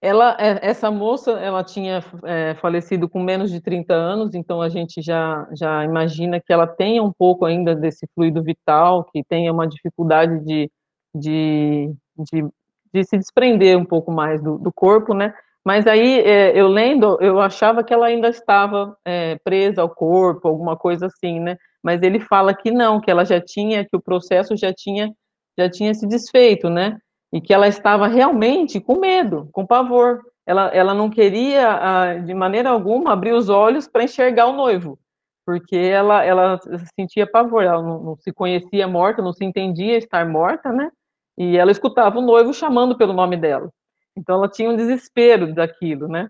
ela, 0.00 0.36
é, 0.38 0.58
essa 0.62 0.90
moça, 0.90 1.32
ela 1.32 1.64
tinha 1.64 2.02
é, 2.24 2.54
falecido 2.54 3.08
com 3.08 3.20
menos 3.20 3.50
de 3.50 3.60
30 3.60 3.92
anos, 3.92 4.34
então 4.34 4.62
a 4.62 4.68
gente 4.68 5.02
já, 5.02 5.46
já 5.52 5.84
imagina 5.84 6.40
que 6.40 6.52
ela 6.52 6.66
tenha 6.66 7.02
um 7.02 7.12
pouco 7.12 7.44
ainda 7.44 7.74
desse 7.74 8.06
fluido 8.14 8.42
vital, 8.42 9.04
que 9.04 9.24
tenha 9.24 9.52
uma 9.52 9.66
dificuldade 9.66 10.38
de, 10.44 10.70
de, 11.14 11.92
de, 12.16 12.48
de 12.94 13.04
se 13.04 13.18
desprender 13.18 13.76
um 13.76 13.84
pouco 13.84 14.12
mais 14.12 14.40
do, 14.40 14.56
do 14.58 14.72
corpo, 14.72 15.12
né? 15.12 15.34
Mas 15.64 15.86
aí, 15.86 16.20
é, 16.20 16.58
eu 16.58 16.68
lendo, 16.68 17.18
eu 17.20 17.40
achava 17.40 17.82
que 17.82 17.92
ela 17.92 18.06
ainda 18.06 18.28
estava 18.28 18.96
é, 19.04 19.36
presa 19.44 19.82
ao 19.82 19.90
corpo, 19.90 20.48
alguma 20.48 20.76
coisa 20.76 21.06
assim, 21.06 21.40
né? 21.40 21.58
Mas 21.82 22.02
ele 22.02 22.20
fala 22.20 22.54
que 22.54 22.70
não, 22.70 23.00
que 23.00 23.10
ela 23.10 23.24
já 23.24 23.40
tinha, 23.40 23.84
que 23.84 23.96
o 23.96 24.02
processo 24.02 24.56
já 24.56 24.72
tinha, 24.72 25.12
já 25.58 25.70
tinha 25.70 25.94
se 25.94 26.06
desfeito, 26.06 26.68
né? 26.68 26.98
E 27.32 27.40
que 27.40 27.52
ela 27.52 27.68
estava 27.68 28.06
realmente 28.06 28.80
com 28.80 28.98
medo, 28.98 29.48
com 29.52 29.66
pavor. 29.66 30.20
Ela, 30.46 30.68
ela 30.68 30.94
não 30.94 31.10
queria, 31.10 32.18
de 32.24 32.32
maneira 32.32 32.70
alguma, 32.70 33.12
abrir 33.12 33.32
os 33.32 33.48
olhos 33.48 33.86
para 33.86 34.04
enxergar 34.04 34.46
o 34.46 34.56
noivo, 34.56 34.98
porque 35.44 35.76
ela, 35.76 36.24
ela 36.24 36.58
sentia 36.98 37.26
pavor, 37.30 37.62
ela 37.64 37.82
não, 37.82 38.02
não 38.02 38.16
se 38.16 38.32
conhecia 38.32 38.88
morta, 38.88 39.22
não 39.22 39.32
se 39.32 39.44
entendia 39.44 39.98
estar 39.98 40.26
morta, 40.26 40.72
né? 40.72 40.90
E 41.36 41.56
ela 41.56 41.70
escutava 41.70 42.18
o 42.18 42.22
noivo 42.22 42.52
chamando 42.54 42.96
pelo 42.96 43.12
nome 43.12 43.36
dela. 43.36 43.70
Então 44.16 44.36
ela 44.36 44.48
tinha 44.48 44.70
um 44.70 44.76
desespero 44.76 45.54
daquilo, 45.54 46.08
né? 46.08 46.28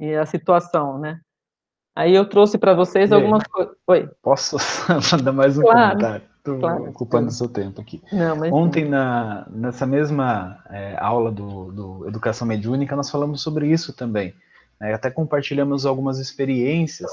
E 0.00 0.14
a 0.14 0.26
situação, 0.26 0.98
né? 0.98 1.20
Aí 1.98 2.14
eu 2.14 2.24
trouxe 2.24 2.56
para 2.56 2.74
vocês 2.74 3.10
Bem, 3.10 3.18
algumas 3.18 3.42
coisas. 3.42 3.74
Oi. 3.88 4.08
Posso 4.22 4.56
mandar 5.10 5.32
mais 5.32 5.58
um 5.58 5.62
claro, 5.62 5.96
comentário? 5.96 6.26
Estou 6.36 6.58
claro, 6.60 6.90
ocupando 6.90 7.26
o 7.26 7.32
seu 7.32 7.48
tempo 7.48 7.80
aqui. 7.80 8.00
Não, 8.12 8.36
mas... 8.36 8.52
Ontem, 8.52 8.84
na, 8.84 9.44
nessa 9.50 9.84
mesma 9.84 10.62
é, 10.70 10.96
aula 11.00 11.32
do, 11.32 11.72
do, 11.72 12.06
Educação 12.06 12.46
Mediúnica, 12.46 12.94
nós 12.94 13.10
falamos 13.10 13.42
sobre 13.42 13.66
isso 13.66 13.92
também. 13.92 14.32
Né? 14.80 14.94
Até 14.94 15.10
compartilhamos 15.10 15.84
algumas 15.84 16.20
experiências. 16.20 17.10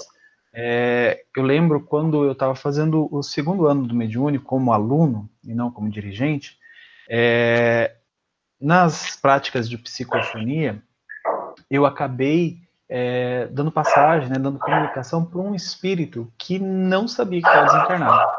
É, 0.53 1.23
eu 1.35 1.41
lembro 1.41 1.81
quando 1.81 2.23
eu 2.23 2.33
estava 2.33 2.53
fazendo 2.53 3.09
o 3.11 3.23
segundo 3.23 3.65
ano 3.65 3.87
do 3.87 3.95
Mediúnico 3.95 4.45
como 4.45 4.71
aluno 4.71 5.27
e 5.43 5.55
não 5.55 5.71
como 5.71 5.89
dirigente, 5.89 6.59
é, 7.09 7.95
nas 8.61 9.15
práticas 9.19 9.67
de 9.67 9.79
psicofonia, 9.79 10.79
eu 11.71 11.87
acabei 11.87 12.64
é, 12.89 13.47
dando 13.47 13.71
passagem, 13.71 14.29
né, 14.29 14.37
dando 14.37 14.59
comunicação 14.59 15.25
para 15.25 15.39
um 15.39 15.55
espírito 15.55 16.31
que 16.37 16.59
não 16.59 17.07
sabia 17.07 17.41
que 17.41 17.47
estava 17.47 17.65
desencarnado. 17.65 18.31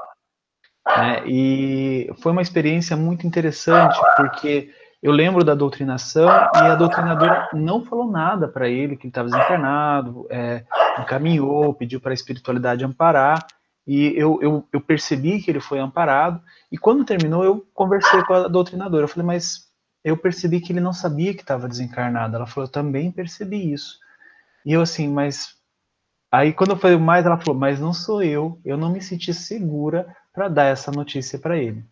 Né, 0.86 1.22
e 1.26 2.10
foi 2.20 2.32
uma 2.32 2.42
experiência 2.42 2.96
muito 2.96 3.26
interessante, 3.26 3.98
porque 4.16 4.70
eu 5.02 5.12
lembro 5.12 5.44
da 5.44 5.54
doutrinação 5.54 6.28
e 6.28 6.58
a 6.58 6.74
doutrinadora 6.74 7.48
não 7.52 7.84
falou 7.84 8.10
nada 8.10 8.48
para 8.48 8.68
ele 8.68 8.96
que 8.96 9.06
ele 9.06 9.10
estava 9.10 9.28
desencarnado, 9.28 10.26
é, 10.30 10.64
encaminhou, 10.98 11.74
pediu 11.74 12.00
para 12.00 12.12
a 12.12 12.14
espiritualidade 12.14 12.84
amparar, 12.84 13.46
e 13.86 14.12
eu, 14.16 14.40
eu, 14.42 14.66
eu, 14.72 14.80
percebi 14.80 15.40
que 15.40 15.50
ele 15.50 15.60
foi 15.60 15.78
amparado, 15.78 16.40
e 16.72 16.76
quando 16.76 17.04
terminou 17.04 17.44
eu 17.44 17.64
conversei 17.72 18.20
com 18.24 18.34
a 18.34 18.48
doutrinadora, 18.48 19.04
eu 19.04 19.08
falei, 19.08 19.26
mas 19.26 19.66
eu 20.06 20.16
percebi 20.16 20.60
que 20.60 20.72
ele 20.72 20.80
não 20.80 20.92
sabia 20.92 21.34
que 21.34 21.40
estava 21.40 21.68
desencarnado. 21.68 22.36
Ela 22.36 22.46
falou, 22.46 22.68
eu 22.68 22.72
também 22.72 23.10
percebi 23.10 23.72
isso. 23.72 23.98
E 24.66 24.72
eu 24.72 24.82
assim, 24.82 25.08
mas. 25.08 25.54
Aí 26.30 26.52
quando 26.52 26.70
eu 26.70 26.76
falei 26.76 26.98
mais, 26.98 27.24
ela 27.24 27.38
falou, 27.38 27.58
mas 27.58 27.78
não 27.78 27.92
sou 27.92 28.20
eu, 28.20 28.60
eu 28.64 28.76
não 28.76 28.90
me 28.90 29.00
senti 29.00 29.32
segura 29.32 30.14
para 30.34 30.48
dar 30.48 30.64
essa 30.64 30.90
notícia 30.90 31.38
para 31.38 31.56
ele. 31.56 31.84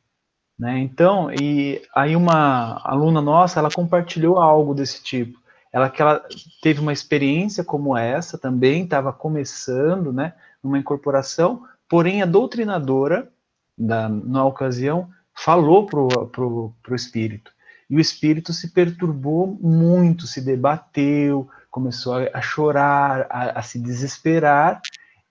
Né? 0.58 0.80
Então, 0.80 1.30
e 1.32 1.80
aí 1.94 2.16
uma 2.16 2.80
aluna 2.84 3.20
nossa, 3.20 3.60
ela 3.60 3.70
compartilhou 3.70 4.38
algo 4.38 4.74
desse 4.74 5.02
tipo. 5.04 5.40
Ela 5.72 5.88
que 5.88 6.02
ela 6.02 6.22
teve 6.60 6.80
uma 6.80 6.92
experiência 6.92 7.64
como 7.64 7.96
essa 7.96 8.36
também, 8.36 8.84
estava 8.84 9.12
começando, 9.12 10.12
né, 10.12 10.34
numa 10.62 10.78
incorporação, 10.78 11.64
porém 11.88 12.22
a 12.22 12.26
doutrinadora, 12.26 13.32
da, 13.76 14.08
na 14.08 14.44
ocasião, 14.44 15.08
falou 15.34 15.86
pro, 15.86 16.08
pro, 16.28 16.72
pro 16.82 16.94
espírito 16.94 17.54
e 17.88 17.96
o 17.96 18.00
espírito 18.00 18.52
se 18.52 18.72
perturbou 18.72 19.58
muito, 19.60 20.26
se 20.26 20.40
debateu, 20.40 21.48
começou 21.74 22.14
a, 22.14 22.28
a 22.32 22.40
chorar, 22.40 23.26
a, 23.28 23.58
a, 23.58 23.62
se 23.62 23.80
desesperar, 23.80 24.80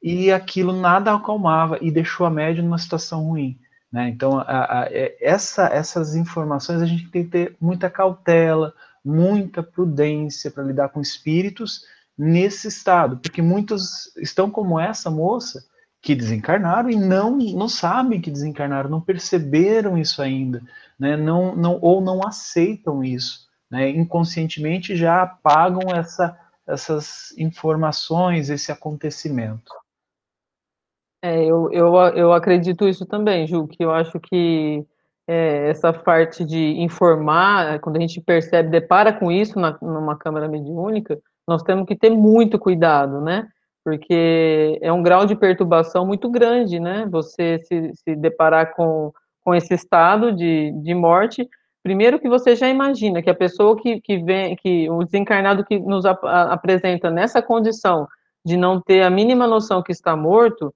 e 0.02 0.30
aquilo 0.30 0.74
nada 0.74 1.14
acalmava 1.14 1.78
e 1.82 1.90
deixou 1.90 2.28
a 2.28 2.30
média 2.30 2.62
numa 2.62 2.78
situação 2.78 3.24
ruim. 3.24 3.58
Né? 3.90 4.10
Então, 4.10 4.40
a, 4.40 4.90
é, 4.92 5.16
essa, 5.22 5.68
essas 5.68 6.16
informações 6.16 6.82
a 6.82 6.86
gente 6.86 7.10
tem 7.10 7.24
que 7.24 7.30
ter 7.30 7.56
muita 7.62 7.90
cautela, 7.90 8.74
muita 9.06 9.64
prudência 9.64 10.52
para 10.52 10.64
lidar 10.64 10.90
com 10.90 11.00
espíritos 11.00 11.86
nesse 12.18 12.68
estado, 12.68 13.18
porque 13.18 13.42
muitos 13.42 14.14
estão 14.18 14.52
como 14.52 14.78
essa 14.78 15.10
moça 15.10 15.64
que 16.02 16.14
desencarnaram 16.14 16.90
e 16.90 16.98
não 16.98 17.38
não 17.38 17.70
sabem 17.70 18.20
que 18.20 18.30
desencarnaram, 18.30 18.90
não 18.90 19.00
perceberam 19.00 19.98
isso 19.98 20.22
ainda 20.22 20.62
né, 21.00 21.18
não, 21.18 21.56
não, 21.56 21.80
ou 21.82 22.02
não 22.02 22.26
aceitam 22.26 23.04
isso. 23.04 23.43
Né, 23.74 23.90
inconscientemente 23.90 24.96
já 24.96 25.24
apagam 25.24 25.96
essa, 25.96 26.38
essas 26.68 27.36
informações, 27.40 28.52
esse 28.52 28.72
acontecimento. 28.72 29.74
É, 31.24 31.44
eu, 31.44 31.72
eu, 31.72 31.96
eu 32.16 32.34
acredito 32.34 32.88
isso 32.88 33.04
também, 33.04 33.48
Ju, 33.48 33.68
que 33.68 33.84
eu 33.84 33.90
acho 33.90 34.20
que 34.20 34.86
é, 35.28 35.72
essa 35.72 35.92
parte 35.92 36.46
de 36.46 36.80
informar, 36.82 37.80
quando 37.80 37.98
a 37.98 38.00
gente 38.00 38.22
percebe, 38.22 38.70
depara 38.70 39.12
com 39.12 39.32
isso 39.32 39.60
na, 39.60 39.76
numa 39.82 40.16
câmara 40.16 40.48
mediúnica, 40.48 41.20
nós 41.48 41.64
temos 41.64 41.88
que 41.88 41.96
ter 41.96 42.12
muito 42.12 42.60
cuidado, 42.60 43.22
né? 43.22 43.48
Porque 43.84 44.78
é 44.84 44.94
um 44.94 45.02
grau 45.02 45.26
de 45.26 45.36
perturbação 45.36 46.06
muito 46.06 46.30
grande, 46.30 46.80
né? 46.80 47.08
Você 47.10 47.60
se, 47.64 47.92
se 47.96 48.16
deparar 48.16 48.76
com 48.76 49.12
com 49.44 49.54
esse 49.54 49.74
estado 49.74 50.32
de, 50.32 50.72
de 50.82 50.96
morte, 50.96 51.48
primeiro 51.84 52.20
que 52.20 52.30
você 52.30 52.56
já 52.56 52.70
imagina 52.70 53.22
que 53.22 53.30
a 53.30 53.36
pessoa 53.36 53.76
que, 53.80 54.00
que 54.00 54.18
vem, 54.18 54.56
que 54.56 54.90
o 54.90 55.04
desencarnado 55.04 55.66
que 55.66 55.78
nos 55.78 56.06
ap 56.06 56.24
apresenta 56.26 57.12
nessa 57.12 57.42
condição 57.42 58.08
de 58.46 58.58
não 58.58 58.82
ter 58.82 59.04
a 59.04 59.10
mínima 59.10 59.46
noção 59.46 59.84
que 59.84 59.92
está 59.92 60.16
morto, 60.16 60.74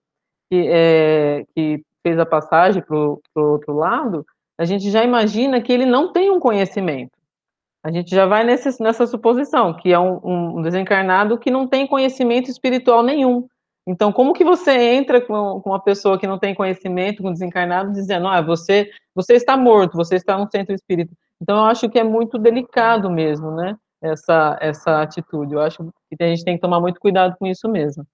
que, 0.49 0.68
é, 0.68 1.45
que 1.55 1.82
fez 2.03 2.20
a 2.20 2.26
passagem 2.26 2.82
para 2.82 2.95
o 2.97 3.22
outro 3.36 3.74
lado, 3.74 4.26
a 4.58 4.66
gente 4.66 4.89
já 4.91 5.03
imagina 5.03 5.62
que 5.62 5.72
ele 5.72 5.86
não 5.86 6.12
tem 6.12 6.30
um 6.30 6.39
conhecimento. 6.39 7.12
A 7.84 7.91
gente 7.91 8.14
já 8.14 8.26
vai 8.26 8.43
nesse, 8.43 8.82
nessa 8.82 9.08
suposição, 9.08 9.74
que 9.74 9.93
é 9.93 9.99
um, 9.99 10.58
um 10.58 10.62
desencarnado 10.62 11.38
que 11.38 11.51
não 11.51 11.68
tem 11.68 11.88
conhecimento 11.88 12.49
espiritual 12.49 13.01
nenhum. 13.01 13.47
Então, 13.88 14.11
como 14.11 14.33
que 14.33 14.43
você 14.43 14.71
entra 14.71 15.21
com, 15.21 15.61
uma 15.65 15.81
pessoa 15.81 16.19
que 16.19 16.27
não 16.27 16.38
tem 16.38 16.53
conhecimento, 16.53 17.23
com 17.23 17.29
um 17.29 17.33
desencarnado, 17.33 17.93
dizendo, 17.93 18.27
ah, 18.27 18.41
você, 18.41 18.91
você 19.15 19.35
está 19.35 19.55
morto, 19.55 19.95
você 19.95 20.15
está 20.15 20.38
no 20.38 20.51
centro 20.51 20.75
espírita. 20.75 21.13
Então, 21.41 21.57
eu 21.57 21.63
acho 21.63 21.89
que 21.89 21.97
é 21.97 22.03
muito 22.03 22.38
delicado 22.38 23.09
mesmo, 23.09 23.49
né, 23.51 23.77
essa, 24.01 24.57
essa 24.59 25.01
atitude. 25.01 25.53
Eu 25.53 25.61
acho 25.61 25.89
que 26.09 26.21
a 26.21 26.27
gente 26.27 26.43
tem 26.43 26.55
que 26.55 26.61
tomar 26.61 26.81
muito 26.81 26.99
cuidado 26.99 27.38
com 27.39 27.47
isso 27.47 27.69
mesmo. 27.69 28.05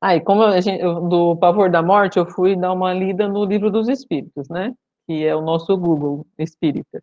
Ah, 0.00 0.16
e 0.16 0.20
como 0.20 0.42
a 0.42 0.60
gente, 0.60 0.82
do 0.82 1.36
Pavor 1.36 1.70
da 1.70 1.80
Morte, 1.80 2.18
eu 2.18 2.26
fui 2.26 2.56
dar 2.56 2.72
uma 2.72 2.92
lida 2.92 3.28
no 3.28 3.44
Livro 3.44 3.70
dos 3.70 3.88
Espíritos, 3.88 4.48
né, 4.48 4.74
que 5.06 5.24
é 5.24 5.36
o 5.36 5.40
nosso 5.40 5.76
Google 5.76 6.26
Espírita. 6.36 7.00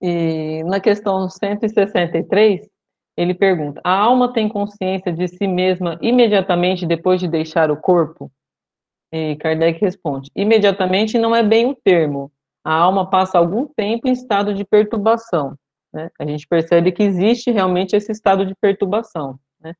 E 0.00 0.62
na 0.64 0.78
questão 0.78 1.28
163, 1.28 2.68
ele 3.16 3.34
pergunta: 3.34 3.80
a 3.84 3.96
alma 3.96 4.32
tem 4.32 4.48
consciência 4.48 5.12
de 5.12 5.28
si 5.28 5.46
mesma 5.46 5.98
imediatamente 6.02 6.86
depois 6.86 7.20
de 7.20 7.28
deixar 7.28 7.70
o 7.70 7.76
corpo? 7.76 8.30
E 9.12 9.36
Kardec 9.36 9.80
responde: 9.80 10.30
imediatamente 10.34 11.18
não 11.18 11.34
é 11.34 11.42
bem 11.42 11.66
o 11.70 11.74
termo. 11.74 12.32
A 12.64 12.74
alma 12.74 13.08
passa 13.08 13.38
algum 13.38 13.66
tempo 13.66 14.08
em 14.08 14.12
estado 14.12 14.54
de 14.54 14.64
perturbação. 14.64 15.56
Né? 15.92 16.10
A 16.18 16.24
gente 16.24 16.46
percebe 16.48 16.90
que 16.90 17.02
existe 17.02 17.50
realmente 17.50 17.94
esse 17.94 18.10
estado 18.10 18.44
de 18.44 18.54
perturbação. 18.54 19.38
Né? 19.60 19.74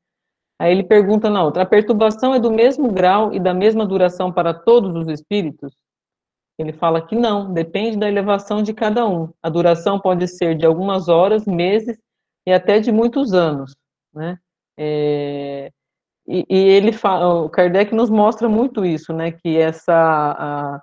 Aí 0.59 0.71
ele 0.71 0.83
pergunta 0.83 1.29
na 1.29 1.43
outra: 1.43 1.63
a 1.63 1.65
perturbação 1.65 2.33
é 2.33 2.39
do 2.39 2.51
mesmo 2.51 2.91
grau 2.91 3.33
e 3.33 3.39
da 3.39 3.53
mesma 3.53 3.85
duração 3.85 4.31
para 4.31 4.53
todos 4.53 4.95
os 4.95 5.09
espíritos? 5.09 5.73
Ele 6.57 6.71
fala 6.71 7.05
que 7.05 7.15
não, 7.15 7.51
depende 7.51 7.97
da 7.97 8.07
elevação 8.07 8.63
de 8.63 8.73
cada 8.73 9.05
um. 9.05 9.29
A 9.43 9.49
duração 9.49 9.99
pode 9.99 10.25
ser 10.25 10.55
de 10.55 10.65
algumas 10.65 11.09
horas, 11.09 11.45
meses 11.45 11.99
e 12.45 12.53
até 12.53 12.79
de 12.79 12.91
muitos 12.91 13.33
anos, 13.33 13.75
né? 14.13 14.37
É, 14.77 15.71
e, 16.27 16.45
e, 16.49 16.57
ele 16.57 16.91
fala, 16.91 17.43
o 17.43 17.49
Kardec 17.49 17.93
nos 17.93 18.09
mostra 18.09 18.49
muito 18.49 18.85
isso, 18.85 19.13
né? 19.13 19.31
Que 19.31 19.57
essa 19.57 19.93
a, 19.93 20.81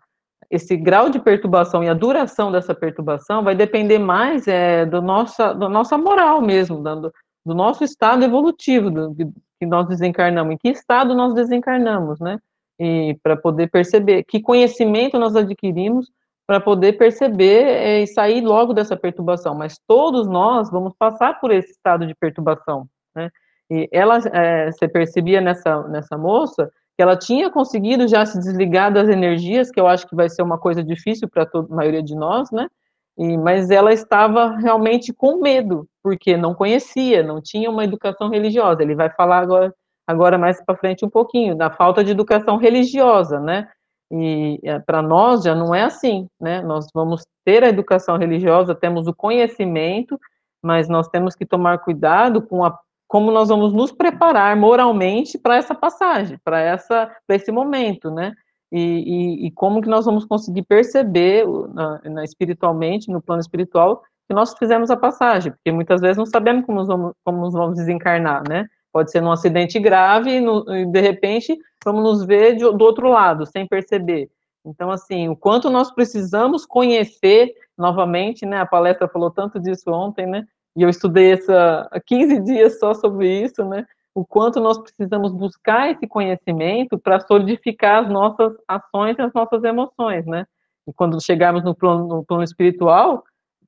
esse 0.50 0.76
grau 0.76 1.08
de 1.08 1.18
perturbação 1.18 1.82
e 1.82 1.88
a 1.88 1.94
duração 1.94 2.52
dessa 2.52 2.74
perturbação 2.74 3.42
vai 3.42 3.54
depender 3.54 3.98
mais 3.98 4.46
é, 4.46 4.84
do 4.84 5.00
nossa, 5.00 5.54
da 5.54 5.68
nossa 5.68 5.96
moral 5.96 6.42
mesmo, 6.42 6.82
do, 6.82 7.12
do 7.44 7.54
nosso 7.54 7.82
estado 7.82 8.22
evolutivo, 8.22 8.90
do, 8.90 9.14
que 9.58 9.66
nós 9.66 9.88
desencarnamos, 9.88 10.54
em 10.54 10.58
que 10.58 10.68
estado 10.68 11.14
nós 11.14 11.34
desencarnamos, 11.34 12.20
né? 12.20 12.38
E 12.78 13.16
para 13.22 13.36
poder 13.36 13.70
perceber 13.70 14.24
que 14.24 14.40
conhecimento 14.40 15.18
nós 15.18 15.36
adquirimos 15.36 16.10
para 16.47 16.61
poder 16.61 16.95
perceber 16.95 17.64
é, 17.64 18.03
e 18.03 18.07
sair 18.07 18.40
logo 18.40 18.72
dessa 18.72 18.97
perturbação. 18.97 19.55
Mas 19.55 19.78
todos 19.86 20.26
nós 20.26 20.70
vamos 20.70 20.93
passar 20.99 21.40
por 21.40 21.51
esse 21.51 21.70
estado 21.70 22.07
de 22.07 22.14
perturbação, 22.14 22.86
né? 23.14 23.30
E 23.70 23.88
ela, 23.90 24.18
é, 24.32 24.70
você 24.70 24.86
percebia 24.86 25.40
nessa, 25.40 25.82
nessa 25.88 26.18
moça 26.18 26.70
que 26.95 27.03
ela 27.03 27.16
tinha 27.16 27.51
conseguido 27.51 28.07
já 28.07 28.26
se 28.26 28.38
desligar 28.38 28.93
das 28.93 29.09
energias, 29.09 29.70
que 29.70 29.80
eu 29.80 29.86
acho 29.86 30.07
que 30.07 30.14
vai 30.14 30.28
ser 30.28 30.43
uma 30.43 30.59
coisa 30.59 30.84
difícil 30.84 31.26
para 31.28 31.45
a 31.45 31.62
maioria 31.74 32.03
de 32.03 32.14
nós, 32.14 32.51
né? 32.51 32.68
E, 33.16 33.36
mas 33.36 33.70
ela 33.70 33.93
estava 33.93 34.57
realmente 34.57 35.12
com 35.12 35.40
medo, 35.40 35.86
porque 36.03 36.36
não 36.36 36.55
conhecia, 36.55 37.22
não 37.22 37.40
tinha 37.40 37.70
uma 37.70 37.84
educação 37.84 38.28
religiosa. 38.28 38.82
Ele 38.82 38.95
vai 38.95 39.11
falar 39.11 39.38
agora, 39.38 39.74
agora 40.07 40.38
mais 40.38 40.62
para 40.64 40.76
frente 40.76 41.05
um 41.05 41.11
pouquinho 41.11 41.57
da 41.57 41.70
falta 41.70 42.03
de 42.05 42.11
educação 42.11 42.57
religiosa, 42.57 43.40
né? 43.40 43.68
E 44.14 44.60
é, 44.62 44.78
para 44.78 45.00
nós 45.00 45.42
já 45.42 45.54
não 45.54 45.74
é 45.74 45.82
assim, 45.82 46.28
né? 46.38 46.60
Nós 46.60 46.86
vamos 46.94 47.24
ter 47.46 47.64
a 47.64 47.68
educação 47.68 48.18
religiosa, 48.18 48.74
temos 48.74 49.06
o 49.06 49.14
conhecimento, 49.14 50.20
mas 50.62 50.86
nós 50.86 51.08
temos 51.08 51.34
que 51.34 51.46
tomar 51.46 51.78
cuidado 51.78 52.42
com 52.42 52.62
a 52.62 52.78
como 53.08 53.30
nós 53.30 53.48
vamos 53.48 53.74
nos 53.74 53.92
preparar 53.92 54.56
moralmente 54.56 55.38
para 55.38 55.56
essa 55.56 55.74
passagem, 55.74 56.38
para 56.44 56.60
essa 56.60 57.10
para 57.26 57.36
esse 57.36 57.50
momento, 57.50 58.10
né? 58.10 58.32
E, 58.70 58.80
e, 58.80 59.46
e, 59.46 59.50
como 59.50 59.82
que 59.82 59.88
nós 59.88 60.06
vamos 60.06 60.24
conseguir 60.24 60.62
perceber 60.62 61.46
na, 61.74 62.00
na, 62.04 62.24
espiritualmente, 62.24 63.10
no 63.10 63.20
plano 63.20 63.40
espiritual, 63.40 64.02
que 64.26 64.34
nós 64.34 64.54
fizemos 64.58 64.90
a 64.90 64.96
passagem, 64.96 65.52
porque 65.52 65.70
muitas 65.70 66.00
vezes 66.00 66.16
não 66.16 66.24
sabemos 66.24 66.64
como 66.64 66.78
nos 66.78 66.88
vamos, 66.88 67.12
como 67.22 67.40
nos 67.42 67.52
vamos 67.52 67.76
desencarnar, 67.76 68.42
né? 68.48 68.66
Pode 68.93 69.11
ser 69.11 69.20
num 69.20 69.32
acidente 69.32 69.80
grave 69.80 70.36
e, 70.36 70.40
no, 70.40 70.64
e 70.74 70.86
de 70.86 71.01
repente 71.01 71.57
vamos 71.84 72.03
nos 72.03 72.24
ver 72.24 72.57
de, 72.57 72.61
do 72.61 72.84
outro 72.84 73.09
lado, 73.09 73.47
sem 73.47 73.66
perceber. 73.66 74.30
Então, 74.64 74.90
assim, 74.90 75.28
o 75.28 75.36
quanto 75.36 75.70
nós 75.70 75.90
precisamos 75.90 76.64
conhecer 76.64 77.53
novamente, 77.76 78.47
né? 78.47 78.61
A 78.61 78.66
palestra 78.66 79.09
falou 79.09 79.30
tanto 79.30 79.59
disso 79.59 79.90
ontem, 79.90 80.26
né? 80.26 80.47
e 80.76 80.82
eu 80.82 80.88
estudei 80.88 81.32
essa, 81.32 81.88
há 81.90 82.01
15 82.01 82.40
dias 82.40 82.78
só 82.78 82.95
sobre 82.95 83.43
isso, 83.43 83.64
né? 83.64 83.86
O 84.14 84.24
quanto 84.24 84.61
nós 84.61 84.78
precisamos 84.78 85.32
buscar 85.32 85.90
esse 85.90 86.07
conhecimento 86.07 86.99
para 86.99 87.20
solidificar 87.20 88.05
as 88.05 88.11
nossas 88.11 88.53
ações 88.68 89.16
e 89.18 89.22
as 89.22 89.32
nossas 89.32 89.62
emoções, 89.64 90.26
né? 90.26 90.47
E 90.86 90.93
quando 90.93 91.22
chegarmos 91.22 91.62
no 91.64 91.74
plano, 91.74 92.07
no 92.07 92.24
plano 92.24 92.43
espiritual, 92.43 93.22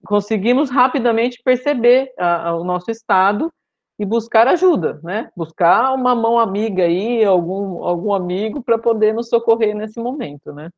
conseguimos 0.05 0.71
rapidamente 0.71 1.41
perceber 1.43 2.13
a, 2.19 2.49
a, 2.49 2.57
o 2.57 2.65
nosso 2.65 2.91
estado 2.91 3.53
e 3.99 4.05
buscar 4.05 4.49
ajuda, 4.49 5.01
né? 5.03 5.31
Buscar 5.37 5.93
uma 5.95 6.15
mão 6.15 6.39
amiga 6.39 6.85
aí, 6.85 7.25
algum, 7.25 7.85
algum 7.85 8.13
amigo 8.13 8.63
para 8.63 8.79
poder 8.79 9.15
nos 9.15 9.29
socorrer 9.29 9.75
nesse 9.75 10.01
momento, 10.01 10.53
né? 10.53 10.71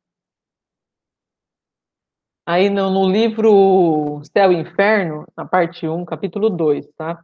aí 2.47 2.69
no, 2.69 2.89
no, 2.89 3.09
livro 3.09 4.21
Céu 4.31 4.53
e 4.53 4.55
Inferno, 4.55 5.25
na 5.35 5.45
parte 5.45 5.85
1, 5.85 6.05
capítulo 6.05 6.49
2, 6.49 6.87
tá? 6.95 7.21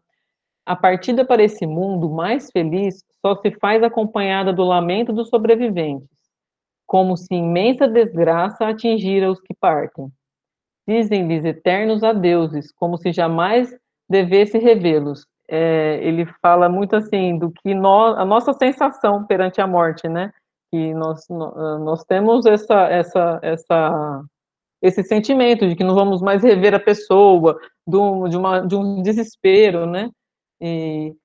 A 0.66 0.76
partida 0.76 1.24
para 1.24 1.42
esse 1.42 1.66
mundo 1.66 2.10
mais 2.10 2.52
feliz 2.52 3.02
só 3.26 3.34
se 3.38 3.52
faz 3.52 3.82
acompanhada 3.82 4.52
do 4.52 4.64
lamento 4.64 5.14
dos 5.14 5.30
sobreviventes, 5.30 6.10
como 6.86 7.16
se 7.16 7.34
imensa 7.34 7.88
desgraça 7.88 8.68
atingira 8.68 9.32
os 9.32 9.40
que 9.40 9.54
partem. 9.54 10.12
Dizem-lhes 10.86 11.46
eternos 11.46 12.04
adeuses, 12.04 12.70
como 12.74 12.98
se 12.98 13.14
jamais 13.14 13.74
devesse 14.10 14.58
revê-los. 14.58 15.26
É, 15.50 16.00
ele 16.02 16.26
fala 16.42 16.70
muito 16.70 16.96
assim 16.96 17.38
do 17.38 17.52
que 17.52 17.74
nós, 17.74 18.18
a 18.18 18.26
nossa 18.26 18.54
sensação 18.54 19.26
perante 19.26 19.60
a 19.62 19.68
morte, 19.68 20.08
né? 20.08 20.32
Que 20.72 20.94
nós, 20.94 21.26
nós 21.30 22.04
temos 22.06 22.46
essa, 22.46 22.88
essa, 22.90 23.40
essa 23.42 24.24
esse 24.82 25.02
sentimento 25.04 25.68
de 25.68 25.76
que 25.76 25.84
não 25.84 25.96
vamos 25.96 26.22
mais 26.22 26.44
rever 26.44 26.74
a 26.74 26.80
pessoa, 26.80 27.58
do, 27.88 28.28
de, 28.28 28.36
uma, 28.36 28.60
de 28.60 28.76
um 28.76 29.02
desespero, 29.02 29.86
né? 29.86 30.10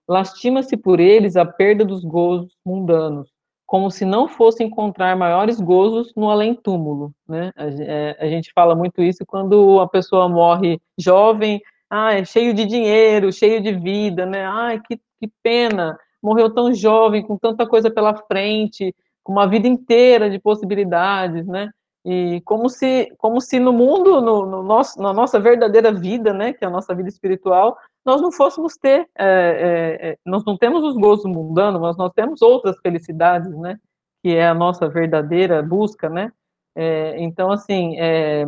lastima-se 0.08 0.76
por 0.76 0.98
eles 0.98 1.36
a 1.36 1.44
perda 1.44 1.84
dos 1.84 2.04
gozos 2.04 2.52
mundanos, 2.66 3.28
como 3.66 3.90
se 3.90 4.04
não 4.04 4.26
fosse 4.26 4.64
encontrar 4.64 5.16
maiores 5.16 5.60
gozos 5.60 6.12
no 6.16 6.28
além-túmulo, 6.28 7.12
né? 7.28 7.52
A, 7.56 7.66
é, 7.66 8.16
a, 8.18 8.26
gente 8.26 8.50
fala 8.52 8.74
muito 8.74 9.00
isso 9.00 9.24
quando 9.24 9.80
a 9.80 9.86
pessoa 9.86 10.28
morre 10.28 10.80
jovem, 10.98 11.60
é 11.90 12.24
cheio 12.24 12.52
de 12.54 12.64
dinheiro, 12.64 13.32
cheio 13.32 13.60
de 13.62 13.72
vida, 13.72 14.26
né? 14.26 14.44
Ai, 14.44 14.80
que, 14.80 14.96
que 15.20 15.30
pena, 15.42 15.98
morreu 16.22 16.52
tão 16.52 16.72
jovem, 16.72 17.22
com 17.22 17.36
tanta 17.36 17.66
coisa 17.66 17.90
pela 17.90 18.14
frente, 18.14 18.94
com 19.22 19.32
uma 19.32 19.46
vida 19.46 19.66
inteira 19.68 20.28
de 20.30 20.38
possibilidades, 20.38 21.46
né? 21.46 21.70
E 22.04 22.40
como 22.42 22.68
se, 22.68 23.12
como 23.18 23.40
se 23.40 23.58
no 23.58 23.72
mundo, 23.72 24.20
no, 24.20 24.46
no 24.46 24.62
nosso, 24.62 25.00
na 25.00 25.12
nossa 25.12 25.38
verdadeira 25.38 25.92
vida, 25.92 26.32
né, 26.32 26.52
que 26.54 26.64
é 26.64 26.68
a 26.68 26.70
nossa 26.70 26.94
vida 26.94 27.08
espiritual, 27.08 27.76
nós 28.02 28.22
não 28.22 28.32
fôssemos 28.32 28.76
ter, 28.76 29.06
é, 29.14 29.26
é, 29.26 30.08
é, 30.10 30.18
nós 30.24 30.42
não 30.44 30.56
temos 30.56 30.82
os 30.84 30.94
gozos 30.94 31.26
mundanos, 31.26 31.80
mas 31.80 31.96
nós 31.98 32.10
temos 32.14 32.40
outras 32.40 32.78
felicidades, 32.80 33.54
né, 33.58 33.78
que 34.22 34.34
é 34.34 34.48
a 34.48 34.54
nossa 34.54 34.88
verdadeira 34.88 35.62
busca, 35.62 36.08
né. 36.08 36.32
É, 36.74 37.20
então, 37.20 37.50
assim, 37.50 37.98
é, 37.98 38.46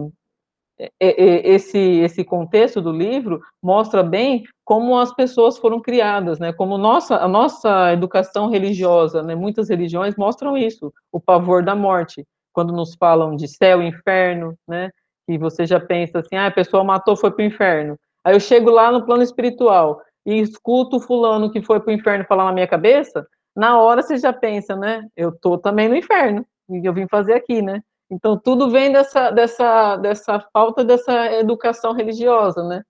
esse, 0.99 1.78
esse 1.78 2.24
contexto 2.24 2.81
do 2.81 2.93
livro 2.93 3.41
mostra 3.62 4.03
bem 4.03 4.45
como 4.64 4.99
as 4.99 5.14
pessoas 5.14 5.59
foram 5.59 5.81
criadas, 5.81 6.39
né, 6.39 6.53
como 6.53 6.78
nossa, 6.78 7.16
a 7.16 7.28
nossa 7.28 7.93
educação 7.93 8.49
religiosa, 8.49 9.22
né, 9.22 9.35
muitas 9.35 9.68
religiões 9.68 10.16
mostram 10.16 10.57
isso, 10.57 10.93
o 11.12 11.20
pavor 11.20 11.62
da 11.62 11.74
morte, 11.74 12.24
quando 12.53 12.72
nos 12.72 12.95
falam 12.95 13.37
de 13.37 13.49
céu 13.49 13.83
e 13.83 13.89
inferno, 13.89 14.55
né? 14.66 14.91
E 15.28 15.39
você 15.39 15.64
já 15.64 15.78
pensa 15.78 16.18
assim, 16.18 16.35
ah, 16.37 16.47
a 16.47 16.51
pessoa 16.51 16.83
matou, 16.83 17.16
foi 17.16 17.31
para 17.31 17.43
o 17.43 17.47
inferno. 17.47 17.97
Aí 18.24 18.35
eu 18.35 18.41
chego 18.41 18.70
lá 18.70 18.91
no 18.91 19.05
plano 19.07 19.22
espiritual 19.22 20.03
e 20.26 20.41
escuto 20.41 20.97
o 20.97 21.01
fulano 21.01 21.51
que 21.51 21.62
foi 21.62 21.81
para 21.81 21.91
o 21.91 21.95
inferno 21.95 22.24
falar 22.24 22.45
na 22.47 22.53
minha 22.53 22.66
cabeça, 22.66 23.24
na 23.57 23.78
hora 23.78 24.03
você 24.03 24.18
já 24.18 24.33
pensa, 24.33 24.76
né? 24.76 25.07
Eu 25.16 25.33
tô 25.33 25.59
também 25.59 25.89
no 25.89 25.97
inferno, 25.97 26.45
e 26.68 26.85
eu 26.85 26.93
vim 26.93 27.07
fazer 27.09 27.35
aqui, 27.35 27.62
né? 27.62 27.83
Então 28.11 28.38
tudo 28.38 28.70
vem 28.70 28.92
dessa, 28.92 29.30
dessa, 29.30 29.96
dessa 29.96 30.40
falta 30.52 30.84
dessa 30.84 31.32
educação 31.32 31.92
religiosa, 31.92 32.62
né? 32.66 32.82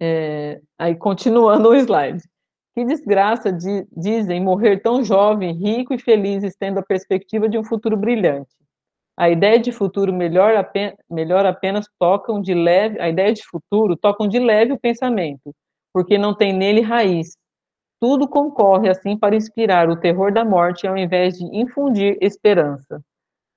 É, 0.00 0.60
aí 0.78 0.96
continuando 0.96 1.68
o 1.70 1.74
slide. 1.74 2.22
Que 2.74 2.84
desgraça, 2.84 3.50
de, 3.50 3.86
dizem, 3.96 4.42
morrer 4.42 4.80
tão 4.80 5.02
jovem, 5.02 5.54
rico 5.54 5.94
e 5.94 5.98
feliz, 5.98 6.54
tendo 6.56 6.78
a 6.78 6.82
perspectiva 6.82 7.48
de 7.48 7.58
um 7.58 7.64
futuro 7.64 7.96
brilhante. 7.96 8.54
A 9.16 9.30
ideia 9.30 9.58
de 9.58 9.72
futuro 9.72 10.12
melhor, 10.12 10.52
melhor 11.08 11.46
apenas 11.46 11.86
tocam 11.98 12.40
de 12.40 12.52
leve, 12.52 13.00
a 13.00 13.08
ideia 13.08 13.32
de 13.32 13.42
futuro 13.46 13.96
tocam 13.96 14.28
de 14.28 14.38
leve 14.38 14.72
o 14.72 14.78
pensamento, 14.78 15.54
porque 15.90 16.18
não 16.18 16.34
tem 16.34 16.52
nele 16.52 16.82
raiz. 16.82 17.34
Tudo 17.98 18.28
concorre 18.28 18.90
assim 18.90 19.16
para 19.18 19.34
inspirar 19.34 19.88
o 19.88 19.98
terror 19.98 20.30
da 20.30 20.44
morte 20.44 20.86
ao 20.86 20.98
invés 20.98 21.38
de 21.38 21.44
infundir 21.56 22.18
esperança. 22.20 23.00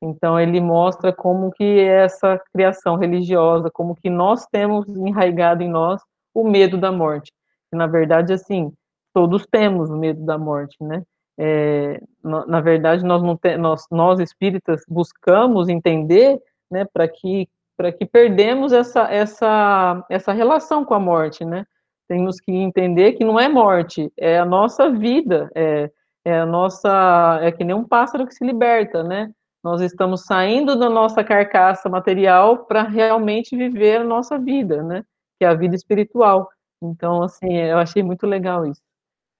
Então 0.02 0.40
ele 0.40 0.62
mostra 0.62 1.12
como 1.12 1.52
que 1.52 1.80
essa 1.80 2.40
criação 2.54 2.96
religiosa, 2.96 3.70
como 3.72 3.96
que 3.96 4.10
nós 4.10 4.46
temos 4.48 4.88
enraigado 4.88 5.62
em 5.62 5.70
nós 5.70 6.02
o 6.34 6.48
medo 6.48 6.78
da 6.78 6.92
morte. 6.92 7.32
E, 7.72 7.76
na 7.76 7.86
verdade, 7.86 8.34
assim, 8.34 8.72
todos 9.14 9.46
temos 9.46 9.90
medo 9.90 10.26
da 10.26 10.38
morte, 10.38 10.78
né? 10.82 11.04
É, 11.38 12.02
na, 12.24 12.46
na, 12.46 12.62
verdade, 12.62 13.04
nós, 13.04 13.24
não 13.24 13.38
te, 13.38 13.58
nós, 13.58 13.86
nós 13.90 14.20
espíritas 14.20 14.84
buscamos 14.88 15.70
entender, 15.70 16.38
né, 16.70 16.86
para 16.86 17.08
que 17.08 17.48
para 17.78 17.94
que 17.94 18.06
perdemos 18.06 18.74
essa, 18.74 19.10
essa, 19.10 20.06
essa 20.10 20.34
relação 20.34 20.84
com 20.84 20.94
a 20.94 21.00
morte, 21.00 21.46
né? 21.46 21.66
Temos 22.10 22.38
que 22.42 22.52
entender 22.52 23.14
que 23.14 23.24
não 23.24 23.40
é 23.40 23.48
morte, 23.48 24.12
é 24.18 24.38
a 24.38 24.44
nossa 24.44 24.90
vida, 24.90 25.50
é, 25.56 25.90
é 26.26 26.42
a 26.42 26.46
nossa, 26.46 27.40
é 27.42 27.50
que 27.54 27.64
nem 27.64 27.74
um 27.74 27.86
pássaro 27.86 28.28
que 28.28 28.36
se 28.36 28.44
liberta, 28.44 29.02
né? 29.02 29.32
Nós 29.64 29.82
estamos 29.82 30.24
saindo 30.24 30.78
da 30.78 30.90
nossa 30.90 31.24
carcaça 31.24 31.90
material 31.90 32.66
para 32.66 32.84
realmente 32.84 33.56
viver 33.56 34.02
a 34.02 34.04
nossa 34.04 34.38
vida, 34.40 34.82
né? 34.82 35.04
Que 35.38 35.46
é 35.46 35.48
a 35.48 35.54
vida 35.54 35.76
espiritual. 35.76 36.50
Então, 36.82 37.24
assim, 37.24 37.58
eu 37.58 37.78
achei 37.78 38.02
muito 38.02 38.26
legal 38.26 38.66
isso. 38.66 38.82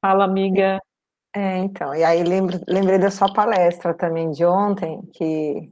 Fala, 0.02 0.26
amiga. 0.26 0.80
É, 1.36 1.58
então, 1.58 1.94
e 1.94 2.04
aí 2.04 2.24
lembro, 2.24 2.60
lembrei 2.68 2.98
da 2.98 3.12
sua 3.12 3.32
palestra 3.32 3.94
também 3.94 4.32
de 4.32 4.44
ontem, 4.44 5.02
que 5.14 5.72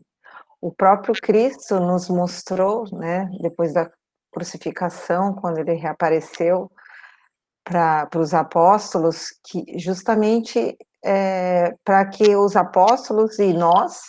o 0.62 0.72
próprio 0.72 1.16
Cristo 1.16 1.80
nos 1.80 2.10
mostrou, 2.10 2.86
né, 2.94 3.30
depois 3.42 3.74
da 3.74 3.90
crucificação, 4.32 5.34
quando 5.34 5.58
ele 5.58 5.74
reapareceu 5.74 6.72
para 7.64 8.10
os 8.16 8.34
apóstolos, 8.34 9.30
que 9.46 9.78
justamente 9.80 10.78
é, 11.08 11.74
para 11.86 12.06
que 12.06 12.36
os 12.36 12.58
apóstolos 12.58 13.40
e 13.40 13.54
nós 13.54 14.08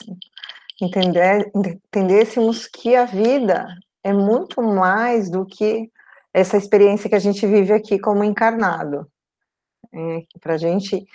entendêssemos 0.81 2.67
que 2.67 2.97
a 2.97 3.05
vida 3.05 3.69
é 4.03 4.13
muito 4.13 4.61
mais 4.61 5.31
do 5.31 5.47
que 5.47 5.89
essa 6.35 6.57
experiência 6.57 7.09
que 7.09 7.15
a 7.15 7.21
gente 7.21 7.47
vive 7.47 7.73
aqui 7.73 8.01
como 8.01 8.25
encarnado. 8.25 9.07
É, 9.95 10.23
para 10.41 10.57
gente. 10.57 11.07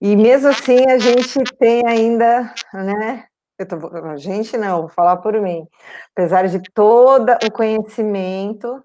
E 0.00 0.16
mesmo 0.16 0.48
assim, 0.48 0.86
a 0.86 0.98
gente 0.98 1.42
tem 1.58 1.82
ainda, 1.84 2.54
né? 2.72 3.26
Eu 3.58 3.66
tô, 3.66 3.76
a 4.06 4.16
gente 4.16 4.56
não, 4.56 4.82
vou 4.82 4.88
falar 4.88 5.16
por 5.16 5.40
mim. 5.40 5.66
Apesar 6.12 6.46
de 6.48 6.60
todo 6.72 7.30
o 7.44 7.50
conhecimento, 7.50 8.82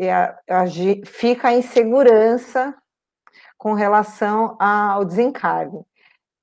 a, 0.00 0.38
a, 0.48 0.64
fica 1.04 1.48
a 1.48 1.54
insegurança 1.54 2.74
com 3.64 3.72
relação 3.72 4.56
ao 4.60 5.06
desencarne. 5.06 5.80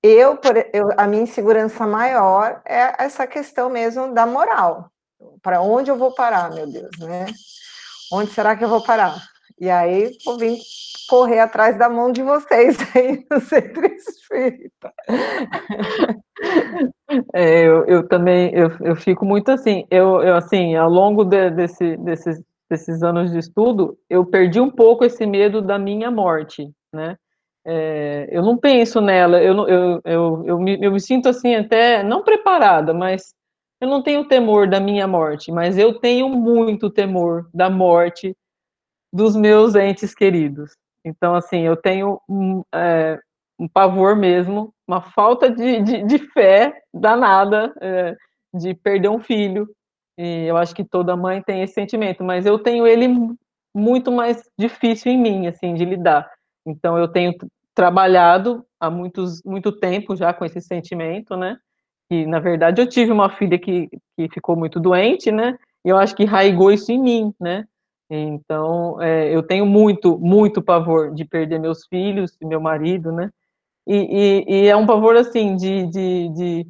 Eu, 0.02 0.40
eu, 0.74 0.90
a 0.98 1.06
minha 1.06 1.22
insegurança 1.22 1.86
maior 1.86 2.64
é 2.66 2.96
essa 2.98 3.28
questão 3.28 3.70
mesmo 3.70 4.12
da 4.12 4.26
moral. 4.26 4.90
Para 5.40 5.62
onde 5.62 5.92
eu 5.92 5.96
vou 5.96 6.16
parar, 6.16 6.50
meu 6.50 6.66
Deus, 6.66 6.90
né? 6.98 7.28
Onde 8.12 8.32
será 8.32 8.56
que 8.56 8.64
eu 8.64 8.68
vou 8.68 8.84
parar? 8.84 9.22
E 9.60 9.70
aí 9.70 10.18
vou 10.26 10.36
vir 10.36 10.58
correr 11.08 11.38
atrás 11.38 11.78
da 11.78 11.88
mão 11.88 12.12
de 12.12 12.24
vocês 12.24 12.76
aí 12.98 13.24
no 13.30 13.40
centro 13.40 13.86
espírita. 13.86 14.92
É, 17.34 17.68
eu, 17.68 17.86
eu, 17.86 18.08
também 18.08 18.52
eu, 18.56 18.72
eu 18.80 18.96
fico 18.96 19.26
muito 19.26 19.52
assim, 19.52 19.86
eu, 19.92 20.24
eu 20.24 20.36
assim, 20.38 20.76
ao 20.76 20.90
longo 20.90 21.26
de, 21.26 21.52
desse, 21.52 21.98
desses, 21.98 22.42
desses 22.70 23.04
anos 23.04 23.32
de 23.32 23.38
estudo, 23.38 23.98
eu 24.10 24.26
perdi 24.26 24.62
um 24.62 24.72
pouco 24.72 25.04
esse 25.04 25.26
medo 25.26 25.62
da 25.62 25.78
minha 25.78 26.10
morte, 26.10 26.72
né? 26.94 27.18
É, 27.66 28.28
eu 28.32 28.42
não 28.42 28.58
penso 28.58 29.00
nela, 29.00 29.42
eu, 29.42 29.56
eu, 29.68 30.02
eu, 30.04 30.44
eu, 30.48 30.60
me, 30.60 30.84
eu 30.84 30.92
me 30.92 31.00
sinto 31.00 31.30
assim 31.30 31.56
até, 31.56 32.02
não 32.02 32.24
preparada, 32.24 32.92
mas 32.94 33.36
eu 33.80 33.88
não 33.88 34.02
tenho 34.02 34.28
temor 34.28 34.68
da 34.68 34.80
minha 34.80 35.08
morte, 35.08 35.52
mas 35.52 35.78
eu 35.78 36.00
tenho 36.00 36.28
muito 36.30 36.90
temor 36.90 37.48
da 37.54 37.70
morte 37.70 38.36
dos 39.14 39.36
meus 39.36 39.76
entes 39.76 40.14
queridos. 40.16 40.72
Então, 41.06 41.36
assim, 41.36 41.62
eu 41.62 41.76
tenho 41.76 42.20
um, 42.30 42.64
é, 42.74 43.20
um 43.60 43.68
pavor 43.68 44.16
mesmo, 44.16 44.74
uma 44.88 45.02
falta 45.02 45.50
de, 45.50 45.82
de, 45.82 46.04
de 46.04 46.20
fé 46.32 46.74
danada 46.94 47.74
é, 47.82 48.16
de 48.54 48.74
perder 48.74 49.10
um 49.10 49.20
filho. 49.20 49.68
E 50.18 50.46
eu 50.46 50.58
acho 50.58 50.76
que 50.76 50.84
toda 50.84 51.18
mãe 51.18 51.42
tem 51.42 51.64
esse 51.64 51.74
sentimento, 51.74 52.24
mas 52.24 52.46
eu 52.46 52.60
tenho 52.60 52.86
ele 52.86 53.08
muito 53.74 54.12
mais 54.12 54.44
difícil 54.58 55.12
em 55.12 55.18
mim, 55.18 55.48
assim, 55.48 55.74
de 55.74 55.86
lidar. 55.86 56.30
Então, 56.66 56.98
eu 56.98 57.08
tenho 57.08 57.34
trabalhado 57.74 58.66
há 58.80 58.90
muitos, 58.90 59.42
muito 59.44 59.72
tempo 59.72 60.16
já 60.16 60.34
com 60.34 60.46
esse 60.46 60.62
sentimento, 60.62 61.36
né? 61.36 61.58
E, 62.10 62.26
na 62.26 62.40
verdade, 62.40 62.82
eu 62.82 62.88
tive 62.88 63.12
uma 63.12 63.30
filha 63.30 63.58
que, 63.58 63.90
que 64.18 64.30
ficou 64.34 64.56
muito 64.56 64.80
doente, 64.80 65.32
né? 65.32 65.58
E 65.86 65.90
eu 65.90 65.98
acho 65.98 66.16
que 66.16 66.26
raigou 66.26 66.72
isso 66.72 66.92
em 66.92 67.02
mim, 67.02 67.34
né? 67.40 67.66
Então, 68.10 69.02
é, 69.02 69.34
eu 69.34 69.42
tenho 69.42 69.66
muito, 69.66 70.20
muito 70.20 70.62
pavor 70.62 71.14
de 71.14 71.24
perder 71.24 71.60
meus 71.60 71.86
filhos 71.88 72.36
e 72.42 72.46
meu 72.46 72.60
marido, 72.60 73.12
né? 73.12 73.32
E, 73.88 73.96
e, 73.96 74.64
e 74.64 74.68
é 74.68 74.76
um 74.76 74.86
pavor, 74.86 75.16
assim, 75.16 75.56
de, 75.56 75.88
de, 75.88 76.30
de, 76.30 76.68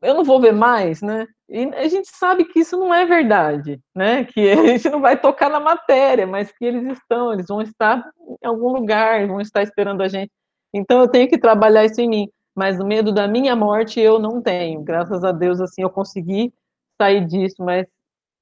Eu 0.00 0.14
não 0.14 0.24
vou 0.24 0.40
ver 0.40 0.52
mais, 0.52 1.02
né? 1.02 1.26
E 1.48 1.64
a 1.74 1.88
gente 1.88 2.08
sabe 2.08 2.44
que 2.44 2.60
isso 2.60 2.76
não 2.76 2.92
é 2.92 3.06
verdade, 3.06 3.80
né? 3.94 4.24
Que 4.32 4.50
a 4.50 4.56
gente 4.66 4.88
não 4.88 5.00
vai 5.00 5.20
tocar 5.20 5.48
na 5.48 5.60
matéria, 5.60 6.26
mas 6.26 6.50
que 6.50 6.64
eles 6.64 6.98
estão, 6.98 7.32
eles 7.32 7.46
vão 7.46 7.62
estar 7.62 8.10
em 8.42 8.46
algum 8.46 8.72
lugar, 8.72 9.26
vão 9.26 9.40
estar 9.40 9.62
esperando 9.62 10.02
a 10.02 10.08
gente. 10.08 10.30
Então 10.74 11.00
eu 11.00 11.08
tenho 11.08 11.28
que 11.28 11.38
trabalhar 11.38 11.84
isso 11.84 12.00
em 12.00 12.08
mim. 12.08 12.28
Mas 12.54 12.80
o 12.80 12.86
medo 12.86 13.12
da 13.12 13.28
minha 13.28 13.54
morte 13.54 14.00
eu 14.00 14.18
não 14.18 14.42
tenho. 14.42 14.82
Graças 14.82 15.22
a 15.22 15.30
Deus, 15.30 15.60
assim, 15.60 15.82
eu 15.82 15.90
consegui 15.90 16.52
sair 17.00 17.26
disso, 17.26 17.56
mas 17.62 17.86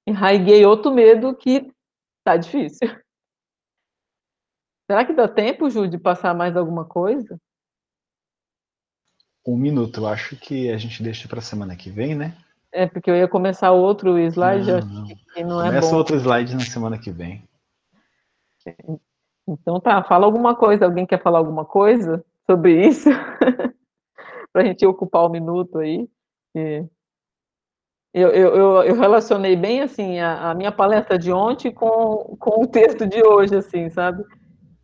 enraiguei 0.07 0.65
outro 0.65 0.93
medo 0.93 1.35
que 1.35 1.69
tá 2.25 2.37
difícil. 2.37 2.89
Será 4.87 5.05
que 5.05 5.13
dá 5.13 5.27
tempo, 5.27 5.69
Ju, 5.69 5.89
de 5.89 5.99
passar 5.99 6.35
mais 6.35 6.57
alguma 6.57 6.85
coisa? 6.85 7.39
Um 9.47 9.57
minuto, 9.57 10.01
eu 10.01 10.07
acho 10.07 10.37
que 10.37 10.71
a 10.71 10.79
gente 10.79 11.03
deixa 11.03 11.27
para 11.27 11.41
semana 11.41 11.77
que 11.77 11.91
vem, 11.91 12.15
né? 12.15 12.37
É, 12.75 12.89
porque 12.89 13.09
eu 13.09 13.15
ia 13.15 13.29
começar 13.29 13.71
outro 13.71 14.19
slide, 14.19 14.73
não, 14.73 14.81
não. 14.81 15.07
que 15.07 15.45
não 15.45 15.63
Começa 15.63 15.87
é 15.87 15.91
bom. 15.93 15.97
outro 15.97 16.17
slide 16.17 16.55
na 16.55 16.61
semana 16.61 16.99
que 16.99 17.13
vem. 17.13 17.49
Então 19.47 19.79
tá, 19.79 20.03
fala 20.03 20.27
alguma 20.27 20.57
coisa. 20.57 20.85
Alguém 20.85 21.07
quer 21.07 21.23
falar 21.23 21.39
alguma 21.39 21.65
coisa 21.65 22.25
sobre 22.45 22.85
isso? 22.85 23.09
para 24.53 24.63
a 24.63 24.65
gente 24.65 24.85
ocupar 24.85 25.23
o 25.23 25.29
um 25.29 25.31
minuto 25.31 25.79
aí. 25.79 26.09
E 26.53 26.85
eu, 28.13 28.31
eu, 28.31 28.83
eu, 28.83 28.95
relacionei 28.97 29.55
bem, 29.55 29.81
assim, 29.81 30.19
a, 30.19 30.51
a, 30.51 30.55
minha 30.55 30.73
palestra 30.73 31.17
de 31.17 31.33
ontem 31.33 31.73
com, 31.73 32.37
com 32.41 32.65
o 32.65 32.67
texto 32.67 33.07
de 33.07 33.25
hoje, 33.25 33.55
assim, 33.55 33.89
sabe? 33.89 34.25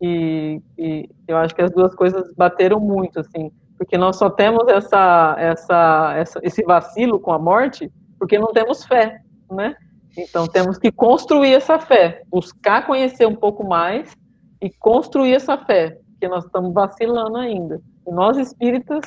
E, 0.01 0.61
e 0.77 1.09
eu 1.27 1.35
acho 1.35 1.53
que 1.53 1.61
as 1.61 1.71
duas 1.71 1.93
coisas 1.93 2.33
bateram 2.35 2.79
muito, 2.79 3.19
assim 3.19 3.51
porque 3.81 3.97
nós 3.97 4.15
só 4.17 4.29
temos 4.29 4.67
essa, 4.67 5.35
essa, 5.39 6.13
essa, 6.15 6.39
esse 6.43 6.61
vacilo 6.61 7.19
com 7.19 7.33
a 7.33 7.39
morte 7.39 7.91
porque 8.19 8.37
não 8.37 8.53
temos 8.53 8.85
fé, 8.85 9.19
né? 9.49 9.75
Então 10.15 10.45
temos 10.45 10.77
que 10.77 10.91
construir 10.91 11.55
essa 11.55 11.79
fé, 11.79 12.21
buscar 12.27 12.85
conhecer 12.85 13.25
um 13.25 13.35
pouco 13.35 13.67
mais 13.67 14.15
e 14.61 14.69
construir 14.69 15.33
essa 15.33 15.57
fé, 15.57 15.97
porque 16.11 16.27
nós 16.27 16.45
estamos 16.45 16.71
vacilando 16.71 17.35
ainda. 17.37 17.81
E 18.05 18.11
nós 18.11 18.37
espíritas 18.37 19.01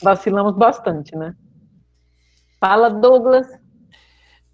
vacilamos 0.00 0.54
bastante, 0.54 1.16
né? 1.16 1.34
Fala, 2.60 2.90
Douglas. 2.90 3.48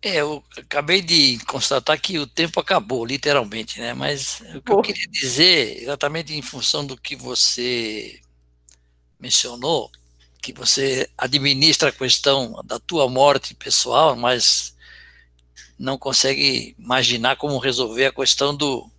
É, 0.00 0.22
eu 0.22 0.42
acabei 0.56 1.02
de 1.02 1.38
constatar 1.44 2.00
que 2.00 2.18
o 2.18 2.26
tempo 2.26 2.60
acabou, 2.60 3.04
literalmente, 3.04 3.78
né? 3.78 3.92
Mas 3.92 4.42
o 4.54 4.62
que 4.62 4.72
eu 4.72 4.80
queria 4.80 5.06
dizer, 5.10 5.82
exatamente 5.82 6.34
em 6.34 6.40
função 6.40 6.86
do 6.86 6.96
que 6.96 7.14
você 7.14 8.18
mencionou, 9.20 9.90
que 10.42 10.52
você 10.52 11.08
administra 11.16 11.90
a 11.90 11.92
questão 11.92 12.62
da 12.64 12.78
tua 12.78 13.08
morte 13.08 13.54
pessoal, 13.54 14.16
mas 14.16 14.74
não 15.78 15.98
consegue 15.98 16.74
imaginar 16.78 17.36
como 17.36 17.58
resolver 17.58 18.06
a 18.06 18.12
questão 18.12 18.56
do, 18.56 18.90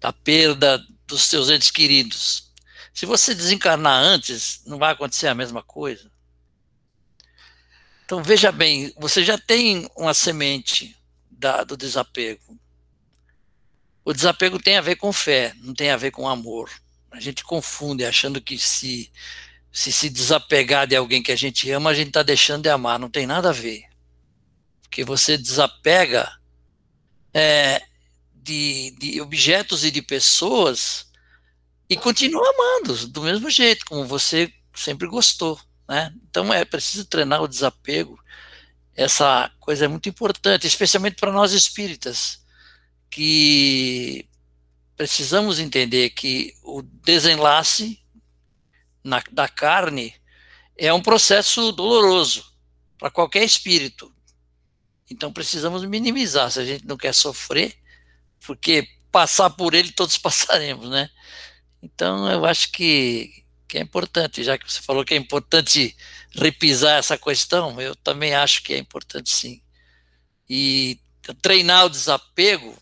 da 0.00 0.12
perda 0.12 0.84
dos 1.06 1.22
seus 1.22 1.50
entes 1.50 1.70
queridos. 1.70 2.50
Se 2.94 3.06
você 3.06 3.34
desencarnar 3.34 4.02
antes, 4.02 4.62
não 4.66 4.78
vai 4.78 4.92
acontecer 4.92 5.28
a 5.28 5.34
mesma 5.34 5.62
coisa. 5.62 6.10
Então 8.04 8.22
veja 8.22 8.50
bem, 8.50 8.92
você 8.96 9.24
já 9.24 9.36
tem 9.36 9.88
uma 9.96 10.14
semente 10.14 10.96
da, 11.30 11.62
do 11.62 11.76
desapego. 11.76 12.58
O 14.04 14.12
desapego 14.12 14.58
tem 14.58 14.78
a 14.78 14.80
ver 14.80 14.96
com 14.96 15.12
fé, 15.12 15.54
não 15.58 15.74
tem 15.74 15.90
a 15.90 15.96
ver 15.96 16.10
com 16.10 16.28
amor. 16.28 16.70
A 17.10 17.20
gente 17.20 17.44
confunde 17.44 18.04
achando 18.04 18.40
que 18.40 18.58
se 18.58 19.12
se 19.72 19.92
se 19.92 20.08
desapegar 20.08 20.86
de 20.86 20.96
alguém 20.96 21.22
que 21.22 21.32
a 21.32 21.36
gente 21.36 21.70
ama, 21.70 21.90
a 21.90 21.94
gente 21.94 22.08
está 22.08 22.22
deixando 22.22 22.62
de 22.62 22.68
amar. 22.68 22.98
Não 22.98 23.10
tem 23.10 23.26
nada 23.26 23.50
a 23.50 23.52
ver. 23.52 23.84
Porque 24.82 25.04
você 25.04 25.36
desapega 25.36 26.30
é, 27.32 27.82
de, 28.34 28.90
de 28.98 29.20
objetos 29.20 29.84
e 29.84 29.90
de 29.90 30.02
pessoas 30.02 31.06
e 31.88 31.96
continua 31.96 32.48
amando 32.50 33.06
do 33.08 33.22
mesmo 33.22 33.48
jeito, 33.50 33.84
como 33.86 34.04
você 34.06 34.52
sempre 34.74 35.06
gostou. 35.06 35.58
Né? 35.88 36.12
Então 36.28 36.52
é 36.52 36.64
preciso 36.64 37.04
treinar 37.04 37.42
o 37.42 37.48
desapego. 37.48 38.18
Essa 38.94 39.50
coisa 39.60 39.84
é 39.84 39.88
muito 39.88 40.08
importante, 40.08 40.66
especialmente 40.66 41.16
para 41.16 41.32
nós 41.32 41.52
espíritas, 41.52 42.44
que 43.10 44.28
precisamos 44.96 45.60
entender 45.60 46.10
que 46.10 46.54
o 46.62 46.82
desenlace 46.82 48.02
na, 49.08 49.22
da 49.32 49.48
carne 49.48 50.14
é 50.76 50.92
um 50.92 51.02
processo 51.02 51.72
doloroso 51.72 52.44
para 52.98 53.10
qualquer 53.10 53.42
espírito. 53.42 54.14
Então 55.10 55.32
precisamos 55.32 55.84
minimizar 55.84 56.50
se 56.50 56.60
a 56.60 56.64
gente 56.64 56.86
não 56.86 56.96
quer 56.96 57.14
sofrer, 57.14 57.74
porque 58.46 58.86
passar 59.10 59.50
por 59.50 59.74
ele 59.74 59.90
todos 59.90 60.16
passaremos, 60.18 60.88
né? 60.90 61.10
Então 61.82 62.30
eu 62.30 62.44
acho 62.44 62.70
que, 62.70 63.44
que 63.66 63.78
é 63.78 63.80
importante, 63.80 64.44
já 64.44 64.58
que 64.58 64.70
você 64.70 64.82
falou 64.82 65.04
que 65.04 65.14
é 65.14 65.16
importante 65.16 65.96
repisar 66.32 66.98
essa 66.98 67.16
questão, 67.16 67.80
eu 67.80 67.96
também 67.96 68.34
acho 68.34 68.62
que 68.62 68.74
é 68.74 68.78
importante 68.78 69.30
sim. 69.30 69.62
E 70.48 71.00
treinar 71.42 71.86
o 71.86 71.90
desapego 71.90 72.76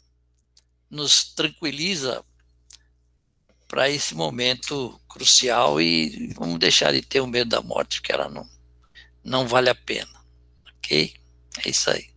nos 0.91 1.25
tranquiliza 1.35 2.25
para 3.77 3.91
esse 3.91 4.15
momento 4.15 4.99
crucial 5.07 5.79
e 5.79 6.33
vamos 6.33 6.59
deixar 6.59 6.95
de 6.95 7.03
ter 7.03 7.21
o 7.21 7.27
medo 7.27 7.51
da 7.51 7.61
morte, 7.61 8.01
porque 8.01 8.11
ela 8.11 8.27
não, 8.27 8.49
não 9.23 9.47
vale 9.47 9.69
a 9.69 9.75
pena. 9.75 10.19
Ok? 10.79 11.13
É 11.63 11.69
isso 11.69 11.91
aí. 11.91 12.09